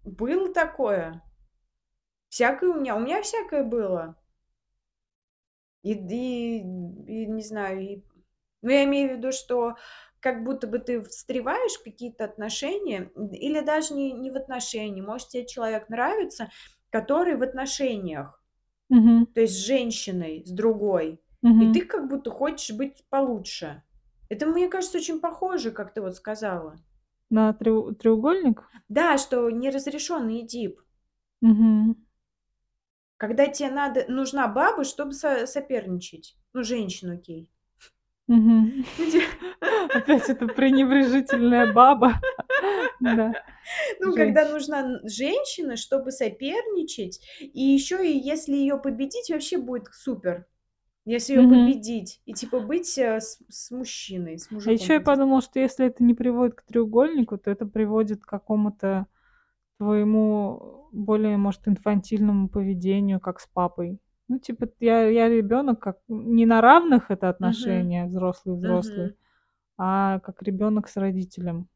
было 0.05 0.53
такое. 0.53 1.23
Всякое 2.31 2.71
у 2.71 2.81
меня 2.81 2.97
у 2.97 3.01
меня 3.01 3.23
всякое 3.23 3.63
было. 3.63 4.17
И 5.85 5.93
и 5.95 6.59
и 6.61 7.27
не 7.27 7.43
знаю, 7.43 7.81
и 7.81 8.03
ну, 8.63 8.71
я 8.71 8.85
имею 8.85 9.11
в 9.15 9.19
виду, 9.19 9.33
что 9.33 9.75
как 10.21 10.45
будто 10.45 10.67
бы 10.69 10.79
ты 10.79 11.03
встреваешь 11.03 11.73
в 11.75 11.85
какие-то 11.85 12.25
отношения, 12.25 13.11
или 13.33 13.61
даже 13.61 13.95
не 13.95 14.13
не 14.13 14.31
в 14.31 14.37
отношения. 14.37 15.03
Может, 15.03 15.29
те 15.29 15.47
человек 15.47 15.89
нравится, 15.89 16.51
который 16.91 17.37
в 17.37 17.43
отношениях. 17.43 18.43
Мгм. 18.91 19.27
То 19.35 19.43
есть 19.43 19.55
с 19.55 19.67
женщиной, 19.67 20.45
с 20.47 20.51
другой. 20.51 21.23
И 21.59 21.67
Мгм. 21.67 21.73
ты 21.73 21.85
как 21.87 22.09
будто 22.09 22.31
хочешь 22.31 22.77
быть 22.77 23.05
получше. 23.11 23.83
Это, 24.29 24.47
мне 24.47 24.69
кажется, 24.69 24.99
очень 24.99 25.21
похоже, 25.21 25.71
как 25.73 25.95
ты 25.95 26.01
вот 26.03 26.17
сказала. 26.17 26.77
На 27.31 27.53
треу 27.55 27.95
треугольник? 27.95 28.63
Да, 28.89 29.19
что 29.19 29.51
неразрешённый 29.51 30.43
Эдип. 30.43 30.81
Мгм. 31.43 31.95
Когда 33.21 33.47
те 33.47 33.71
надо 33.71 34.05
нужна 34.09 34.49
баба, 34.49 34.85
чтобы 34.85 35.13
со 35.13 35.47
соперничать. 35.47 36.37
Ну, 36.53 36.63
женщина, 36.65 37.15
окей. 37.15 37.49
Мгм. 38.33 38.85
Опять 39.93 40.29
эта 40.31 40.49
пренебрежительная 40.49 41.67
баба. 41.67 42.15
Да. 43.01 43.37
Ну, 44.01 44.13
когда 44.15 44.49
нужна 44.49 44.81
н 44.83 45.01
женщина, 45.09 45.77
чтобы 45.77 46.13
соперничать, 46.13 47.21
и 47.41 47.61
ещё 47.63 48.01
и 48.03 48.13
если 48.19 48.55
её 48.57 48.79
победить, 48.79 49.31
вообще 49.31 49.59
будет 49.59 49.89
супер. 49.95 50.47
Если 51.07 51.39
Мгм. 51.41 51.79
победить 51.79 52.23
и 52.27 52.35
типа 52.35 52.61
быть, 52.61 52.99
э, 52.99 53.21
с 53.21 53.39
с 53.51 53.71
мужчиной, 53.73 54.39
с 54.39 54.51
А 54.65 54.71
мужиком 54.71 54.73
ещё 54.73 54.95
я 54.95 55.01
победить. 55.01 55.01
подумала, 55.01 55.41
что 55.43 55.59
если 55.59 55.87
это 55.87 56.05
не 56.05 56.15
приводит 56.15 56.55
к 56.55 56.63
треугольнику, 56.63 57.37
то 57.37 57.51
это 57.51 57.67
приводит 57.67 58.23
к 58.25 58.29
какому-то 58.29 59.07
твоему 59.79 60.89
более, 60.93 61.37
может, 61.39 61.69
инфантильному 61.69 62.49
поведению, 62.49 63.21
как 63.21 63.41
с 63.41 63.47
папой. 63.49 64.01
Ну, 64.33 64.39
типа, 64.39 64.67
я 64.81 65.03
я 65.11 65.29
ребёнок, 65.29 65.79
как 65.79 65.99
не 66.09 66.47
на 66.47 66.63
равных 66.63 67.11
это 67.11 67.29
отношения 67.29 68.07
взрослый-взрослый, 68.07 69.11
Мгм. 69.11 69.17
а 69.79 70.21
как 70.21 70.43
ребёнок 70.43 70.89
с 70.89 70.97
родителем. 70.97 71.69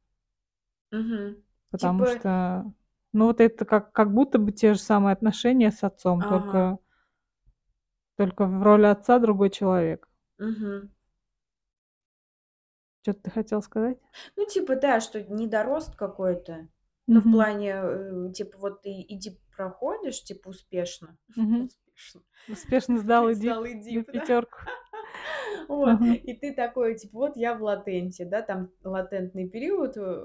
Мгм. 0.93 1.43
Потому 1.73 2.05
Типа 2.05 2.07
что 2.07 2.73
Ну, 3.13 3.27
вот 3.27 3.41
это 3.41 3.65
как 3.65 3.93
как 3.93 4.13
будто 4.13 4.39
бы 4.39 4.53
те 4.53 4.75
же 4.75 4.79
самые 4.81 5.13
отношения 5.15 5.71
с 5.71 5.83
отцом, 5.85 6.21
Ага. 6.21 6.29
только 6.29 6.79
только 8.19 8.47
в 8.47 8.63
роли 8.63 8.87
отца 8.87 9.19
другой 9.19 9.51
человек. 9.51 10.09
Мгм. 10.39 10.91
Чё-то 13.05 13.21
ты 13.23 13.31
хотел 13.31 13.63
сказать? 13.63 13.99
Ну, 14.37 14.45
типа, 14.47 14.77
да, 14.77 15.01
что 15.01 15.23
недорост 15.23 15.97
какой-то. 15.97 16.69
Ну, 17.07 17.21
в 17.21 17.25
Мгм. 17.25 17.33
плане, 17.33 17.71
э, 17.75 18.33
типа, 18.35 18.59
вот 18.59 18.83
ты 18.83 18.91
иди 19.09 19.39
проходишь, 19.57 20.23
типа, 20.23 20.49
успешно. 20.49 21.17
Мгм. 21.37 21.69
Успешно. 21.97 22.21
Успешно 22.49 22.99
сдал 22.99 23.31
ИДИП 23.31 23.43
Сдал 23.43 23.65
ИДИП, 23.65 24.07
да. 24.07 24.13
пятерку. 24.21 24.59
Вот. 25.69 26.01
И 26.03 26.35
ты 26.35 26.53
такой, 26.53 26.95
типа, 26.97 27.19
вот 27.19 27.37
я 27.37 27.55
в 27.55 27.63
латенте, 27.63 28.25
да, 28.25 28.43
там 28.43 28.71
латентный 28.85 29.49
период. 29.49 29.97
э, 29.97 30.23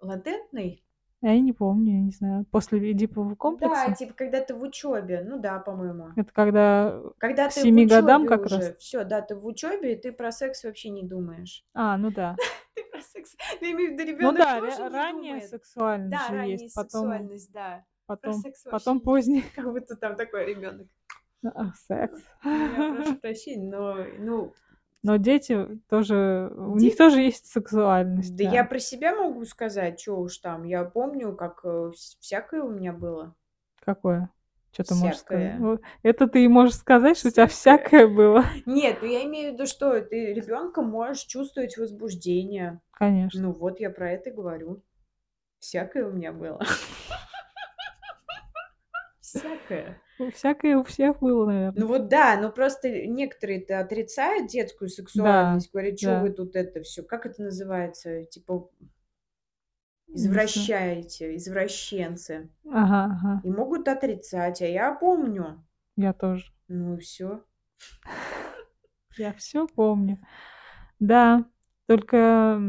Латентный? 0.00 0.84
А 1.22 1.28
я 1.28 1.40
не 1.40 1.52
помню, 1.52 1.92
я 1.94 2.00
не 2.02 2.10
знаю. 2.10 2.44
После 2.50 2.90
ИДИПового 2.90 3.30
Да, 3.30 3.36
комплекса? 3.36 3.94
типа, 3.94 4.12
когда 4.14 4.40
ты 4.42 4.54
в 4.54 4.62
учебе. 4.62 5.22
Ну 5.26 5.38
да, 5.38 5.58
по-моему. 5.60 6.08
Это 6.16 6.30
когда 6.32 7.00
Когда 7.18 7.48
к 7.48 7.54
ты 7.54 7.60
в 7.60 7.62
7 7.62 7.86
годам 7.88 8.26
как 8.26 8.42
раз? 8.42 8.52
уже. 8.52 8.74
Все, 8.76 9.04
да, 9.04 9.22
ты 9.22 9.34
в 9.34 9.46
учебе, 9.46 9.94
и 9.94 9.96
ты 9.96 10.12
про 10.12 10.30
секс 10.30 10.62
вообще 10.64 10.90
не 10.90 11.02
думаешь. 11.04 11.64
А, 11.72 11.96
ну 11.96 12.10
да. 12.10 12.36
Ты 12.74 12.84
про 12.92 13.00
секс. 13.00 13.34
Ну, 13.60 13.66
я 13.66 13.72
имею 13.72 13.90
в 13.90 13.92
виду, 13.94 14.02
Ну 14.04 14.16
ребенок 14.16 14.36
да, 14.36 14.60
ра 14.60 14.66
не 14.66 14.88
ранняя 14.94 15.40
сексуальность 15.40 16.10
Да, 16.10 16.34
ранняя 16.34 16.58
сексуальность, 16.68 17.52
да. 17.52 17.84
Потом 18.06 18.34
секс 18.34 18.62
потом 18.70 18.96
не 18.98 19.02
поздняя. 19.02 19.44
Как 19.56 19.70
будто 19.70 19.96
там 19.96 20.16
такой 20.16 20.46
ребенок. 20.46 20.86
А, 21.44 21.72
секс. 21.86 22.20
Я 22.44 22.94
прошу 22.96 23.16
прощения, 23.16 23.68
но, 23.70 23.96
ну, 24.18 24.52
Но 25.02 25.16
дети 25.16 25.80
тоже, 25.88 26.52
у 26.56 26.72
них 26.76 26.90
дети... 26.90 26.96
тоже 26.96 27.20
есть 27.22 27.46
сексуальность, 27.46 28.34
Да 28.36 28.44
я 28.44 28.62
да. 28.62 28.68
про 28.68 28.78
себя 28.78 29.14
могу 29.14 29.44
сказать, 29.44 30.00
что 30.00 30.18
уж 30.20 30.38
там. 30.38 30.64
Я 30.64 30.84
помню, 30.84 31.34
как 31.36 31.60
э, 31.64 31.68
вс- 31.68 32.16
всякое 32.20 32.62
у 32.62 32.70
меня 32.70 32.92
было. 32.92 33.34
Какое? 33.84 34.30
Чё 34.72 34.82
ты 34.82 34.94
можешь 34.94 35.18
сказать? 35.18 35.54
Всякое. 35.54 35.78
Это 36.02 36.26
ты 36.28 36.48
можешь 36.48 36.74
сказать, 36.74 37.16
что 37.16 37.28
у 37.28 37.30
тебя 37.30 37.46
Всякое. 37.46 38.06
всякое 38.06 38.08
было? 38.08 38.44
Нет, 38.66 38.98
ну 39.00 39.06
я 39.08 39.24
имею 39.24 39.50
в 39.50 39.54
виду, 39.54 39.66
что 39.66 40.00
ты 40.00 40.34
ребенком 40.34 40.86
можешь 40.88 41.22
чувствовать 41.24 41.76
возбуждение. 41.78 42.80
Конечно. 42.90 43.40
Ну 43.42 43.52
вот 43.52 43.78
я 43.80 43.90
про 43.90 44.10
это 44.12 44.30
говорю. 44.30 44.82
Всякое 45.60 46.06
у 46.06 46.12
меня 46.12 46.32
было. 46.32 46.60
Всякое. 49.26 50.00
Ну, 50.18 50.30
всякое 50.30 50.76
у 50.78 50.84
всех 50.84 51.18
было, 51.20 51.46
наверно. 51.46 51.80
Ну 51.80 51.86
вот 51.88 52.08
да, 52.08 52.38
но 52.40 52.50
просто 52.50 52.88
некоторые-то 53.06 53.80
отрицают 53.80 54.46
детскую 54.48 54.88
Да, 54.88 54.94
сексуальность, 54.94 55.70
говорят, 55.72 55.98
что 55.98 56.10
вы 56.12 56.30
да. 56.30 56.34
тут 56.36 56.56
это 56.56 56.82
все, 56.82 57.02
как 57.02 57.26
это 57.26 57.42
называется, 57.42 58.24
типа 58.24 58.70
извращаете, 60.08 61.36
извращенцы. 61.36 62.48
Ага, 62.72 63.04
ага. 63.12 63.42
И 63.44 63.50
могут 63.50 63.88
отрицать, 63.88 64.62
а 64.62 64.66
я 64.66 64.92
помню. 64.94 65.62
Я 65.96 66.12
тоже. 66.12 66.52
Ну 66.68 66.96
и 66.96 67.00
все. 67.00 67.42
Я 69.18 69.32
всё 69.32 69.66
помню. 69.66 70.18
Да, 71.00 71.44
только, 71.86 72.60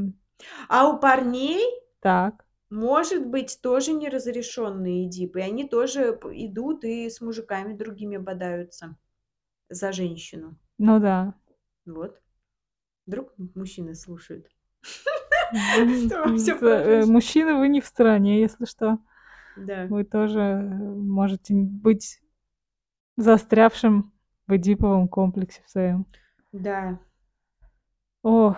А 0.69 0.87
у 0.89 0.99
парней 0.99 1.63
Так. 1.99 2.46
Может 2.69 3.25
быть 3.27 3.59
тоже 3.61 3.93
неразрешенные 3.93 5.05
идипы, 5.05 5.39
и 5.39 5.43
они 5.43 5.67
тоже 5.67 6.17
идут 6.31 6.83
и 6.83 7.09
с 7.09 7.21
мужиками 7.21 7.73
другими 7.73 8.17
бодаются 8.17 8.97
за 9.69 9.91
женщину. 9.91 10.57
Ну 10.77 10.99
да. 10.99 11.33
Вот. 11.85 12.21
Вдруг 13.05 13.33
мужчины 13.55 13.95
слушают. 13.95 14.47
Э, 15.49 17.05
мужчины, 17.05 17.53
вы 17.53 17.69
не 17.69 17.79
в 17.79 17.85
стороне, 17.85 18.41
если 18.41 18.65
что. 18.65 18.99
Да. 19.55 19.87
Вы 19.87 20.03
тоже, 20.03 20.39
э, 20.41 20.63
можете 20.65 21.53
быть 21.53 22.21
застрявшим 23.15 24.11
в 24.45 24.57
эдиповом 24.57 25.07
комплексе 25.07 25.61
в 25.65 25.69
своём. 25.69 26.05
Да. 26.51 26.99
Ох, 28.23 28.57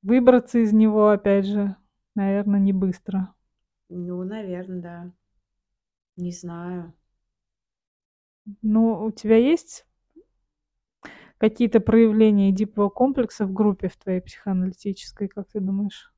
выбраться 0.00 0.60
из 0.60 0.72
него, 0.72 1.10
опять 1.10 1.44
же, 1.44 1.76
наверно, 2.16 2.56
не 2.56 2.72
быстро. 2.72 3.32
Ну, 3.88 4.22
наверно, 4.24 4.80
да. 4.80 5.12
Не 6.16 6.30
знаю. 6.32 6.92
Ну, 8.62 9.04
у 9.04 9.10
тебя 9.10 9.36
есть 9.36 9.86
какие-то 11.38 11.80
проявления 11.80 12.50
эдипового 12.50 12.88
комплекса 12.90 13.46
в 13.46 13.52
группе 13.52 13.88
в 13.88 13.96
твоей 13.96 14.20
психоаналитической, 14.20 15.28
как 15.28 15.48
ты 15.48 15.60
думаешь? 15.60 16.12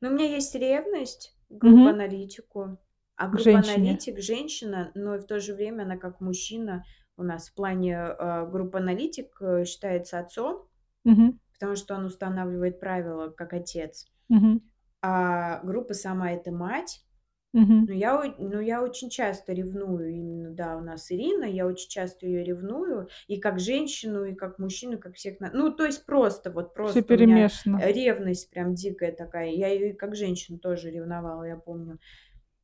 Ну, 0.00 0.08
у 0.10 0.12
меня 0.12 0.26
есть 0.26 0.54
ревность 0.54 1.36
к 1.48 1.52
группоаналитику, 1.58 2.78
а 3.16 3.28
группоаналитик- 3.30 4.20
женщина, 4.20 4.90
но 4.94 5.16
и 5.16 5.18
в 5.18 5.24
то 5.26 5.40
же 5.40 5.54
время 5.54 5.82
она 5.84 5.96
как 5.96 6.20
мужчина 6.20 6.84
у 7.16 7.22
нас 7.22 7.48
в 7.48 7.54
плане, 7.54 7.94
э, 7.94 8.46
группоаналитик, 8.50 9.40
считается 9.66 10.18
отцом, 10.18 10.66
Мгм. 11.04 11.38
потому 11.52 11.76
что 11.76 11.94
он 11.94 12.04
устанавливает 12.06 12.80
правила 12.80 13.28
как 13.28 13.52
отец. 13.52 14.06
Мгм. 14.30 14.60
А 15.02 15.60
группа 15.64 15.94
сама- 15.94 16.32
это 16.32 16.52
мать. 16.52 17.04
Мгм. 17.54 17.88
Но 17.88 17.94
я 17.94 18.20
о 18.20 18.26
но 18.38 18.60
я 18.60 18.82
очень 18.82 19.10
часто 19.10 19.52
ревную 19.54 20.10
именно, 20.10 20.50
да, 20.52 20.76
у 20.76 20.82
нас 20.82 21.12
Ирина, 21.12 21.44
я 21.44 21.66
очень 21.66 21.90
часто 21.90 22.26
её 22.26 22.44
ревную 22.44 23.08
и 23.28 23.40
как 23.40 23.60
женщину, 23.60 24.24
и 24.24 24.34
как 24.34 24.58
мужчину, 24.60 24.98
как 24.98 25.16
всех 25.16 25.40
на 25.40 25.50
ну, 25.52 25.72
то 25.72 25.86
есть 25.86 26.06
просто, 26.06 26.50
вот 26.52 26.74
Всё 26.84 27.02
просто 27.02 27.14
у 27.14 27.18
меня, 27.18 27.46
перемешано. 27.46 27.76
э, 27.76 27.92
ревность 27.92 28.50
прям 28.50 28.74
дикая 28.74 29.12
такая. 29.12 29.50
Я 29.50 29.68
её 29.68 29.90
и 29.90 29.94
как 29.94 30.16
женщину 30.16 30.58
тоже 30.58 30.90
ревновала, 30.90 31.44
я 31.44 31.56
помню. 31.56 32.00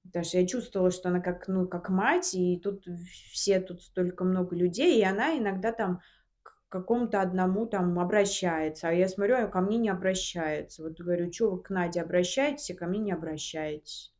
Потому 0.04 0.24
что 0.24 0.38
я 0.38 0.46
чувствовала, 0.46 0.90
что 0.92 1.10
она 1.10 1.20
как, 1.20 1.48
ну, 1.48 1.68
как 1.68 1.90
мать, 1.90 2.34
и 2.34 2.60
тут 2.62 2.86
в 2.86 3.04
все 3.32 3.60
тут 3.60 3.82
столько 3.82 4.24
много 4.24 4.56
людей, 4.56 5.00
и 5.00 5.04
она 5.04 5.38
иногда 5.38 5.72
там 5.72 6.00
к 6.68 6.72
какому-то 6.72 7.20
одному 7.22 7.66
там 7.66 7.98
обращается, 8.00 8.88
а 8.88 8.92
я 8.92 9.08
смотрю, 9.08 9.36
а 9.36 9.46
ко 9.46 9.60
мне 9.60 9.78
не 9.78 9.88
обращается. 9.88 10.82
Вот 10.82 11.00
говорю: 11.00 11.30
"Чё 11.30 11.50
вы 11.50 11.62
к 11.62 11.70
Наде 11.70 12.00
обращаетесь, 12.02 12.70
а 12.72 12.74
ко 12.74 12.86
мне 12.86 12.98
не 13.00 13.12
обращаетесь?" 13.12 14.10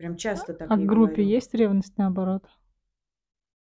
Прям 0.00 0.16
часто 0.16 0.54
так 0.54 0.72
А 0.72 0.76
к 0.78 0.84
ей 0.84 0.86
группе 0.86 1.22
говорю. 1.22 1.24
есть 1.24 1.54
ревность, 1.54 1.96
наоборот? 1.96 2.44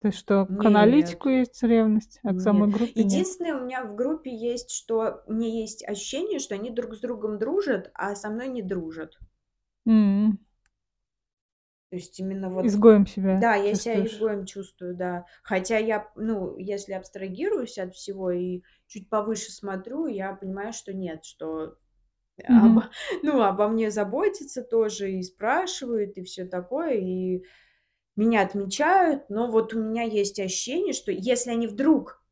То 0.02 0.08
есть 0.08 0.18
что, 0.20 0.46
к 0.46 0.66
Нет. 0.66 0.66
аналитику 0.66 1.28
есть 1.30 1.62
ревность, 1.62 2.20
а 2.24 2.34
к 2.34 2.40
самой 2.40 2.70
Нет. 2.70 2.70
группе 2.70 3.04
нет? 3.04 3.28
Единственное, 3.28 3.56
у 3.56 3.66
меня 3.66 3.84
в 3.84 3.96
группе 3.96 4.34
есть, 4.36 4.72
что 4.72 5.24
меня 5.28 5.48
есть 5.50 5.84
ощущение, 5.88 6.40
что 6.40 6.56
они 6.56 6.70
друг 6.70 6.96
с 6.96 7.00
другом 7.00 7.40
дружат, 7.40 7.92
а 7.94 8.16
со 8.16 8.30
мной 8.30 8.50
не 8.50 8.62
дружат. 8.62 9.20
М. 9.88 10.40
То 11.92 11.96
есть 11.96 12.20
именно 12.20 12.50
вот 12.50 12.68
Изгоем 12.68 13.06
себя 13.08 13.36
Да, 13.38 13.56
я 13.56 13.76
себя 13.76 14.04
чувствуешь? 14.04 14.06
изгоем 14.06 14.46
чувствую, 14.46 14.96
да. 14.96 15.26
Хотя 15.44 15.78
я, 15.80 16.12
ну, 16.16 16.58
если 16.58 16.94
абстрагируюсь 16.94 17.78
от 17.80 17.96
всего 17.96 18.32
и 18.32 18.64
чуть 18.88 19.10
повыше 19.10 19.52
смотрю, 19.52 20.08
я 20.08 20.34
понимаю, 20.36 20.74
что 20.74 20.94
нет, 20.94 21.26
что 21.26 21.78
Мгм. 22.48 22.84
обо 22.84 22.90
ну, 23.24 23.42
обо 23.44 23.68
мне 23.70 23.92
заботятся 23.92 24.64
тоже 24.64 25.12
и 25.14 25.24
спрашивают, 25.24 26.18
и 26.18 26.24
всё 26.24 26.48
такое, 26.48 26.96
и 26.96 27.44
меня 28.18 28.42
отмечают. 28.44 29.30
Но 29.30 29.52
вот 29.52 29.74
у 29.76 29.82
меня 29.84 30.04
есть 30.04 30.40
ощущение, 30.40 30.94
что 30.94 31.12
если 31.12 31.52
они 31.52 31.68
вдруг 31.68 32.24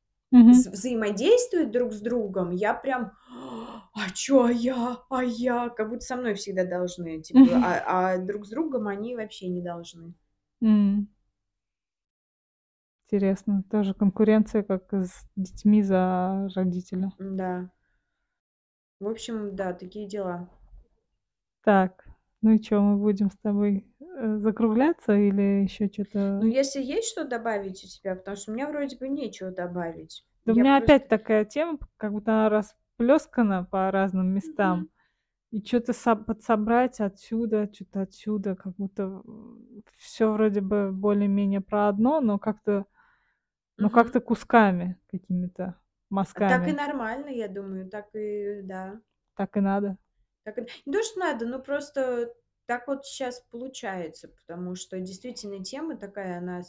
вз 0.51 0.67
взаимодействуют 0.67 1.71
друг 1.71 1.93
с 1.93 2.01
другом, 2.01 2.51
я 2.51 2.73
прям: 2.75 3.13
"А 3.97 4.09
чё, 4.13 4.43
а 4.45 4.51
я? 4.51 4.99
А 5.09 5.23
я?" 5.23 5.69
Как 5.69 5.89
будто 5.89 6.01
со 6.05 6.15
мной 6.17 6.35
всегда 6.35 6.65
должны, 6.65 7.21
типа, 7.21 7.59
а 7.61 8.13
а 8.15 8.17
друг 8.19 8.45
с 8.45 8.49
другом 8.49 8.87
они 8.87 9.15
вообще 9.15 9.47
не 9.49 9.61
должны. 9.61 10.13
М. 10.61 11.07
Интересно, 13.09 13.63
тоже 13.71 13.93
конкуренция, 13.93 14.63
как 14.63 14.93
с 14.93 15.29
детьми 15.37 15.81
за 15.81 16.49
родителя. 16.55 17.13
М-да. 17.19 17.69
В 19.01 19.07
общем, 19.07 19.55
да, 19.55 19.73
такие 19.73 20.07
дела. 20.07 20.49
Так, 21.63 22.05
ну 22.41 22.51
и 22.51 22.59
чё, 22.59 22.81
мы 22.81 22.97
будем 22.97 23.29
с 23.31 23.37
тобой, 23.37 23.85
э, 23.99 24.37
закругляться 24.37 25.13
или 25.17 25.63
ещё 25.63 25.87
Ну, 26.39 26.45
чё-то? 26.45 26.47
если 26.47 26.81
есть 26.83 27.09
что 27.09 27.23
добавить 27.25 27.83
у 27.83 27.87
тебя, 27.87 28.15
потому 28.15 28.37
что 28.37 28.51
у 28.51 28.53
меня 28.55 28.67
вроде 28.69 28.95
бы 28.97 29.07
нечего 29.09 29.49
добавить. 29.51 30.23
Да 30.45 30.53
у 30.53 30.55
Я 30.55 30.63
меня 30.63 30.77
опять 30.77 31.07
просто 31.07 31.09
такая 31.09 31.45
тема, 31.45 31.77
как 31.97 32.11
будто 32.13 32.31
она 32.31 32.49
расплёскана 32.99 33.63
по 33.65 33.91
разным 33.91 34.27
местам. 34.33 34.89
И 35.51 35.61
чё-то 35.61 35.93
со 35.93 36.15
подсобрать 36.15 36.99
отсюда, 37.01 37.67
чё-то 37.67 38.01
отсюда, 38.01 38.55
как 38.55 38.75
будто, 38.77 39.03
м, 39.03 39.83
всё 39.97 40.33
вроде 40.33 40.61
бы 40.61 40.91
более-менее 40.93 41.61
про 41.61 41.89
одно, 41.89 42.21
но 42.21 42.39
как-то 42.39 42.85
но 43.79 43.89
Мгм. 43.89 43.91
как-то 43.91 44.21
кусками 44.21 44.99
какими-то, 45.11 45.79
А 46.35 46.41
так 46.41 46.67
и 46.67 46.71
мазками. 46.71 46.73
нормально, 46.73 47.29
я 47.29 47.47
думаю, 47.47 47.89
так 47.89 48.09
и 48.15 48.61
да. 48.63 49.01
Так 49.37 49.55
и 49.57 49.61
надо. 49.61 49.97
Так 50.45 50.57
и 50.59 50.67
не 50.85 50.93
то, 50.93 51.03
что 51.03 51.19
надо, 51.19 51.45
но 51.45 51.59
просто 51.59 52.33
так 52.65 52.87
вот 52.87 53.05
щас 53.05 53.41
получается, 53.51 54.27
потому 54.29 54.75
что 54.75 54.99
действительно 54.99 55.63
тема 55.63 55.97
такая, 55.97 56.37
она 56.39 56.63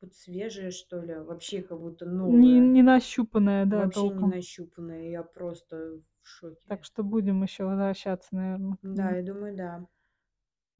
как 0.00 0.08
будто 0.10 0.16
свежая, 0.16 0.70
что 0.70 1.00
ли, 1.00 1.14
вообще 1.14 1.62
как 1.62 1.80
будто 1.80 2.04
Не 2.06 2.58
новая. 2.58 2.60
не 2.60 2.82
нащупанная, 2.82 3.64
да, 3.66 3.84
Вообще 3.84 4.02
не 4.02 4.14
толком. 4.14 4.30
нащупанная. 4.36 5.10
Я 5.10 5.22
просто 5.22 5.76
в 6.22 6.26
Так 6.66 6.82
шоке. 6.82 6.84
что 6.84 7.02
будем 7.02 7.42
ещё 7.42 7.66
возвращаться, 7.68 8.34
наверно, 8.36 8.76
к 8.76 8.80
Да, 8.82 9.10
я 9.16 9.22
думаю, 9.22 9.56
да. 9.56 9.86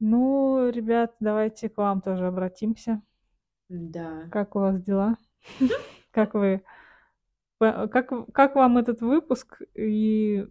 Ну, 0.00 0.68
ребят, 0.70 1.16
давайте 1.20 1.68
к 1.68 1.76
вам 1.78 2.00
тоже 2.00 2.26
обратимся. 2.28 3.02
Да. 3.68 4.30
Как 4.30 4.56
у 4.56 4.60
вас 4.60 4.82
дела? 4.82 5.16
Как 6.10 6.34
вы 6.34 6.62
как 7.60 8.10
как 8.32 8.54
вам 8.56 8.78
этот 8.78 9.00
выпуск 9.00 9.62
и 9.74 10.46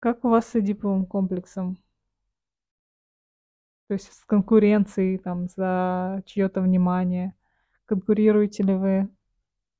как 0.00 0.24
у 0.24 0.28
вас 0.28 0.48
с 0.48 0.56
эдиповым 0.56 1.06
комплексом? 1.06 1.78
То 3.92 3.96
есть 3.96 4.10
с 4.10 4.24
конкуренцией 4.24 5.18
там 5.18 5.48
за 5.48 6.22
чьё-то 6.24 6.62
внимание. 6.62 7.34
Конкурируете 7.84 8.62
ли 8.62 8.72
вы 8.72 9.10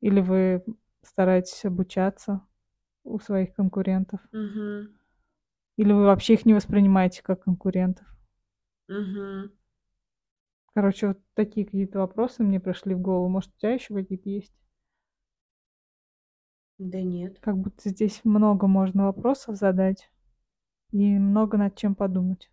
или 0.02 0.20
вы 0.20 0.64
стараетесь 1.02 1.64
обучаться 1.64 2.42
у 3.04 3.18
своих 3.20 3.54
конкурентов? 3.54 4.20
Мгм. 4.32 4.92
Или 5.78 5.92
вы 5.92 6.04
вообще 6.04 6.34
их 6.34 6.44
не 6.44 6.52
воспринимаете 6.52 7.22
как 7.22 7.44
конкурентов? 7.44 8.06
Мгм. 8.88 9.52
Короче, 10.76 11.08
вот 11.08 11.18
такие 11.34 11.66
какие-то 11.66 11.98
вопросы 11.98 12.42
мне 12.42 12.58
пришли 12.58 12.94
в 12.94 13.00
голову. 13.00 13.28
Может, 13.28 13.50
у 13.54 13.58
тебя 13.58 13.72
ещё 13.74 13.94
какие-то 13.94 14.30
есть? 14.30 14.48
Да 16.78 17.00
нет. 17.02 17.38
Как 17.40 17.56
будто 17.58 17.88
здесь 17.90 18.20
много 18.24 18.66
можно 18.66 19.04
вопросов 19.06 19.56
задать 19.56 20.10
и 20.92 21.18
много 21.18 21.58
над 21.58 21.76
чем 21.76 21.94
подумать. 21.96 22.50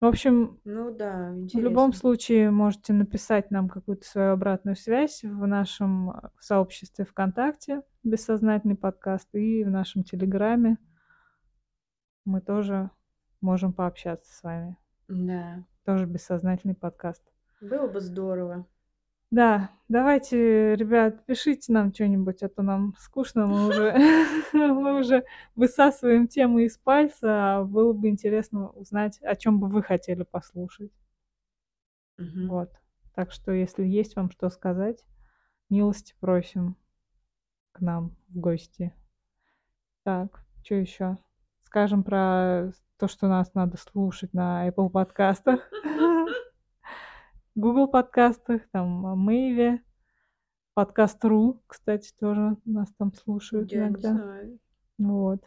В 0.00 0.06
общем 0.06 0.58
Ну 0.64 0.94
да, 0.94 1.30
в 1.30 1.34
любом 1.34 1.90
интересно. 1.90 1.92
случае 1.92 2.50
можете 2.50 2.94
написать 2.94 3.50
нам 3.50 3.68
какую-то 3.68 4.06
свою 4.06 4.32
обратную 4.32 4.74
связь 4.74 5.22
в 5.22 5.46
нашем, 5.46 6.10
э, 6.10 6.30
сообществе 6.40 7.04
"ВКонтакте" 7.04 7.82
"Бессознательный 8.02 8.76
подкаст" 8.76 9.28
и 9.34 9.62
в 9.62 9.70
нашем 9.70 10.02
"Телеграме". 10.02 10.78
Мы 12.24 12.40
тоже 12.40 12.90
можем 13.42 13.74
пообщаться 13.74 14.32
с 14.32 14.42
вами. 14.42 14.76
Да. 15.08 15.64
Тоже 15.84 16.06
"Бессознательный 16.06 16.74
подкаст". 16.74 17.22
Было 17.60 17.86
бы 17.86 18.00
здорово. 18.00 18.66
Да, 19.32 19.70
давайте, 19.88 20.74
ребят, 20.74 21.24
пишите 21.24 21.72
нам 21.72 21.92
чё-нибудь, 21.92 22.42
а 22.42 22.48
то 22.48 22.62
нам 22.62 22.94
скучно, 22.98 23.46
мы 23.46 23.68
уже 23.68 23.94
мы 24.52 24.98
уже 24.98 25.24
высасываем 25.54 26.26
темы 26.26 26.64
из 26.64 26.76
пальца, 26.78 27.58
а 27.58 27.64
было 27.64 27.92
бы 27.92 28.08
интересно 28.08 28.70
узнать, 28.70 29.20
о 29.22 29.36
чём 29.36 29.60
бы 29.60 29.68
вы 29.68 29.82
хотели 29.84 30.24
послушать. 30.24 30.90
Мгм. 32.18 32.48
Вот. 32.48 32.70
Так 33.14 33.32
что, 33.32 33.52
если 33.52 33.84
есть 33.84 34.16
вам 34.16 34.30
что 34.30 34.48
сказать, 34.50 35.04
милости 35.70 36.14
просим 36.20 36.76
к 37.72 37.80
нам 37.80 38.16
в 38.28 38.38
гости. 38.40 38.94
Так, 40.06 40.40
чё 40.62 40.76
ещё? 40.76 41.16
Скажем 41.64 42.02
про 42.02 42.72
то, 42.98 43.06
что 43.08 43.28
нас 43.28 43.52
надо 43.54 43.76
слушать 43.76 44.32
на 44.34 44.66
Apple 44.68 44.88
подкастах, 44.90 45.60
Google 47.60 47.88
подкастах, 47.88 48.62
там, 48.72 48.88
Мэйве, 49.18 49.82
Подкаст.ру, 50.72 51.62
кстати, 51.66 52.10
тоже 52.18 52.56
нас 52.64 52.88
там 52.96 53.12
слушают 53.12 53.70
Я 53.70 53.80
не 53.80 53.88
иногда. 53.90 54.12
знаю. 54.14 54.58
Вот. 54.96 55.44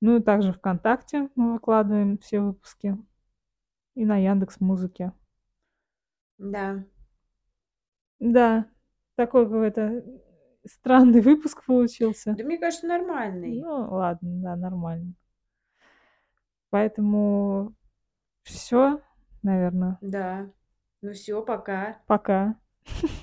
Ну 0.00 0.16
и 0.16 0.22
также 0.22 0.54
"ВКонтакте" 0.54 1.28
мы 1.34 1.52
выкладываем 1.54 2.16
все 2.16 2.40
выпуски. 2.40 2.96
И 3.94 4.06
на 4.06 4.16
"Яндекс.Музыке". 4.16 5.12
Да. 6.38 6.84
Да, 8.18 8.66
такой 9.16 9.44
какой-то 9.44 10.02
странный 10.64 11.20
выпуск 11.20 11.62
получился. 11.66 12.34
Да 12.38 12.42
мне 12.44 12.56
кажется, 12.56 12.86
нормальный. 12.86 13.60
Ну 13.60 13.88
ладно, 13.90 14.30
да, 14.42 14.56
нормально. 14.56 15.12
Поэтому 16.70 17.74
всё, 18.44 19.02
наверно. 19.42 19.98
Да. 20.00 20.50
Ну 21.02 21.12
всё, 21.12 21.42
пока. 21.42 21.98
Пока. 22.06 22.54